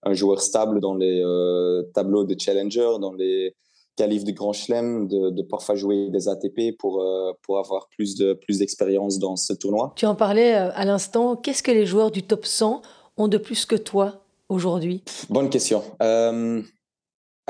un 0.03 0.13
joueur 0.13 0.41
stable 0.41 0.79
dans 0.79 0.95
les 0.95 1.21
euh, 1.23 1.83
tableaux 1.93 2.23
de 2.23 2.35
challenger, 2.39 2.97
dans 2.99 3.13
les 3.13 3.55
qualifs 3.95 4.23
de 4.23 4.31
Grand 4.31 4.53
Chelem, 4.53 5.07
de, 5.07 5.29
de, 5.29 5.43
parfois 5.43 5.75
jouer 5.75 6.09
des 6.09 6.27
ATP 6.27 6.75
pour, 6.79 7.05
pour 7.43 7.59
avoir 7.59 7.87
plus 7.89 8.15
d'expérience 8.49 9.15
plus 9.15 9.19
dans 9.19 9.35
ce 9.35 9.53
tournoi. 9.53 9.93
Tu 9.95 10.07
en 10.07 10.15
parlais 10.15 10.53
à 10.53 10.83
l'instant. 10.85 11.35
Qu'est-ce 11.35 11.61
que 11.61 11.71
les 11.71 11.85
joueurs 11.85 12.09
du 12.09 12.23
top 12.23 12.47
100 12.47 12.81
ont 13.17 13.27
de 13.27 13.37
plus 13.37 13.67
que 13.67 13.75
toi 13.75 14.23
aujourd'hui? 14.49 15.03
Bonne 15.29 15.51
question. 15.51 15.83
à 15.99 16.23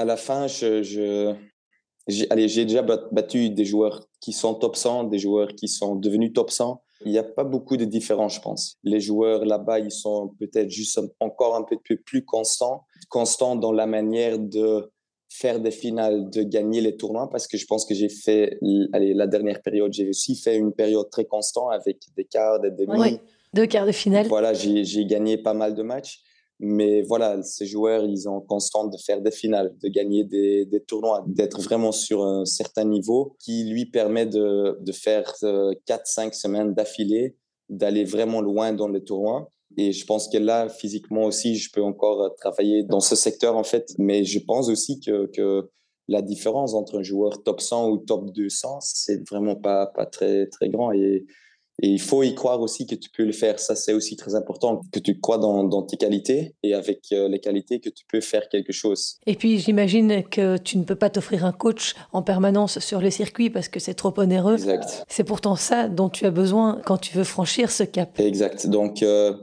la 0.06 0.18
fin, 0.18 0.48
je, 0.48 0.84
je, 0.84 1.34
j'ai 2.08 2.66
déjà 2.66 2.82
battu 2.82 3.50
des 3.50 3.66
joueurs 3.66 4.08
qui 4.20 4.34
sont 4.34 4.56
top 4.56 4.76
100, 4.76 5.06
des 5.06 5.20
joueurs 5.20 5.50
qui 5.56 5.68
sont 5.68 5.96
devenus 5.96 6.34
top 6.34 6.52
100. 6.52 6.82
Il 7.06 7.12
n'y 7.12 7.18
a 7.18 7.24
pas 7.24 7.44
beaucoup 7.44 7.76
de 7.76 7.86
différence, 7.86 8.36
je 8.36 8.42
pense. 8.42 8.78
Les 8.84 9.00
joueurs 9.00 9.46
là-bas, 9.46 9.80
ils 9.80 9.92
sont 9.92 10.34
peut-être 10.40 10.70
juste 10.70 11.00
encore 11.20 11.56
un 11.56 11.64
peu 11.64 11.78
plus 11.98 12.24
constants, 12.24 12.86
constants 13.10 13.56
dans 13.56 13.74
la 13.74 13.86
manière 13.86 14.40
de 14.40 14.90
faire 15.30 15.60
des 15.60 15.72
finales, 15.72 16.30
de 16.30 16.44
gagner 16.44 16.80
les 16.80 16.96
tournois, 16.96 17.30
parce 17.30 17.48
que 17.48 17.58
je 17.58 17.66
pense 17.66 17.86
que 17.86 17.94
j'ai 17.96 18.08
fait, 18.08 18.60
allez, 18.94 19.14
la 19.14 19.28
dernière 19.28 19.62
période, 19.62 19.92
j'ai 19.92 20.08
aussi 20.08 20.36
fait 20.36 20.56
une 20.56 20.72
période 20.72 21.10
très 21.10 21.26
constante 21.26 21.74
avec 21.74 21.98
des 22.16 22.24
quarts, 22.24 22.60
des 22.60 22.70
demi. 22.72 23.00
Oui, 23.00 23.20
deux 23.54 23.66
quarts 23.66 23.88
de 23.88 23.92
finale. 23.92 24.28
Voilà, 24.28 24.54
j'ai 24.54 25.06
gagné 25.06 25.38
pas 25.38 25.54
mal 25.54 25.74
de 25.74 25.82
matchs. 25.82 26.22
Mais 26.66 27.02
voilà, 27.02 27.44
ces 27.44 27.66
joueurs, 27.66 28.06
ils 28.06 28.30
ont 28.30 28.40
constante 28.40 28.90
de 28.90 28.98
faire 28.98 29.22
des 29.22 29.32
finales, 29.32 29.76
de 29.84 29.90
gagner 29.90 30.24
des, 30.24 30.84
tournois, 30.88 31.22
d'être 31.28 31.62
vraiment 31.62 31.92
sur 31.92 32.24
un 32.24 32.46
certain 32.46 32.86
niveau 32.86 33.36
qui 33.40 33.66
lui 33.66 33.86
permet 33.86 34.26
de, 34.26 34.80
faire 34.94 35.30
4-5 35.42 35.44
euh, 35.44 36.32
semaines 36.32 36.74
d'affilée, 36.74 37.36
d'aller 37.68 38.06
vraiment 38.06 38.40
loin 38.40 38.72
dans 38.72 38.88
le 38.88 39.04
tournoi. 39.04 39.52
Et 39.76 39.92
je 39.92 40.06
pense 40.06 40.30
que 40.30 40.38
là, 40.38 40.70
physiquement 40.70 41.26
aussi, 41.26 41.58
je 41.58 41.70
peux 41.70 41.84
encore 41.84 42.34
travailler 42.38 42.84
dans 42.84 43.02
ce 43.02 43.18
secteur, 43.18 43.58
en 43.58 43.66
fait. 43.66 43.94
Mais 43.98 44.24
je 44.24 44.40
pense 44.40 44.70
aussi 44.70 45.02
que, 45.02 45.70
la 46.10 46.22
différence 46.22 46.74
entre 46.74 47.00
un 47.00 47.04
joueur 47.04 47.44
top 47.44 47.60
100 47.60 47.90
ou 47.90 47.98
top 47.98 48.32
200, 48.32 48.80
c'est 48.82 49.28
vraiment 49.30 49.56
pas, 49.56 49.88
pas 49.88 50.06
très, 50.06 50.48
très 50.48 50.70
grand. 50.70 50.92
Et 51.82 51.88
il 51.88 52.02
faut 52.02 52.24
y 52.24 52.36
croire 52.36 52.62
aussi 52.62 52.86
que 52.86 52.96
tu 52.96 53.10
peux 53.10 53.24
le 53.24 53.32
faire. 53.32 53.60
Ça, 53.60 53.76
c'est 53.76 53.94
aussi 53.94 54.16
très 54.16 54.36
important, 54.36 54.82
que 54.92 55.00
tu 55.00 55.20
crois 55.20 55.38
dans, 55.38 55.64
dans 55.64 55.82
tes 55.82 55.98
qualités 55.98 56.56
et 56.62 56.74
avec 56.74 57.06
euh, 57.12 57.28
les 57.28 57.40
qualités 57.40 57.80
que 57.80 57.90
tu 57.90 58.06
peux 58.08 58.22
faire 58.22 58.48
quelque 58.50 58.72
chose. 58.72 59.18
Et 59.26 59.36
puis, 59.36 59.58
j'imagine 59.58 60.24
que 60.24 60.58
tu 60.58 60.78
ne 60.78 60.84
peux 60.84 60.96
pas 60.96 61.10
t'offrir 61.10 61.46
un 61.46 61.52
coach 61.52 61.96
en 62.12 62.22
permanence 62.22 62.80
sur 62.80 63.02
le 63.02 63.10
circuit 63.10 63.50
parce 63.50 63.70
que 63.70 63.80
c'est 63.80 63.96
trop 63.96 64.14
onéreux. 64.18 64.54
Exact. 64.54 65.06
C'est 65.08 65.24
pourtant 65.24 65.56
ça 65.56 65.90
dont 65.90 66.10
tu 66.10 66.26
as 66.26 66.32
besoin 66.32 66.80
quand 66.86 66.98
tu 66.98 67.18
veux 67.18 67.24
franchir 67.24 67.72
ce 67.72 67.84
cap. 67.84 68.20
Exact. 68.20 68.68
Donc, 68.68 69.02
euh, 69.02 69.34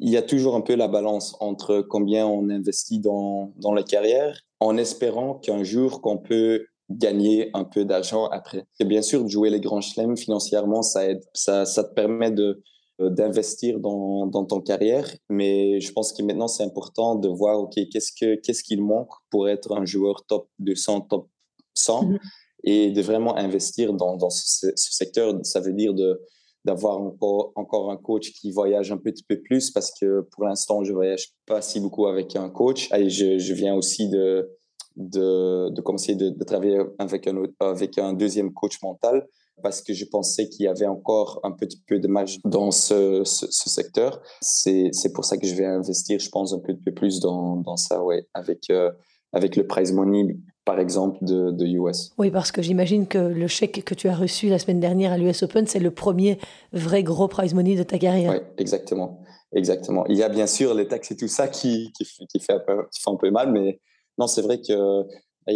il 0.00 0.10
y 0.10 0.16
a 0.16 0.22
toujours 0.22 0.56
un 0.56 0.62
peu 0.62 0.74
la 0.74 0.88
balance 0.88 1.36
entre 1.40 1.82
combien 1.88 2.26
on 2.26 2.48
investit 2.48 3.00
dans, 3.00 3.52
dans 3.56 3.74
la 3.74 3.82
carrière 3.82 4.40
en 4.58 4.76
espérant 4.76 5.34
qu'un 5.34 5.62
jour 5.62 6.00
qu'on 6.00 6.18
peut 6.18 6.64
gagner 6.90 7.50
un 7.54 7.64
peu 7.64 7.84
d'argent 7.84 8.26
après. 8.26 8.64
Et 8.80 8.84
bien 8.84 9.02
sûr, 9.02 9.26
jouer 9.28 9.50
les 9.50 9.60
grands 9.60 9.80
chelems 9.80 10.16
financièrement, 10.16 10.82
ça 10.82 11.08
aide. 11.08 11.22
Ça, 11.32 11.64
ça 11.64 11.84
te 11.84 11.94
permet 11.94 12.30
de 12.30 12.62
euh, 13.00 13.08
d'investir 13.08 13.78
dans, 13.80 14.26
dans 14.26 14.44
ton 14.44 14.60
carrière, 14.60 15.08
mais 15.30 15.80
je 15.80 15.92
pense 15.92 16.12
que 16.12 16.22
maintenant 16.22 16.48
c'est 16.48 16.64
important 16.64 17.14
de 17.14 17.28
voir 17.28 17.58
ok 17.58 17.74
qu'est-ce 17.90 18.12
que 18.12 18.34
qu'est-ce 18.34 18.62
qu'il 18.62 18.82
manque 18.82 19.12
pour 19.30 19.48
être 19.48 19.72
un 19.72 19.86
joueur 19.86 20.26
top 20.26 20.48
200, 20.58 21.02
top 21.02 21.28
100 21.74 22.02
mm-hmm. 22.04 22.18
et 22.64 22.90
de 22.90 23.00
vraiment 23.00 23.36
investir 23.38 23.94
dans, 23.94 24.16
dans 24.16 24.28
ce, 24.28 24.72
ce, 24.74 24.92
secteur. 24.92 25.34
Ça 25.44 25.60
veut 25.60 25.72
dire 25.72 25.94
de 25.94 26.20
d'avoir 26.66 27.00
encore 27.00 27.52
encore 27.54 27.90
un 27.90 27.96
coach 27.96 28.32
qui 28.32 28.50
voyage 28.50 28.92
un 28.92 28.98
petit 28.98 29.24
peu 29.26 29.40
plus 29.40 29.70
parce 29.70 29.92
que 29.98 30.20
pour 30.32 30.44
l'instant 30.44 30.84
je 30.84 30.92
voyage 30.92 31.28
pas 31.46 31.62
si 31.62 31.80
beaucoup 31.80 32.06
avec 32.06 32.36
un 32.36 32.50
coach 32.50 32.92
et 32.92 33.08
je, 33.08 33.38
je 33.38 33.54
viens 33.54 33.74
aussi 33.74 34.10
de 34.10 34.59
de, 35.00 35.70
de 35.70 35.80
commencer 35.80 36.14
de, 36.14 36.30
de, 36.30 36.44
travailler 36.44 36.80
avec 36.98 37.26
un, 37.26 37.42
avec 37.60 37.98
un 37.98 38.12
deuxième 38.12 38.52
coach 38.52 38.82
mental 38.82 39.26
parce 39.62 39.82
que 39.82 39.92
je 39.92 40.04
pensais 40.04 40.48
qu'il 40.48 40.64
y 40.64 40.68
avait 40.68 40.86
encore 40.86 41.40
un 41.42 41.52
petit 41.52 41.80
peu 41.86 41.98
de 41.98 42.08
marge 42.08 42.38
dans 42.44 42.70
ce, 42.70 43.22
ce, 43.24 43.68
secteur. 43.68 44.20
C'est 44.40 45.12
pour 45.14 45.24
ça 45.24 45.36
que 45.36 45.46
je 45.46 45.54
vais 45.54 45.66
investir, 45.66 46.18
je 46.18 46.30
pense, 46.30 46.52
un 46.52 46.58
peu 46.58 46.74
plus 46.92 47.20
dans, 47.20 47.56
dans 47.56 47.76
ça, 47.76 48.02
ouais, 48.02 48.26
avec, 48.34 48.70
euh, 48.70 48.90
avec 49.32 49.56
le 49.56 49.66
prize 49.66 49.92
money, 49.92 50.36
par 50.64 50.80
exemple, 50.80 51.18
de, 51.22 51.50
de 51.50 51.66
US. 51.66 52.12
Oui, 52.18 52.30
parce 52.30 52.52
que 52.52 52.62
j'imagine 52.62 53.06
que 53.06 53.18
le 53.18 53.46
chèque 53.46 53.84
que 53.84 53.94
tu 53.94 54.08
as 54.08 54.14
reçu 54.14 54.48
la 54.48 54.58
semaine 54.58 54.80
dernière 54.80 55.12
à 55.12 55.18
l'US 55.18 55.42
Open, 55.42 55.66
c'est 55.66 55.78
le 55.78 55.90
premier 55.90 56.38
vrai 56.72 57.02
gros 57.02 57.28
prize 57.28 57.54
money 57.54 57.76
de 57.76 57.82
ta 57.82 57.98
carrière. 57.98 58.32
Oui, 58.32 58.38
exactement. 58.58 59.20
Exactement. 59.52 60.06
Il 60.08 60.16
y 60.16 60.22
a 60.22 60.28
bien 60.28 60.46
sûr 60.46 60.74
les 60.74 60.86
taxes 60.86 61.10
et 61.10 61.16
tout 61.16 61.28
ça 61.28 61.48
qui, 61.48 61.92
qui, 61.96 62.04
qui, 62.04 62.38
fait, 62.38 62.52
un 62.52 62.60
peu, 62.60 62.84
qui 62.92 63.02
fait 63.02 63.10
un 63.10 63.16
peu 63.16 63.30
mal, 63.30 63.50
mais 63.50 63.80
non, 64.18 64.26
c'est 64.26 64.42
vrai 64.42 64.60
que 64.60 65.04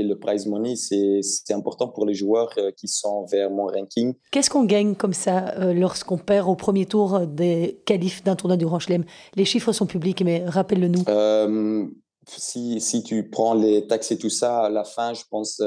le 0.03 0.15
prize 0.15 0.47
money, 0.47 0.75
c'est 0.77 1.53
important 1.53 1.89
pour 1.89 2.07
les 2.07 2.15
joueurs 2.15 2.51
euh, 2.59 2.71
qui 2.73 2.89
sont 2.89 3.25
vers 3.27 3.51
mon 3.51 3.67
ranking. 3.67 4.15
Qu'est-ce 4.31 4.51
qu'on 4.51 4.65
gagne 4.65 4.95
comme 4.95 5.13
ça 5.13 5.55
euh, 5.59 5.73
lorsqu'on 5.73 6.19
perd 6.19 6.49
au 6.49 6.57
premier 6.57 6.87
tour 6.87 7.21
des 7.27 7.81
qualifs 7.85 8.25
d'un 8.25 8.37
tournoi 8.37 8.57
du 8.57 8.65
Grand 8.65 8.79
Chelem? 8.79 9.05
Les 9.37 9.45
chiffres 9.45 9.73
sont 9.73 9.87
publics, 9.87 10.23
mais 10.23 10.45
rappelle-le-nous. 10.47 11.05
Euh, 11.09 11.87
si, 12.27 12.81
si, 12.81 13.03
tu 13.03 13.29
prends 13.29 13.55
les 13.55 13.87
taxes 13.87 14.13
et 14.13 14.19
tout 14.19 14.31
ça, 14.31 14.63
à 14.63 14.71
la 14.71 14.85
fin, 14.85 15.13
je 15.13 15.25
pense, 15.31 15.61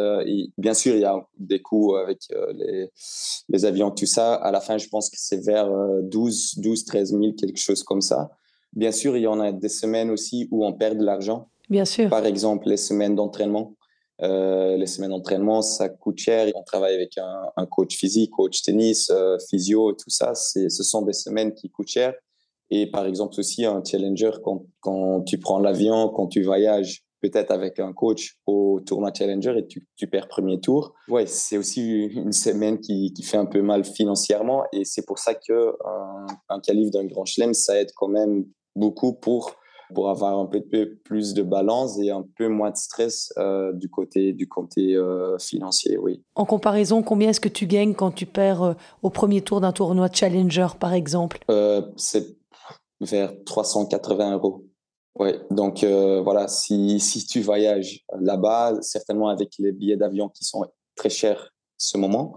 bien 0.57 0.73
sûr, 0.73 0.95
il 0.95 1.01
y 1.01 1.05
a 1.05 1.15
des 1.38 1.61
coûts 1.61 1.95
avec 1.95 2.21
les, 2.55 2.89
les, 3.47 3.65
avions, 3.65 3.91
tout 3.91 4.07
ça. 4.07 4.33
À 4.33 4.51
la 4.51 4.59
fin, 4.59 4.79
je 4.79 4.88
pense 4.88 5.11
que 5.11 5.17
c'est 5.19 5.45
vers 5.45 5.69
12, 6.01 6.55
12, 6.57 6.85
13 6.85 7.11
000, 7.11 7.33
quelque 7.33 7.59
chose 7.59 7.83
comme 7.83 8.01
ça. 8.01 8.31
Bien 8.73 8.91
sûr, 8.91 9.15
il 9.15 9.21
y 9.21 9.27
en 9.27 9.39
a 9.39 9.51
des 9.51 9.69
semaines 9.69 10.09
aussi 10.09 10.47
où 10.49 10.65
on 10.65 10.73
perd 10.73 10.97
de 10.97 11.05
l'argent. 11.05 11.47
Bien 11.70 11.86
sûr. 11.86 12.09
Par 12.09 12.26
exemple, 12.26 12.70
les 12.70 12.78
semaines 12.78 13.15
d'entraînement. 13.15 13.76
Euh, 14.24 14.78
les 14.78 14.88
semaines 14.88 15.11
d'entraînement, 15.11 15.61
ça 15.61 15.89
coûte 15.89 16.18
cher. 16.18 16.51
On 16.55 16.63
travaille 16.63 16.95
avec 16.95 17.18
un, 17.18 17.65
coach 17.68 17.95
physique, 17.95 18.32
coach 18.32 18.63
tennis, 18.63 19.11
euh, 19.11 19.38
physio, 19.49 19.93
tout 19.93 20.09
ça. 20.09 20.34
Ce 20.34 20.70
sont 20.70 21.03
des 21.03 21.13
semaines 21.13 21.53
qui 21.53 21.70
coûtent 21.70 21.89
cher. 21.89 22.13
Et 22.70 22.88
par 22.88 23.05
exemple 23.05 23.36
aussi 23.39 23.65
un 23.65 23.82
challenger, 23.84 24.32
quand, 24.43 24.65
quand 24.82 25.22
tu 25.22 25.38
prends 25.38 25.59
l'avion, 25.59 26.09
quand 26.09 26.28
tu 26.28 26.41
voyages 26.41 27.03
peut-être 27.22 27.51
avec 27.51 27.80
un 27.80 27.93
coach 27.93 28.38
au 28.45 28.80
tournoi 28.86 29.11
challenger 29.15 29.55
et 29.57 29.68
tu, 29.68 30.07
perds 30.07 30.28
premier 30.28 30.59
tour. 30.59 30.93
Ouais, 31.07 31.26
c'est 31.26 31.57
aussi 31.57 32.05
une 32.07 32.34
semaine 32.34 32.80
qui, 32.80 33.13
qui, 33.13 33.24
fait 33.24 33.38
un 33.38 33.45
peu 33.45 33.61
mal 33.61 33.86
financièrement 33.86 34.63
et 34.74 34.84
c'est 34.84 35.05
pour 35.05 35.18
ça 35.18 35.34
que 35.34 35.76
un, 35.86 36.26
un 36.49 36.59
qualif 36.59 36.91
d'un 36.91 37.05
grand 37.05 37.26
chelem, 37.26 37.53
ça 37.53 37.80
aide 37.80 37.91
quand 37.95 38.09
même 38.09 38.45
beaucoup 38.76 39.13
pour 39.13 39.55
pour 39.93 40.09
avoir 40.09 40.38
un 40.38 40.45
peu 40.45 40.61
plus 41.03 41.33
de 41.33 41.43
balance 41.43 41.99
et 41.99 42.11
un 42.11 42.25
peu 42.38 42.47
moins 42.47 42.71
de 42.71 42.77
stress 42.77 43.33
euh, 43.38 43.71
du 43.73 43.89
côté, 43.89 44.33
du 44.33 44.47
côté 44.47 44.95
euh, 44.95 45.38
financier, 45.39 45.97
oui. 45.97 46.23
En 46.35 46.45
comparaison, 46.45 47.03
combien 47.03 47.29
est-ce 47.29 47.39
que 47.39 47.49
tu 47.49 47.67
gagnes 47.67 47.93
quand 47.93 48.11
tu 48.11 48.25
perds 48.25 48.63
euh, 48.63 48.73
au 49.01 49.09
premier 49.09 49.41
tour 49.41 49.61
d'un 49.61 49.71
tournoi 49.71 50.09
Challenger, 50.11 50.67
par 50.79 50.93
exemple? 50.93 51.39
C'est 51.95 52.38
vers 52.99 53.31
380 53.45 54.33
euros. 54.33 54.65
Ouais, 55.19 55.39
donc 55.49 55.83
voilà, 55.83 56.47
si, 56.47 56.99
si 56.99 57.25
tu 57.25 57.41
voyages 57.41 58.05
là-bas, 58.19 58.75
certainement 58.81 59.29
avec 59.29 59.53
les 59.57 59.71
billets 59.71 59.97
d'avion 59.97 60.29
qui 60.29 60.45
sont 60.45 60.63
très 60.95 61.09
chers 61.09 61.53
ce 61.77 61.97
moment, 61.97 62.35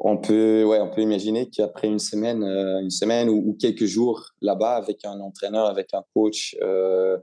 on 0.00 0.16
peut, 0.16 0.64
ouais, 0.64 0.80
on 0.80 0.90
peut 0.90 1.00
imaginer 1.00 1.48
qu'après 1.48 1.88
une 1.88 1.98
semaine, 1.98 2.44
euh, 2.44 2.80
une 2.80 2.90
semaine 2.90 3.28
ou, 3.28 3.56
quelques 3.58 3.86
jours 3.86 4.30
là-bas 4.40 4.76
avec 4.76 5.04
un 5.04 5.18
entraîneur, 5.20 5.66
avec 5.66 5.92
un 5.92 6.04
coach, 6.14 6.56
euh, 6.62 7.18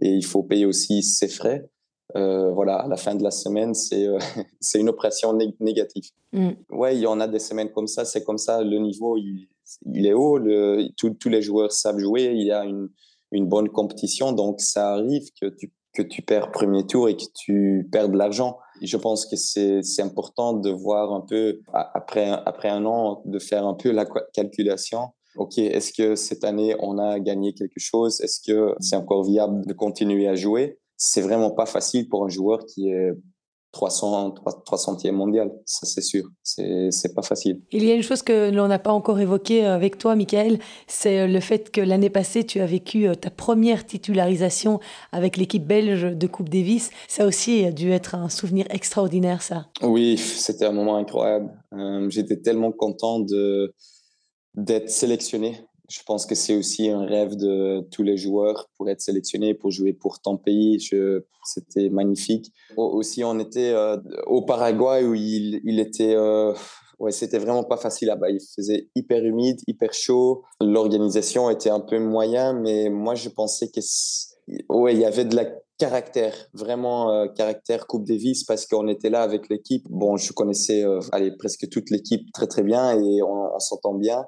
et 0.00 0.10
il 0.10 0.24
faut 0.24 0.42
payer 0.42 0.66
aussi 0.66 1.02
ses 1.02 1.28
frais. 1.28 1.68
Euh, 2.16 2.50
voilà, 2.50 2.76
à 2.76 2.88
la 2.88 2.96
fin 2.96 3.14
de 3.14 3.22
la 3.22 3.30
semaine, 3.30 3.74
c'est 3.74 4.06
c'est 4.60 4.78
une 4.80 4.88
opération 4.88 5.36
négative. 5.58 6.10
Mm. 6.32 6.50
Ouais, 6.70 6.96
il 6.96 7.00
y 7.00 7.06
en 7.06 7.20
a 7.20 7.26
des 7.26 7.38
semaines 7.38 7.70
comme 7.72 7.88
ça, 7.88 8.04
c'est 8.04 8.22
comme 8.24 8.38
ça. 8.38 8.62
Le 8.62 8.78
niveau, 8.78 9.16
il, 9.16 9.48
il 9.92 10.06
est 10.06 10.12
haut. 10.12 10.38
Le, 10.38 10.88
tous 10.96 11.28
les 11.28 11.42
joueurs 11.42 11.72
savent 11.72 11.98
jouer. 11.98 12.32
Il 12.34 12.46
y 12.46 12.52
a 12.52 12.64
une, 12.64 12.88
une 13.32 13.46
bonne 13.46 13.68
compétition, 13.68 14.32
donc 14.32 14.60
ça 14.60 14.92
arrive 14.92 15.28
que 15.40 15.46
tu 15.46 15.72
que 15.92 16.02
tu 16.02 16.22
perds 16.22 16.52
premier 16.52 16.86
tour 16.86 17.08
et 17.08 17.16
que 17.16 17.24
tu 17.34 17.88
perds 17.90 18.08
de 18.10 18.16
l'argent. 18.16 18.58
Je 18.80 18.96
pense 18.96 19.26
que 19.26 19.36
c'est 19.36 20.02
important 20.02 20.54
de 20.54 20.70
voir 20.70 21.12
un 21.12 21.20
peu, 21.20 21.60
après, 21.72 22.30
après 22.46 22.68
un 22.68 22.84
an, 22.86 23.22
de 23.24 23.38
faire 23.38 23.66
un 23.66 23.74
peu 23.74 23.90
la 23.90 24.06
calculation. 24.32 25.08
OK, 25.36 25.58
est-ce 25.58 25.92
que 25.92 26.16
cette 26.16 26.44
année, 26.44 26.74
on 26.80 26.98
a 26.98 27.20
gagné 27.20 27.54
quelque 27.54 27.78
chose? 27.78 28.20
Est-ce 28.20 28.40
que 28.40 28.74
c'est 28.80 28.96
encore 28.96 29.24
viable 29.24 29.64
de 29.66 29.72
continuer 29.72 30.26
à 30.26 30.34
jouer? 30.34 30.78
C'est 30.96 31.20
vraiment 31.22 31.50
pas 31.50 31.66
facile 31.66 32.08
pour 32.08 32.24
un 32.24 32.28
joueur 32.28 32.64
qui 32.66 32.90
est 32.90 33.12
300, 33.72 34.34
300e 34.66 35.12
mondial, 35.12 35.50
ça 35.64 35.86
c'est 35.86 36.00
sûr, 36.00 36.24
c'est 36.42 37.14
pas 37.14 37.22
facile. 37.22 37.60
Il 37.70 37.84
y 37.84 37.90
a 37.90 37.94
une 37.94 38.02
chose 38.02 38.22
que 38.22 38.50
l'on 38.50 38.68
n'a 38.68 38.78
pas 38.80 38.92
encore 38.92 39.20
évoquée 39.20 39.64
avec 39.64 39.96
toi, 39.96 40.16
Michael, 40.16 40.58
c'est 40.88 41.28
le 41.28 41.40
fait 41.40 41.70
que 41.70 41.80
l'année 41.80 42.10
passée, 42.10 42.44
tu 42.44 42.60
as 42.60 42.66
vécu 42.66 43.06
euh, 43.06 43.14
ta 43.14 43.30
première 43.30 43.86
titularisation 43.86 44.80
avec 45.12 45.36
l'équipe 45.36 45.66
belge 45.66 46.02
de 46.02 46.26
Coupe 46.26 46.48
Davis. 46.48 46.90
Ça 47.08 47.26
aussi 47.26 47.64
a 47.64 47.72
dû 47.72 47.92
être 47.92 48.14
un 48.14 48.28
souvenir 48.28 48.66
extraordinaire, 48.70 49.42
ça. 49.42 49.66
Oui, 49.82 50.18
c'était 50.18 50.64
un 50.64 50.72
moment 50.72 50.96
incroyable. 50.96 51.50
Euh, 51.72 52.08
j'étais 52.10 52.36
tellement 52.38 52.72
content 52.72 53.20
d'être 54.54 54.90
sélectionné 54.90 55.64
je 55.90 56.00
pense 56.06 56.24
que 56.24 56.36
c'est 56.36 56.54
aussi 56.54 56.88
un 56.88 57.04
rêve 57.04 57.34
de 57.34 57.80
tous 57.90 58.04
les 58.04 58.16
joueurs 58.16 58.70
pour 58.76 58.88
être 58.88 59.00
sélectionnés, 59.00 59.54
pour 59.54 59.72
jouer 59.72 59.92
pour 59.92 60.20
ton 60.20 60.36
pays. 60.36 60.78
C'était 61.44 61.90
magnifique. 61.90 62.52
Aussi, 62.76 63.24
on 63.24 63.40
était 63.40 63.70
euh, 63.70 63.96
au 64.26 64.42
Paraguay 64.42 65.04
où 65.04 65.14
il, 65.14 65.80
était. 65.80 66.14
Euh, 66.14 66.54
ouais, 67.00 67.10
c'était 67.10 67.38
vraiment 67.38 67.64
pas 67.64 67.76
facile 67.76 68.06
là-bas. 68.06 68.30
Il 68.30 68.38
faisait 68.54 68.88
hyper 68.94 69.24
humide, 69.24 69.58
hyper 69.66 69.92
chaud. 69.92 70.44
L'organisation 70.60 71.50
était 71.50 71.70
un 71.70 71.80
peu 71.80 71.98
moyen, 71.98 72.52
mais 72.52 72.88
moi, 72.88 73.16
je 73.16 73.28
pensais 73.28 73.68
que. 73.68 73.80
Ouais, 74.68 74.94
il 74.94 75.00
y 75.00 75.04
avait 75.04 75.24
de 75.24 75.34
la 75.34 75.46
caractère, 75.76 76.34
vraiment 76.54 77.10
euh, 77.10 77.26
caractère 77.26 77.86
Coupe 77.88 78.06
Davis 78.06 78.44
parce 78.44 78.66
qu'on 78.66 78.86
était 78.86 79.10
là 79.10 79.22
avec 79.22 79.48
l'équipe. 79.48 79.86
Bon, 79.90 80.16
je 80.16 80.32
connaissais 80.32 80.84
presque 81.36 81.68
toute 81.68 81.90
l'équipe 81.90 82.30
très 82.32 82.46
très 82.46 82.62
bien 82.62 82.92
et 82.92 83.22
on 83.22 83.58
s'entend 83.58 83.94
bien 83.94 84.24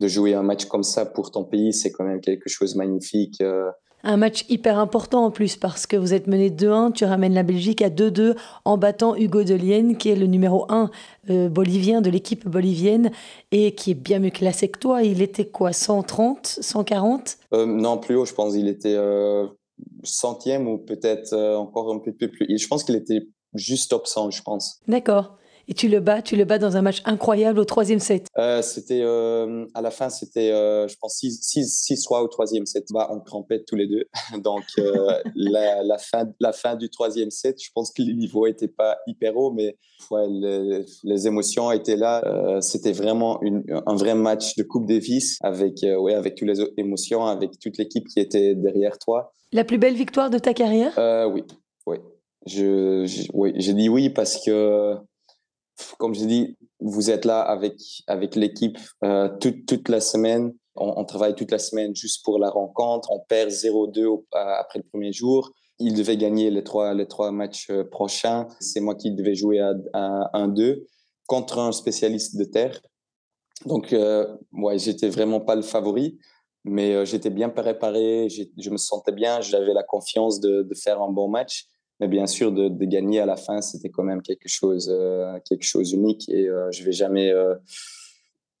de 0.00 0.08
jouer 0.08 0.34
un 0.34 0.42
match 0.42 0.66
comme 0.66 0.82
ça 0.82 1.06
pour 1.06 1.30
ton 1.30 1.44
pays, 1.44 1.72
c'est 1.72 1.92
quand 1.92 2.04
même 2.04 2.20
quelque 2.20 2.48
chose 2.48 2.74
de 2.74 2.78
magnifique. 2.78 3.40
Euh. 3.40 3.70
Un 4.02 4.18
match 4.18 4.44
hyper 4.48 4.78
important 4.78 5.24
en 5.24 5.30
plus 5.30 5.56
parce 5.56 5.86
que 5.86 5.96
vous 5.96 6.14
êtes 6.14 6.26
mené 6.26 6.50
2-1, 6.50 6.92
tu 6.92 7.04
ramènes 7.04 7.34
la 7.34 7.42
Belgique 7.42 7.82
à 7.82 7.88
2-2 7.88 8.36
en 8.64 8.78
battant 8.78 9.16
Hugo 9.16 9.42
Delienne 9.42 9.96
qui 9.96 10.10
est 10.10 10.16
le 10.16 10.26
numéro 10.26 10.66
1 10.68 10.90
euh, 11.30 11.48
bolivien 11.48 12.02
de 12.02 12.10
l'équipe 12.10 12.46
bolivienne 12.46 13.10
et 13.50 13.74
qui 13.74 13.92
est 13.92 13.94
bien 13.94 14.20
mieux 14.20 14.30
classé 14.30 14.68
que 14.68 14.78
toi. 14.78 15.02
Il 15.02 15.22
était 15.22 15.46
quoi 15.46 15.72
130 15.72 16.46
140 16.60 17.38
euh, 17.52 17.66
Non, 17.66 17.98
plus 17.98 18.14
haut, 18.16 18.26
je 18.26 18.34
pense. 18.34 18.54
Il 18.54 18.68
était 18.68 18.96
centième 20.04 20.68
ou 20.68 20.78
peut-être 20.78 21.34
encore 21.56 21.92
un 21.92 21.98
peu 21.98 22.12
plus. 22.12 22.46
Je 22.56 22.66
pense 22.68 22.84
qu'il 22.84 22.94
était 22.94 23.26
juste 23.54 23.90
top 23.90 24.06
100, 24.06 24.30
je 24.30 24.42
pense. 24.42 24.80
D'accord. 24.86 25.36
Et 25.68 25.74
tu 25.74 25.88
le 25.88 25.98
bats, 25.98 26.22
tu 26.22 26.36
le 26.36 26.44
bats 26.44 26.58
dans 26.58 26.76
un 26.76 26.82
match 26.82 27.02
incroyable 27.04 27.58
au 27.58 27.64
troisième 27.64 27.98
set. 27.98 28.28
Euh, 28.38 28.62
c'était 28.62 29.00
euh, 29.02 29.66
à 29.74 29.82
la 29.82 29.90
fin, 29.90 30.10
c'était, 30.10 30.52
euh, 30.52 30.86
je 30.86 30.94
pense, 31.00 31.20
6-3 31.20 32.22
au 32.22 32.28
troisième 32.28 32.66
set. 32.66 32.86
Bah, 32.90 33.08
on 33.10 33.18
crampait 33.18 33.64
tous 33.66 33.74
les 33.74 33.88
deux. 33.88 34.04
Donc, 34.44 34.64
la, 35.34 35.82
la, 35.82 35.98
fin, 35.98 36.28
la 36.38 36.52
fin 36.52 36.76
du 36.76 36.88
troisième 36.88 37.30
set, 37.32 37.60
je 37.60 37.70
pense 37.74 37.90
que 37.90 38.02
le 38.02 38.12
niveau 38.12 38.46
n'était 38.46 38.68
pas 38.68 38.96
hyper 39.08 39.36
haut, 39.36 39.50
mais 39.50 39.76
ouais, 40.12 40.28
les, 40.28 40.84
les, 41.02 41.26
émotions 41.26 41.72
étaient 41.72 41.96
là. 41.96 42.22
c'était 42.60 42.92
vraiment 42.92 43.42
une, 43.42 43.64
un 43.86 43.96
vrai 43.96 44.14
match 44.14 44.54
de 44.54 44.62
Coupe 44.62 44.86
Davis 44.86 45.38
avec, 45.42 45.78
ouais, 45.82 46.14
avec 46.14 46.36
toutes 46.36 46.48
les 46.48 46.60
émotions, 46.76 47.26
avec 47.26 47.58
toute 47.58 47.76
l'équipe 47.78 48.06
qui 48.06 48.20
était 48.20 48.54
derrière 48.54 48.98
toi. 48.98 49.32
La 49.52 49.64
plus 49.64 49.78
belle 49.78 49.94
victoire 49.94 50.30
de 50.30 50.38
ta 50.38 50.54
carrière? 50.54 50.92
Oui, 51.32 51.42
oui. 51.86 51.96
Je, 52.46 53.04
je, 53.06 53.26
oui, 53.34 53.52
j'ai 53.56 53.74
dit 53.74 53.88
oui 53.88 54.10
parce 54.10 54.40
que 54.44 54.96
comme 55.98 56.14
je 56.14 56.24
dis, 56.24 56.56
vous 56.80 57.10
êtes 57.10 57.24
là 57.24 57.40
avec, 57.40 57.80
avec 58.06 58.36
l'équipe 58.36 58.78
euh, 59.04 59.28
toute, 59.40 59.66
toute 59.66 59.88
la 59.88 60.00
semaine. 60.00 60.52
On, 60.78 61.04
travaille 61.06 61.34
toute 61.34 61.50
la 61.50 61.58
semaine 61.58 61.96
juste 61.96 62.22
pour 62.22 62.38
la 62.38 62.50
rencontre. 62.50 63.10
On 63.10 63.20
perd 63.20 63.48
0-2 63.50 64.24
après 64.32 64.78
le 64.78 64.84
premier 64.84 65.10
jour. 65.12 65.52
Il 65.78 65.94
devait 65.94 66.18
gagner 66.18 66.50
les 66.50 66.64
trois, 66.64 66.92
les 66.92 67.06
trois 67.06 67.32
matchs 67.32 67.70
euh, 67.70 67.84
prochains. 67.84 68.46
C'est 68.60 68.80
moi 68.80 68.94
qui 68.94 69.10
devais 69.10 69.34
jouer 69.34 69.60
à, 69.60 69.72
à 69.94 70.46
1-2 70.46 70.84
contre 71.26 71.58
un 71.58 71.72
spécialiste 71.72 72.36
de 72.36 72.44
terre. 72.44 72.80
Donc, 73.64 73.92
euh, 73.92 74.36
ouais, 74.52 74.78
j'étais 74.78 75.08
vraiment 75.08 75.40
pas 75.40 75.56
le 75.56 75.62
favori, 75.62 76.18
mais 76.64 76.94
euh, 76.94 77.04
j'étais 77.04 77.30
bien 77.30 77.48
préparé. 77.48 78.28
Je 78.28 78.70
me 78.70 78.76
sentais 78.76 79.12
bien. 79.12 79.40
J'avais 79.40 79.72
la 79.72 79.82
confiance 79.82 80.40
de, 80.40 80.62
de 80.62 80.74
faire 80.74 81.00
un 81.00 81.10
bon 81.10 81.28
match. 81.28 81.66
Mais 82.00 82.08
bien 82.08 82.26
sûr, 82.26 82.52
de, 82.52 82.68
de 82.68 82.84
gagner 82.84 83.20
à 83.20 83.26
la 83.26 83.36
fin, 83.36 83.60
c'était 83.62 83.88
quand 83.88 84.04
même 84.04 84.22
quelque 84.22 84.48
chose, 84.48 84.92
euh, 84.92 85.38
quelque 85.48 85.64
chose 85.64 85.92
unique. 85.92 86.28
Et 86.28 86.48
euh, 86.48 86.70
je 86.70 86.84
vais 86.84 86.92
jamais, 86.92 87.30
euh, 87.30 87.54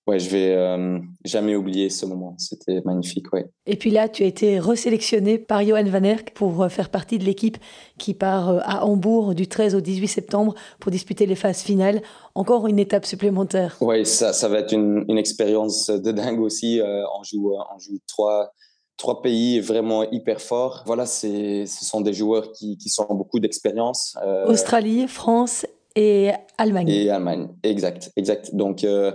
ouais, 0.06 0.18
je 0.18 0.30
vais 0.30 0.54
euh, 0.54 0.98
jamais 1.22 1.54
oublier 1.54 1.90
ce 1.90 2.06
moment. 2.06 2.34
C'était 2.38 2.80
magnifique, 2.86 3.30
ouais. 3.34 3.50
Et 3.66 3.76
puis 3.76 3.90
là, 3.90 4.08
tu 4.08 4.22
as 4.22 4.26
été 4.26 4.58
resélectionné 4.58 5.36
par 5.38 5.62
Johan 5.62 5.84
Van 5.84 6.02
Erck 6.02 6.32
pour 6.32 6.66
faire 6.70 6.88
partie 6.88 7.18
de 7.18 7.24
l'équipe 7.24 7.58
qui 7.98 8.14
part 8.14 8.62
à 8.66 8.86
Hambourg 8.86 9.34
du 9.34 9.48
13 9.48 9.74
au 9.74 9.82
18 9.82 10.08
septembre 10.08 10.54
pour 10.80 10.90
disputer 10.90 11.26
les 11.26 11.36
phases 11.36 11.60
finales. 11.60 12.00
Encore 12.34 12.66
une 12.66 12.78
étape 12.78 13.04
supplémentaire. 13.04 13.76
Oui, 13.82 14.06
ça, 14.06 14.32
ça 14.32 14.48
va 14.48 14.60
être 14.60 14.72
une, 14.72 15.04
une 15.08 15.18
expérience 15.18 15.90
de 15.90 16.10
dingue 16.10 16.40
aussi. 16.40 16.80
on 16.82 17.22
joue, 17.22 17.52
on 17.52 17.78
joue 17.78 17.98
trois 18.06 18.54
trois 18.96 19.22
pays 19.22 19.60
vraiment 19.60 20.08
hyper 20.10 20.40
forts. 20.40 20.82
Voilà, 20.86 21.06
c'est, 21.06 21.66
ce 21.66 21.84
sont 21.84 22.00
des 22.00 22.12
joueurs 22.12 22.52
qui, 22.52 22.76
qui 22.78 22.88
sont 22.88 23.06
beaucoup 23.10 23.40
d'expérience. 23.40 24.16
Euh, 24.22 24.46
Australie, 24.46 25.06
France 25.08 25.66
et 25.94 26.30
Allemagne. 26.58 26.88
Et 26.88 27.10
Allemagne, 27.10 27.48
exact, 27.62 28.10
exact. 28.16 28.54
Donc 28.54 28.84
euh, 28.84 29.12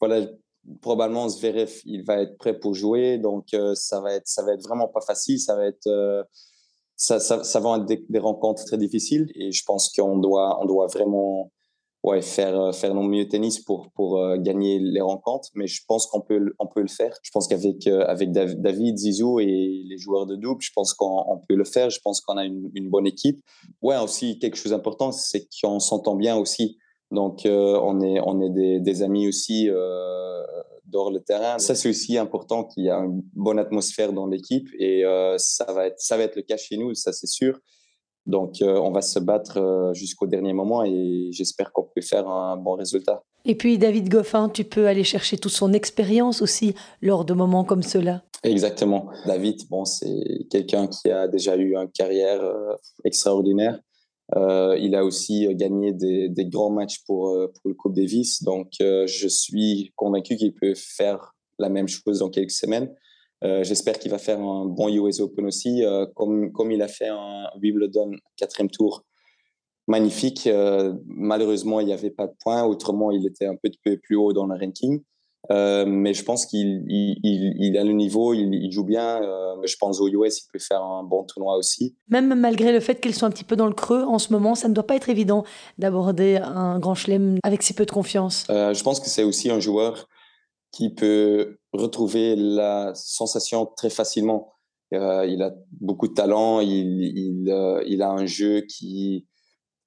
voilà, 0.00 0.26
probablement 0.80 1.28
Zverev, 1.28 1.72
il 1.84 2.04
va 2.04 2.22
être 2.22 2.38
prêt 2.38 2.58
pour 2.58 2.74
jouer, 2.74 3.18
donc 3.18 3.52
euh, 3.54 3.74
ça 3.74 4.00
va 4.00 4.14
être, 4.14 4.26
ça 4.26 4.42
va 4.42 4.52
être 4.54 4.62
vraiment 4.62 4.88
pas 4.88 5.00
facile. 5.00 5.38
Ça 5.40 5.56
va 5.56 5.66
être, 5.66 6.26
ça, 6.96 7.18
ça, 7.18 7.42
ça, 7.42 7.60
va 7.60 7.76
être 7.76 7.86
des, 7.86 8.04
des, 8.08 8.18
rencontres 8.18 8.64
très 8.64 8.78
difficiles 8.78 9.30
et 9.34 9.50
je 9.50 9.64
pense 9.64 9.90
qu'on 9.90 10.18
doit, 10.18 10.62
on 10.62 10.64
doit 10.64 10.86
vraiment 10.86 11.50
ouais, 12.04 12.22
faire, 12.22 12.60
euh, 12.60 12.72
faire 12.72 12.94
nos 12.94 13.02
mieux 13.02 13.26
tennis 13.26 13.58
pour, 13.58 13.90
pour 13.92 14.24
uh, 14.24 14.38
gagner 14.38 14.78
les 14.78 15.00
rencontres. 15.00 15.48
Mais 15.54 15.66
je 15.66 15.82
pense 15.88 16.06
qu'on 16.06 16.20
peut, 16.20 16.54
on 16.58 16.66
peut 16.66 16.82
le 16.82 16.88
faire. 16.88 17.16
Je 17.22 17.30
pense 17.32 17.48
qu'avec 17.48 17.86
uh, 17.86 18.02
avec 18.06 18.30
David, 18.30 18.98
Zizou 18.98 19.40
et 19.40 19.82
les 19.88 19.98
joueurs 19.98 20.26
de 20.26 20.36
double, 20.36 20.62
je 20.62 20.70
pense 20.72 20.94
qu'on 20.94 21.40
peut 21.48 21.56
le 21.56 21.64
faire. 21.64 21.90
Je 21.90 21.98
pense 22.04 22.20
qu'on 22.20 22.36
a 22.36 22.44
une, 22.44 22.70
bonne 22.90 23.06
équipe. 23.06 23.40
Ouais, 23.82 23.96
aussi, 23.98 24.38
quelque 24.38 24.56
chose 24.56 24.72
d'important, 24.72 25.10
c'est 25.10 25.48
qu'on 25.60 25.80
s'entend 25.80 26.14
bien 26.14 26.36
aussi. 26.36 26.78
Donc, 27.10 27.46
euh, 27.46 27.78
on 27.82 28.00
est, 28.00 28.20
on 28.20 28.40
est 28.42 28.80
des, 28.80 29.02
amis 29.02 29.28
aussi 29.28 29.68
euh, 29.70 30.42
dehors 30.86 31.10
le 31.10 31.20
terrain. 31.20 31.58
Ça, 31.58 31.74
c'est 31.74 31.88
aussi 31.88 32.18
important 32.18 32.64
qu'il 32.64 32.84
y 32.84 32.88
ait 32.88 32.92
une 32.92 33.22
bonne 33.34 33.58
atmosphère 33.58 34.12
dans 34.12 34.26
l'équipe 34.26 34.68
et 34.78 35.04
euh, 35.04 35.36
ça, 35.38 35.64
va 35.72 35.88
ça 35.96 36.16
va 36.16 36.24
être 36.24 36.36
le 36.36 36.42
cas 36.42 36.56
chez 36.56 36.76
nous, 36.76 36.94
ça 36.94 37.12
c'est 37.12 37.26
sûr. 37.26 37.58
Donc, 38.26 38.62
euh, 38.62 38.78
on 38.78 38.90
va 38.90 39.02
se 39.02 39.18
battre 39.18 39.58
euh, 39.58 39.92
jusqu'au 39.92 40.26
dernier 40.26 40.54
moment 40.54 40.82
et 40.82 41.28
j'espère 41.30 41.72
qu'on 41.72 41.82
peut 41.82 42.00
faire 42.00 42.26
un 42.26 42.56
bon 42.56 42.72
résultat. 42.72 43.22
Et 43.44 43.54
puis, 43.54 43.76
David 43.76 44.08
Goffin, 44.08 44.48
tu 44.48 44.64
peux 44.64 44.86
aller 44.86 45.04
chercher 45.04 45.36
toute 45.36 45.52
son 45.52 45.74
expérience 45.74 46.40
aussi 46.40 46.74
lors 47.02 47.26
de 47.26 47.34
moments 47.34 47.64
comme 47.64 47.82
cela. 47.82 48.22
Exactement. 48.42 49.10
David, 49.26 49.68
bon, 49.68 49.84
c'est 49.84 50.46
quelqu'un 50.50 50.86
qui 50.86 51.10
a 51.10 51.28
déjà 51.28 51.56
eu 51.56 51.76
une 51.76 51.90
carrière 51.90 52.42
euh, 52.42 52.74
extraordinaire. 53.04 53.78
Il 54.36 54.96
a 54.96 55.04
aussi 55.04 55.46
gagné 55.54 55.92
des, 55.92 56.30
des 56.30 56.46
grands 56.46 56.70
matchs 56.70 57.04
pour, 57.06 57.30
pour 57.36 57.68
le 57.68 57.74
Coupe 57.74 57.94
Davis. 57.94 58.42
Donc, 58.42 58.68
je 58.80 59.28
suis 59.28 59.92
convaincu 59.96 60.36
qu'il 60.36 60.54
peut 60.54 60.72
faire 60.74 61.34
la 61.58 61.68
même 61.68 61.86
chose 61.86 62.20
dans 62.20 62.30
quelques 62.30 62.50
semaines. 62.50 62.90
Euh, 63.44 63.62
J'espère 63.62 63.98
qu'il 63.98 64.10
va 64.10 64.18
faire 64.18 64.40
un 64.40 64.64
bon 64.66 64.88
US 64.88 65.20
Open 65.20 65.46
aussi, 65.46 65.84
euh, 65.84 66.06
comme, 66.14 66.52
comme 66.52 66.72
il 66.72 66.82
a 66.82 66.88
fait 66.88 67.08
un 67.08 67.48
Wimbledon 67.62 68.12
quatrième 68.36 68.70
tour. 68.70 69.04
Magnifique. 69.86 70.46
Euh, 70.46 70.94
malheureusement, 71.06 71.80
il 71.80 71.86
n'y 71.86 71.92
avait 71.92 72.10
pas 72.10 72.26
de 72.26 72.32
points. 72.42 72.64
Autrement, 72.64 73.10
il 73.10 73.26
était 73.26 73.46
un 73.46 73.56
peu 73.56 73.70
plus 74.02 74.16
haut 74.16 74.32
dans 74.32 74.46
le 74.46 74.58
ranking. 74.58 75.02
Euh, 75.50 75.84
mais 75.86 76.14
je 76.14 76.24
pense 76.24 76.46
qu'il 76.46 76.86
il, 76.88 77.18
il, 77.22 77.54
il, 77.58 77.76
a 77.76 77.84
le 77.84 77.92
niveau, 77.92 78.32
il, 78.32 78.70
joue 78.72 78.84
bien. 78.84 79.22
Euh, 79.22 79.56
je 79.66 79.76
pense 79.76 80.00
au 80.00 80.08
US, 80.08 80.38
il 80.38 80.46
peut 80.50 80.58
faire 80.58 80.82
un 80.82 81.02
bon 81.04 81.24
tournoi 81.24 81.58
aussi. 81.58 81.94
Même 82.08 82.34
malgré 82.34 82.72
le 82.72 82.80
fait 82.80 82.98
qu'ils 82.98 83.14
sont 83.14 83.26
un 83.26 83.30
petit 83.30 83.44
peu 83.44 83.54
dans 83.54 83.66
le 83.66 83.74
creux 83.74 84.04
en 84.04 84.18
ce 84.18 84.32
moment, 84.32 84.54
ça 84.54 84.68
ne 84.68 84.74
doit 84.74 84.86
pas 84.86 84.96
être 84.96 85.10
évident 85.10 85.44
d'aborder 85.76 86.36
un 86.36 86.78
grand 86.78 86.94
chelem 86.94 87.36
avec 87.42 87.62
si 87.62 87.74
peu 87.74 87.84
de 87.84 87.90
confiance. 87.90 88.46
Je 88.48 88.82
pense 88.82 89.00
que 89.00 89.08
c'est 89.10 89.24
aussi 89.24 89.50
un 89.50 89.60
joueur 89.60 90.08
qui 90.72 90.94
peut 90.94 91.58
retrouver 91.74 92.36
la 92.36 92.92
sensation 92.94 93.66
très 93.76 93.90
facilement. 93.90 94.54
Euh, 94.92 95.26
il 95.26 95.42
a 95.42 95.52
beaucoup 95.72 96.08
de 96.08 96.14
talent, 96.14 96.60
il, 96.60 97.50
euh, 97.50 97.82
il, 97.86 98.02
a 98.02 98.10
un 98.10 98.26
jeu 98.26 98.60
qui, 98.60 99.26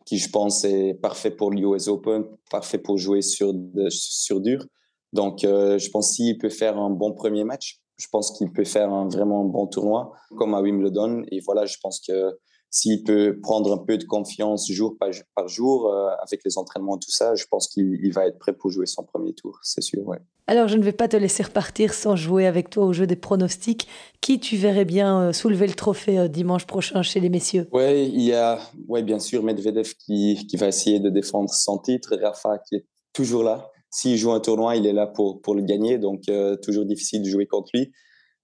qui, 0.06 0.18
je 0.18 0.30
pense, 0.30 0.64
est 0.66 0.96
parfait 0.96 1.32
pour 1.32 1.52
l'US 1.52 1.88
Open, 1.88 2.26
parfait 2.52 2.78
pour 2.78 2.98
jouer 2.98 3.22
sur, 3.22 3.54
sur 3.90 4.42
dur. 4.42 4.66
Donc, 5.14 5.44
euh, 5.44 5.78
je 5.78 5.90
pense 5.90 6.16
qu'il 6.16 6.38
peut 6.38 6.50
faire 6.50 6.78
un 6.78 6.90
bon 6.90 7.14
premier 7.14 7.44
match. 7.44 7.80
Je 7.98 8.08
pense 8.12 8.38
qu'il 8.38 8.52
peut 8.52 8.66
faire 8.66 8.92
un 8.92 9.08
vraiment 9.08 9.46
bon 9.46 9.66
tournoi, 9.68 10.12
comme 10.36 10.54
à 10.54 10.62
Wimbledon. 10.62 11.24
Et 11.32 11.40
voilà, 11.40 11.66
je 11.66 11.78
pense 11.82 12.00
que 12.00 12.38
s'il 12.70 13.04
peut 13.04 13.40
prendre 13.42 13.74
un 13.74 13.78
peu 13.78 13.98
de 13.98 14.04
confiance 14.04 14.70
jour 14.72 14.98
par, 15.00 15.10
par 15.36 15.48
jour 15.48 15.88
euh, 15.88 16.10
avec 16.22 16.42
les 16.44 16.58
entraînements 16.58 16.98
et 16.98 17.00
tout 17.00 17.12
ça, 17.12 17.36
je 17.36 17.46
pense 17.50 17.68
qu'il 17.68 18.12
va 18.14 18.28
être 18.28 18.38
prêt 18.38 18.54
pour 18.54 18.72
jouer 18.72 18.86
son 18.86 19.04
premier 19.04 19.34
tour, 19.34 19.60
c'est 19.64 19.82
sûr. 19.82 20.06
Ouais. 20.08 20.20
Alors, 20.48 20.68
je 20.68 20.78
ne 20.78 20.84
vais 20.84 20.94
pas 20.94 21.10
te 21.10 21.18
laisser 21.18 21.44
repartir 21.44 21.94
sans 21.94 22.16
jouer 22.16 22.46
avec 22.46 22.70
toi 22.70 22.86
au 22.86 22.94
jeu 22.94 23.06
des 23.06 23.18
pronostics. 23.18 23.88
Qui 24.22 24.40
tu 24.40 24.56
verrais 24.56 24.86
bien 24.86 25.22
euh, 25.22 25.34
soulever 25.34 25.68
le 25.68 25.74
trophée 25.74 26.18
euh, 26.18 26.28
dimanche 26.30 26.66
prochain 26.66 27.02
chez 27.02 27.20
les 27.20 27.30
messieurs? 27.30 27.68
Oui, 27.74 28.10
il 28.14 28.22
y 28.22 28.34
a, 28.34 28.60
ouais, 28.88 29.04
bien 29.04 29.20
sûr, 29.20 29.44
Medvedev 29.44 29.94
qui, 29.96 30.48
qui 30.48 30.56
va 30.56 30.68
essayer 30.68 31.00
de 31.00 31.10
défendre 31.10 31.50
son 31.50 31.78
titre, 31.78 32.18
Rafa 32.22 32.60
qui 32.60 32.76
est 32.76 32.86
toujours 33.12 33.44
là. 33.44 33.72
S'il 33.90 34.18
joue 34.18 34.32
un 34.32 34.40
tournoi, 34.40 34.76
il 34.76 34.86
est 34.86 34.94
là 34.94 35.08
pour, 35.08 35.42
pour 35.42 35.56
le 35.56 35.64
gagner, 35.64 35.98
donc 35.98 36.24
toujours 36.62 36.86
difficile 36.86 37.24
de 37.24 37.30
jouer 37.30 37.48
contre 37.48 37.72
lui. 37.74 37.92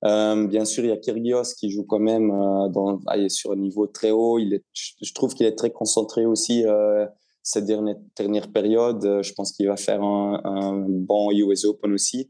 Euh, 0.05 0.47
bien 0.47 0.65
sûr, 0.65 0.83
il 0.83 0.89
y 0.89 0.91
a 0.91 0.97
Kyrgios 0.97 1.55
qui 1.57 1.71
joue 1.71 1.83
quand 1.83 1.99
même 1.99 2.29
euh, 2.31 2.67
dans, 2.69 2.99
ah, 3.07 3.29
sur 3.29 3.51
un 3.51 3.55
niveau 3.55 3.87
très 3.87 4.11
haut. 4.11 4.37
Il 4.37 4.53
est, 4.53 4.63
je 4.73 5.13
trouve 5.13 5.33
qu'il 5.33 5.45
est 5.45 5.55
très 5.55 5.71
concentré 5.71 6.25
aussi 6.25 6.65
euh, 6.65 7.05
cette 7.41 7.65
dernière, 7.65 7.95
dernière 8.15 8.51
période. 8.51 9.21
Je 9.21 9.33
pense 9.33 9.53
qu'il 9.53 9.67
va 9.67 9.77
faire 9.77 10.03
un, 10.03 10.85
bon 10.87 11.31
US 11.31 11.65
Open 11.65 11.93
aussi. 11.93 12.29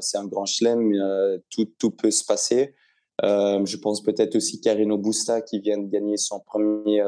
C'est 0.00 0.18
un 0.18 0.26
grand 0.26 0.46
chelem, 0.46 0.92
tout, 1.50 1.64
tout 1.80 1.90
peut 1.90 2.12
se 2.12 2.24
passer. 2.24 2.76
je 3.20 3.76
pense 3.76 4.04
peut-être 4.04 4.36
aussi 4.36 4.60
Carino 4.60 4.96
Busta 4.96 5.42
qui 5.42 5.58
vient 5.58 5.78
de 5.78 5.88
gagner 5.88 6.16
son 6.16 6.38
premier 6.38 7.02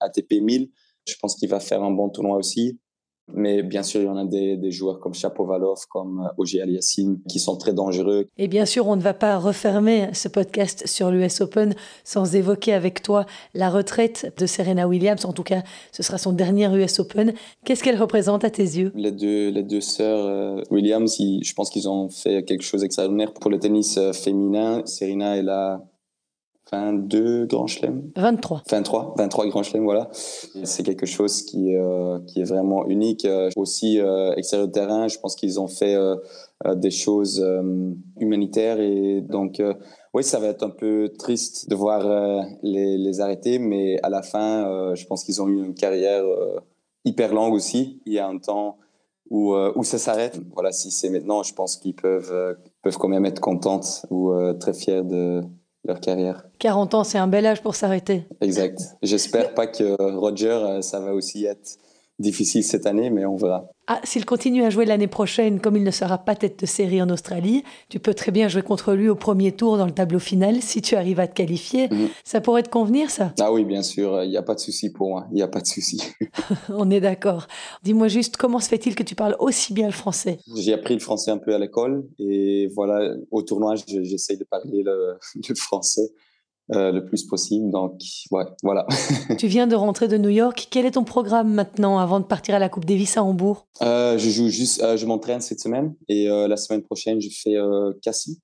ATP 0.00 0.34
1000. 0.42 0.70
Je 1.08 1.14
pense 1.18 1.34
qu'il 1.34 1.48
va 1.48 1.60
faire 1.60 1.82
un 1.82 1.90
bon 1.90 2.10
tournoi 2.10 2.36
aussi. 2.36 2.78
Mais 3.32 3.62
bien 3.62 3.82
sûr, 3.82 4.00
il 4.00 4.04
y 4.04 4.08
en 4.08 4.16
a 4.16 4.24
des, 4.24 4.56
des 4.56 4.70
joueurs 4.70 5.00
comme 5.00 5.14
Chapovalov, 5.14 5.86
comme 5.90 6.28
Ogier 6.36 6.62
Aliassime, 6.62 7.20
qui 7.28 7.38
sont 7.38 7.56
très 7.56 7.72
dangereux. 7.72 8.26
Et 8.36 8.48
bien 8.48 8.66
sûr, 8.66 8.86
on 8.86 8.96
ne 8.96 9.00
va 9.00 9.14
pas 9.14 9.38
refermer 9.38 10.08
ce 10.12 10.28
podcast 10.28 10.86
sur 10.86 11.10
l'US 11.10 11.40
Open 11.40 11.74
sans 12.04 12.34
évoquer 12.34 12.74
avec 12.74 13.02
toi 13.02 13.24
la 13.54 13.70
retraite 13.70 14.34
de 14.38 14.46
Serena 14.46 14.86
Williams. 14.86 15.24
En 15.24 15.32
tout 15.32 15.42
cas, 15.42 15.62
ce 15.92 16.02
sera 16.02 16.18
son 16.18 16.32
dernier 16.32 16.68
US 16.74 16.98
Open. 17.00 17.32
Qu'est-ce 17.64 17.82
qu'elle 17.82 18.00
représente 18.00 18.44
à 18.44 18.50
tes 18.50 18.62
yeux? 18.62 18.92
Les 18.94 19.12
deux, 19.12 19.50
les 19.50 19.62
deux 19.62 19.80
sœurs 19.80 20.26
euh, 20.26 20.62
Williams, 20.70 21.18
ils, 21.18 21.42
je 21.44 21.54
pense 21.54 21.70
qu'ils 21.70 21.88
ont 21.88 22.08
fait 22.08 22.44
quelque 22.44 22.62
chose 22.62 22.82
d'extraordinaire 22.82 23.32
pour 23.32 23.50
le 23.50 23.58
tennis 23.58 23.96
euh, 23.96 24.12
féminin. 24.12 24.82
Serena 24.84 25.36
est 25.36 25.42
là 25.42 25.82
22 26.72 27.46
grands 27.46 27.66
chelems 27.66 28.10
23. 28.16 28.62
23, 28.70 29.14
23 29.18 29.46
grands 29.48 29.62
chelems, 29.62 29.84
voilà. 29.84 30.08
C'est 30.12 30.82
quelque 30.82 31.06
chose 31.06 31.42
qui, 31.42 31.74
euh, 31.76 32.18
qui 32.26 32.40
est 32.40 32.44
vraiment 32.44 32.86
unique. 32.86 33.24
Euh, 33.24 33.50
aussi, 33.56 34.00
euh, 34.00 34.32
extérieur 34.34 34.68
de 34.68 34.72
terrain, 34.72 35.08
je 35.08 35.18
pense 35.18 35.36
qu'ils 35.36 35.60
ont 35.60 35.68
fait 35.68 35.94
euh, 35.94 36.16
des 36.74 36.90
choses 36.90 37.44
humanitaires. 38.18 38.80
Et 38.80 39.20
donc, 39.20 39.62
oui, 40.14 40.24
ça 40.24 40.38
va 40.38 40.48
être 40.48 40.62
un 40.62 40.70
peu 40.70 41.12
triste 41.18 41.68
de 41.68 41.74
voir 41.74 42.46
les, 42.62 42.96
les, 42.96 43.20
arrêter, 43.20 43.58
mais 43.58 43.98
à 44.02 44.08
la 44.08 44.22
fin, 44.22 44.94
je 44.94 45.04
pense 45.06 45.24
qu'ils 45.24 45.42
ont 45.42 45.48
eu 45.48 45.62
une 45.62 45.74
carrière 45.74 46.24
hyper 47.04 47.34
longue 47.34 47.52
aussi. 47.52 48.00
Il 48.06 48.14
y 48.14 48.18
a 48.18 48.26
un 48.26 48.38
temps 48.38 48.78
où, 49.28 49.54
où 49.54 49.84
ça 49.84 49.98
s'arrête. 49.98 50.40
Voilà, 50.54 50.72
si 50.72 50.90
c'est 50.90 51.10
maintenant, 51.10 51.42
je 51.42 51.52
pense 51.52 51.76
qu'ils 51.76 51.96
peuvent, 51.96 52.56
peuvent 52.80 52.96
quand 52.96 53.08
même 53.08 53.26
être 53.26 53.40
contentes 53.40 54.06
ou 54.10 54.32
très 54.58 54.72
fiers 54.72 55.02
de 55.02 55.42
leur 55.84 56.00
carrière. 56.00 56.44
40 56.58 56.94
ans, 56.94 57.04
c'est 57.04 57.18
un 57.18 57.26
bel 57.26 57.46
âge 57.46 57.62
pour 57.62 57.74
s'arrêter. 57.74 58.26
Exact. 58.40 58.80
J'espère 59.02 59.54
pas 59.54 59.66
que 59.66 59.96
Roger, 60.16 60.78
ça 60.82 61.00
va 61.00 61.14
aussi 61.14 61.44
être 61.44 61.78
difficile 62.18 62.64
cette 62.64 62.86
année, 62.86 63.10
mais 63.10 63.26
on 63.26 63.36
verra. 63.36 63.68
Ah, 63.86 64.00
s'il 64.02 64.24
continue 64.24 64.64
à 64.64 64.70
jouer 64.70 64.86
l'année 64.86 65.08
prochaine, 65.08 65.60
comme 65.60 65.76
il 65.76 65.84
ne 65.84 65.90
sera 65.90 66.16
pas 66.16 66.34
tête 66.34 66.58
de 66.58 66.64
série 66.64 67.02
en 67.02 67.10
Australie, 67.10 67.64
tu 67.90 67.98
peux 67.98 68.14
très 68.14 68.32
bien 68.32 68.48
jouer 68.48 68.62
contre 68.62 68.94
lui 68.94 69.10
au 69.10 69.14
premier 69.14 69.52
tour 69.52 69.76
dans 69.76 69.84
le 69.84 69.92
tableau 69.92 70.18
final 70.18 70.62
si 70.62 70.80
tu 70.80 70.96
arrives 70.96 71.20
à 71.20 71.26
te 71.26 71.34
qualifier. 71.34 71.88
Mhm. 71.90 72.08
Ça 72.24 72.40
pourrait 72.40 72.62
te 72.62 72.70
convenir, 72.70 73.10
ça? 73.10 73.34
Ah 73.38 73.52
oui, 73.52 73.66
bien 73.66 73.82
sûr, 73.82 74.22
il 74.22 74.30
n'y 74.30 74.38
a 74.38 74.42
pas 74.42 74.54
de 74.54 74.60
souci 74.60 74.90
pour 74.90 75.10
moi, 75.10 75.26
il 75.32 75.34
n'y 75.34 75.42
a 75.42 75.48
pas 75.48 75.60
de 75.60 75.66
souci. 75.66 76.02
On 76.70 76.90
est 76.90 77.00
d'accord. 77.00 77.46
Dis-moi 77.82 78.08
juste, 78.08 78.38
comment 78.38 78.58
se 78.58 78.70
fait-il 78.70 78.94
que 78.94 79.02
tu 79.02 79.14
parles 79.14 79.36
aussi 79.38 79.74
bien 79.74 79.86
le 79.86 79.92
français? 79.92 80.38
J'ai 80.56 80.72
appris 80.72 80.94
le 80.94 81.00
français 81.00 81.30
un 81.30 81.38
peu 81.38 81.54
à 81.54 81.58
l'école 81.58 82.04
et 82.18 82.68
voilà, 82.74 83.14
au 83.30 83.42
tournoi, 83.42 83.74
j'essaye 83.86 84.38
de 84.38 84.44
parler 84.44 84.82
le, 84.82 85.18
le 85.48 85.54
français. 85.54 86.10
Euh, 86.72 86.92
le 86.92 87.04
plus 87.04 87.24
possible. 87.24 87.70
Donc, 87.70 88.00
ouais, 88.30 88.44
voilà. 88.62 88.86
tu 89.38 89.48
viens 89.48 89.66
de 89.66 89.74
rentrer 89.74 90.08
de 90.08 90.16
New 90.16 90.30
York. 90.30 90.68
Quel 90.70 90.86
est 90.86 90.92
ton 90.92 91.04
programme 91.04 91.52
maintenant 91.52 91.98
avant 91.98 92.20
de 92.20 92.24
partir 92.24 92.54
à 92.54 92.58
la 92.58 92.70
Coupe 92.70 92.86
Davis 92.86 93.18
à 93.18 93.22
Hambourg? 93.22 93.66
Euh, 93.82 94.16
Je 94.16 94.30
joue 94.30 94.48
juste, 94.48 94.82
euh, 94.82 94.96
je 94.96 95.04
m'entraîne 95.04 95.42
cette 95.42 95.60
semaine 95.60 95.94
et 96.08 96.26
la 96.26 96.56
semaine 96.56 96.82
prochaine, 96.82 97.20
je 97.20 97.28
fais 97.30 97.56
Cassis 98.02 98.40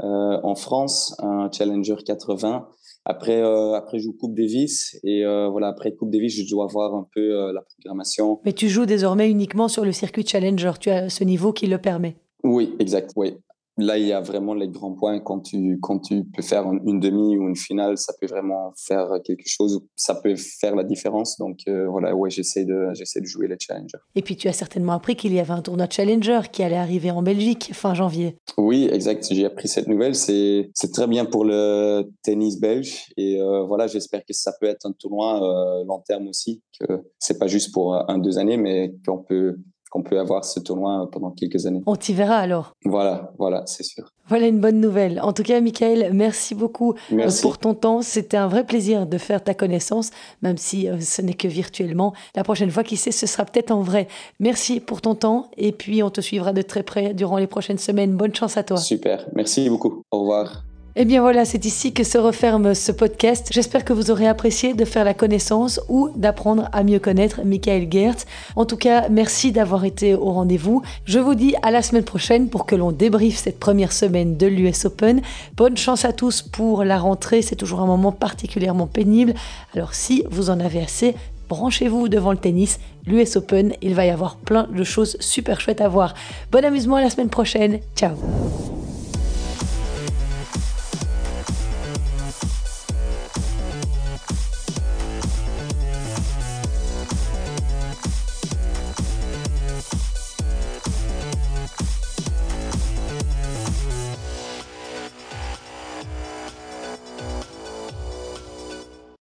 en 0.00 0.54
France, 0.54 1.14
un 1.20 1.48
Challenger 1.52 1.96
80. 2.04 2.66
Après, 3.04 3.40
après, 3.40 3.98
je 3.98 4.04
joue 4.04 4.16
Coupe 4.18 4.34
Davis 4.34 4.98
et 5.04 5.24
voilà, 5.24 5.68
après 5.68 5.94
Coupe 5.94 6.10
Davis, 6.10 6.34
je 6.34 6.48
dois 6.50 6.66
voir 6.66 6.94
un 6.94 7.06
peu 7.14 7.52
la 7.52 7.62
programmation. 7.62 8.40
Mais 8.44 8.52
tu 8.52 8.68
joues 8.68 8.86
désormais 8.86 9.30
uniquement 9.30 9.68
sur 9.68 9.84
le 9.84 9.92
circuit 9.92 10.26
Challenger. 10.26 10.72
Tu 10.80 10.90
as 10.90 11.08
ce 11.08 11.22
niveau 11.22 11.52
qui 11.52 11.66
le 11.66 11.78
permet. 11.78 12.16
Oui, 12.42 12.74
exact. 12.78 13.12
Oui, 13.14 13.36
là, 13.80 13.98
il 13.98 14.06
y 14.06 14.12
a 14.12 14.20
vraiment 14.20 14.54
les 14.54 14.68
grands 14.68 14.92
points. 14.92 15.20
Quand 15.20 15.40
tu, 15.40 15.78
quand 15.80 15.98
tu 15.98 16.24
peux 16.24 16.42
faire 16.42 16.70
une 16.84 17.00
demi 17.00 17.36
ou 17.36 17.48
une 17.48 17.56
finale, 17.56 17.98
ça 17.98 18.12
peut 18.20 18.26
vraiment 18.26 18.72
faire 18.76 19.08
quelque 19.24 19.46
chose. 19.46 19.82
Ça 19.96 20.14
peut 20.14 20.36
faire 20.36 20.74
la 20.76 20.84
différence. 20.84 21.38
Donc, 21.38 21.60
euh, 21.68 21.88
voilà, 21.88 22.14
ouais, 22.14 22.30
j'essaie 22.30 22.64
de, 22.64 22.88
j'essaie 22.94 23.20
de 23.20 23.26
jouer 23.26 23.48
les 23.48 23.56
challengers. 23.58 23.98
Et 24.14 24.22
puis, 24.22 24.36
tu 24.36 24.48
as 24.48 24.52
certainement 24.52 24.92
appris 24.92 25.16
qu'il 25.16 25.32
y 25.32 25.40
avait 25.40 25.52
un 25.52 25.62
tournoi 25.62 25.86
challenger 25.88 26.40
qui 26.52 26.62
allait 26.62 26.76
arriver 26.76 27.10
en 27.10 27.22
Belgique 27.22 27.70
fin 27.72 27.94
janvier. 27.94 28.36
Oui, 28.56 28.88
exact. 28.92 29.26
J'ai 29.30 29.44
appris 29.44 29.68
cette 29.68 29.88
nouvelle. 29.88 30.14
C'est, 30.14 30.70
c'est 30.74 30.92
très 30.92 31.06
bien 31.06 31.24
pour 31.24 31.44
le 31.44 32.10
tennis 32.22 32.60
belge. 32.60 33.06
Et 33.16 33.40
euh, 33.40 33.64
voilà, 33.64 33.86
j'espère 33.86 34.24
que 34.24 34.32
ça 34.32 34.52
peut 34.60 34.66
être 34.66 34.86
un 34.86 34.92
tournoi 34.92 35.42
euh, 35.42 35.84
long 35.84 36.00
terme 36.00 36.28
aussi. 36.28 36.62
Que 36.80 37.02
c'est 37.18 37.38
pas 37.38 37.46
juste 37.46 37.72
pour 37.72 37.94
un, 37.94 38.18
deux 38.18 38.38
années, 38.38 38.56
mais 38.56 38.94
qu'on 39.06 39.18
peut 39.18 39.56
qu'on 39.90 40.02
peut 40.02 40.18
avoir 40.18 40.44
ce 40.44 40.60
tournoi 40.60 41.08
pendant 41.10 41.30
quelques 41.30 41.66
années. 41.66 41.82
On 41.84 41.96
t'y 41.96 42.14
verra 42.14 42.36
alors. 42.36 42.76
Voilà, 42.84 43.32
voilà, 43.38 43.64
c'est 43.66 43.82
sûr. 43.82 44.12
Voilà 44.28 44.46
une 44.46 44.60
bonne 44.60 44.80
nouvelle. 44.80 45.20
En 45.20 45.32
tout 45.32 45.42
cas, 45.42 45.60
Michael, 45.60 46.12
merci 46.14 46.54
beaucoup 46.54 46.94
euh, 47.12 47.28
pour 47.42 47.58
ton 47.58 47.74
temps. 47.74 48.00
C'était 48.00 48.36
un 48.36 48.46
vrai 48.46 48.64
plaisir 48.64 49.06
de 49.06 49.18
faire 49.18 49.42
ta 49.42 49.52
connaissance, 49.52 50.10
même 50.42 50.56
si 50.56 50.88
euh, 50.88 51.00
ce 51.00 51.20
n'est 51.20 51.34
que 51.34 51.48
virtuellement. 51.48 52.14
La 52.36 52.44
prochaine 52.44 52.70
fois, 52.70 52.84
qui 52.84 52.96
sait, 52.96 53.10
ce 53.10 53.26
sera 53.26 53.44
peut-être 53.44 53.72
en 53.72 53.82
vrai. 53.82 54.06
Merci 54.38 54.78
pour 54.78 55.00
ton 55.00 55.16
temps 55.16 55.50
et 55.56 55.72
puis 55.72 56.04
on 56.04 56.10
te 56.10 56.20
suivra 56.20 56.52
de 56.52 56.62
très 56.62 56.84
près 56.84 57.12
durant 57.12 57.38
les 57.38 57.48
prochaines 57.48 57.78
semaines. 57.78 58.16
Bonne 58.16 58.34
chance 58.34 58.56
à 58.56 58.62
toi. 58.62 58.76
Super, 58.76 59.28
merci 59.34 59.68
beaucoup. 59.68 60.02
Au 60.12 60.20
revoir. 60.20 60.69
Eh 61.02 61.06
bien 61.06 61.22
voilà, 61.22 61.46
c'est 61.46 61.64
ici 61.64 61.94
que 61.94 62.04
se 62.04 62.18
referme 62.18 62.74
ce 62.74 62.92
podcast. 62.92 63.48
J'espère 63.50 63.86
que 63.86 63.94
vous 63.94 64.10
aurez 64.10 64.26
apprécié 64.26 64.74
de 64.74 64.84
faire 64.84 65.02
la 65.02 65.14
connaissance 65.14 65.80
ou 65.88 66.10
d'apprendre 66.14 66.68
à 66.74 66.82
mieux 66.82 66.98
connaître 66.98 67.40
Michael 67.42 67.90
Gertz. 67.90 68.26
En 68.54 68.66
tout 68.66 68.76
cas, 68.76 69.08
merci 69.08 69.50
d'avoir 69.50 69.86
été 69.86 70.14
au 70.14 70.30
rendez-vous. 70.30 70.82
Je 71.06 71.18
vous 71.18 71.34
dis 71.34 71.54
à 71.62 71.70
la 71.70 71.80
semaine 71.80 72.04
prochaine 72.04 72.50
pour 72.50 72.66
que 72.66 72.76
l'on 72.76 72.92
débriefe 72.92 73.38
cette 73.38 73.58
première 73.58 73.92
semaine 73.92 74.36
de 74.36 74.46
l'US 74.46 74.84
Open. 74.84 75.22
Bonne 75.56 75.78
chance 75.78 76.04
à 76.04 76.12
tous 76.12 76.42
pour 76.42 76.84
la 76.84 76.98
rentrée, 76.98 77.40
c'est 77.40 77.56
toujours 77.56 77.80
un 77.80 77.86
moment 77.86 78.12
particulièrement 78.12 78.86
pénible. 78.86 79.32
Alors 79.74 79.94
si 79.94 80.24
vous 80.30 80.50
en 80.50 80.60
avez 80.60 80.82
assez, 80.82 81.14
branchez-vous 81.48 82.10
devant 82.10 82.32
le 82.32 82.36
tennis, 82.36 82.78
l'US 83.06 83.36
Open, 83.36 83.72
il 83.80 83.94
va 83.94 84.04
y 84.04 84.10
avoir 84.10 84.36
plein 84.36 84.68
de 84.70 84.84
choses 84.84 85.16
super 85.18 85.62
chouettes 85.62 85.80
à 85.80 85.88
voir. 85.88 86.12
Bon 86.52 86.62
amusement 86.62 86.96
à 86.96 87.00
la 87.00 87.08
semaine 87.08 87.30
prochaine, 87.30 87.78
ciao 87.96 88.16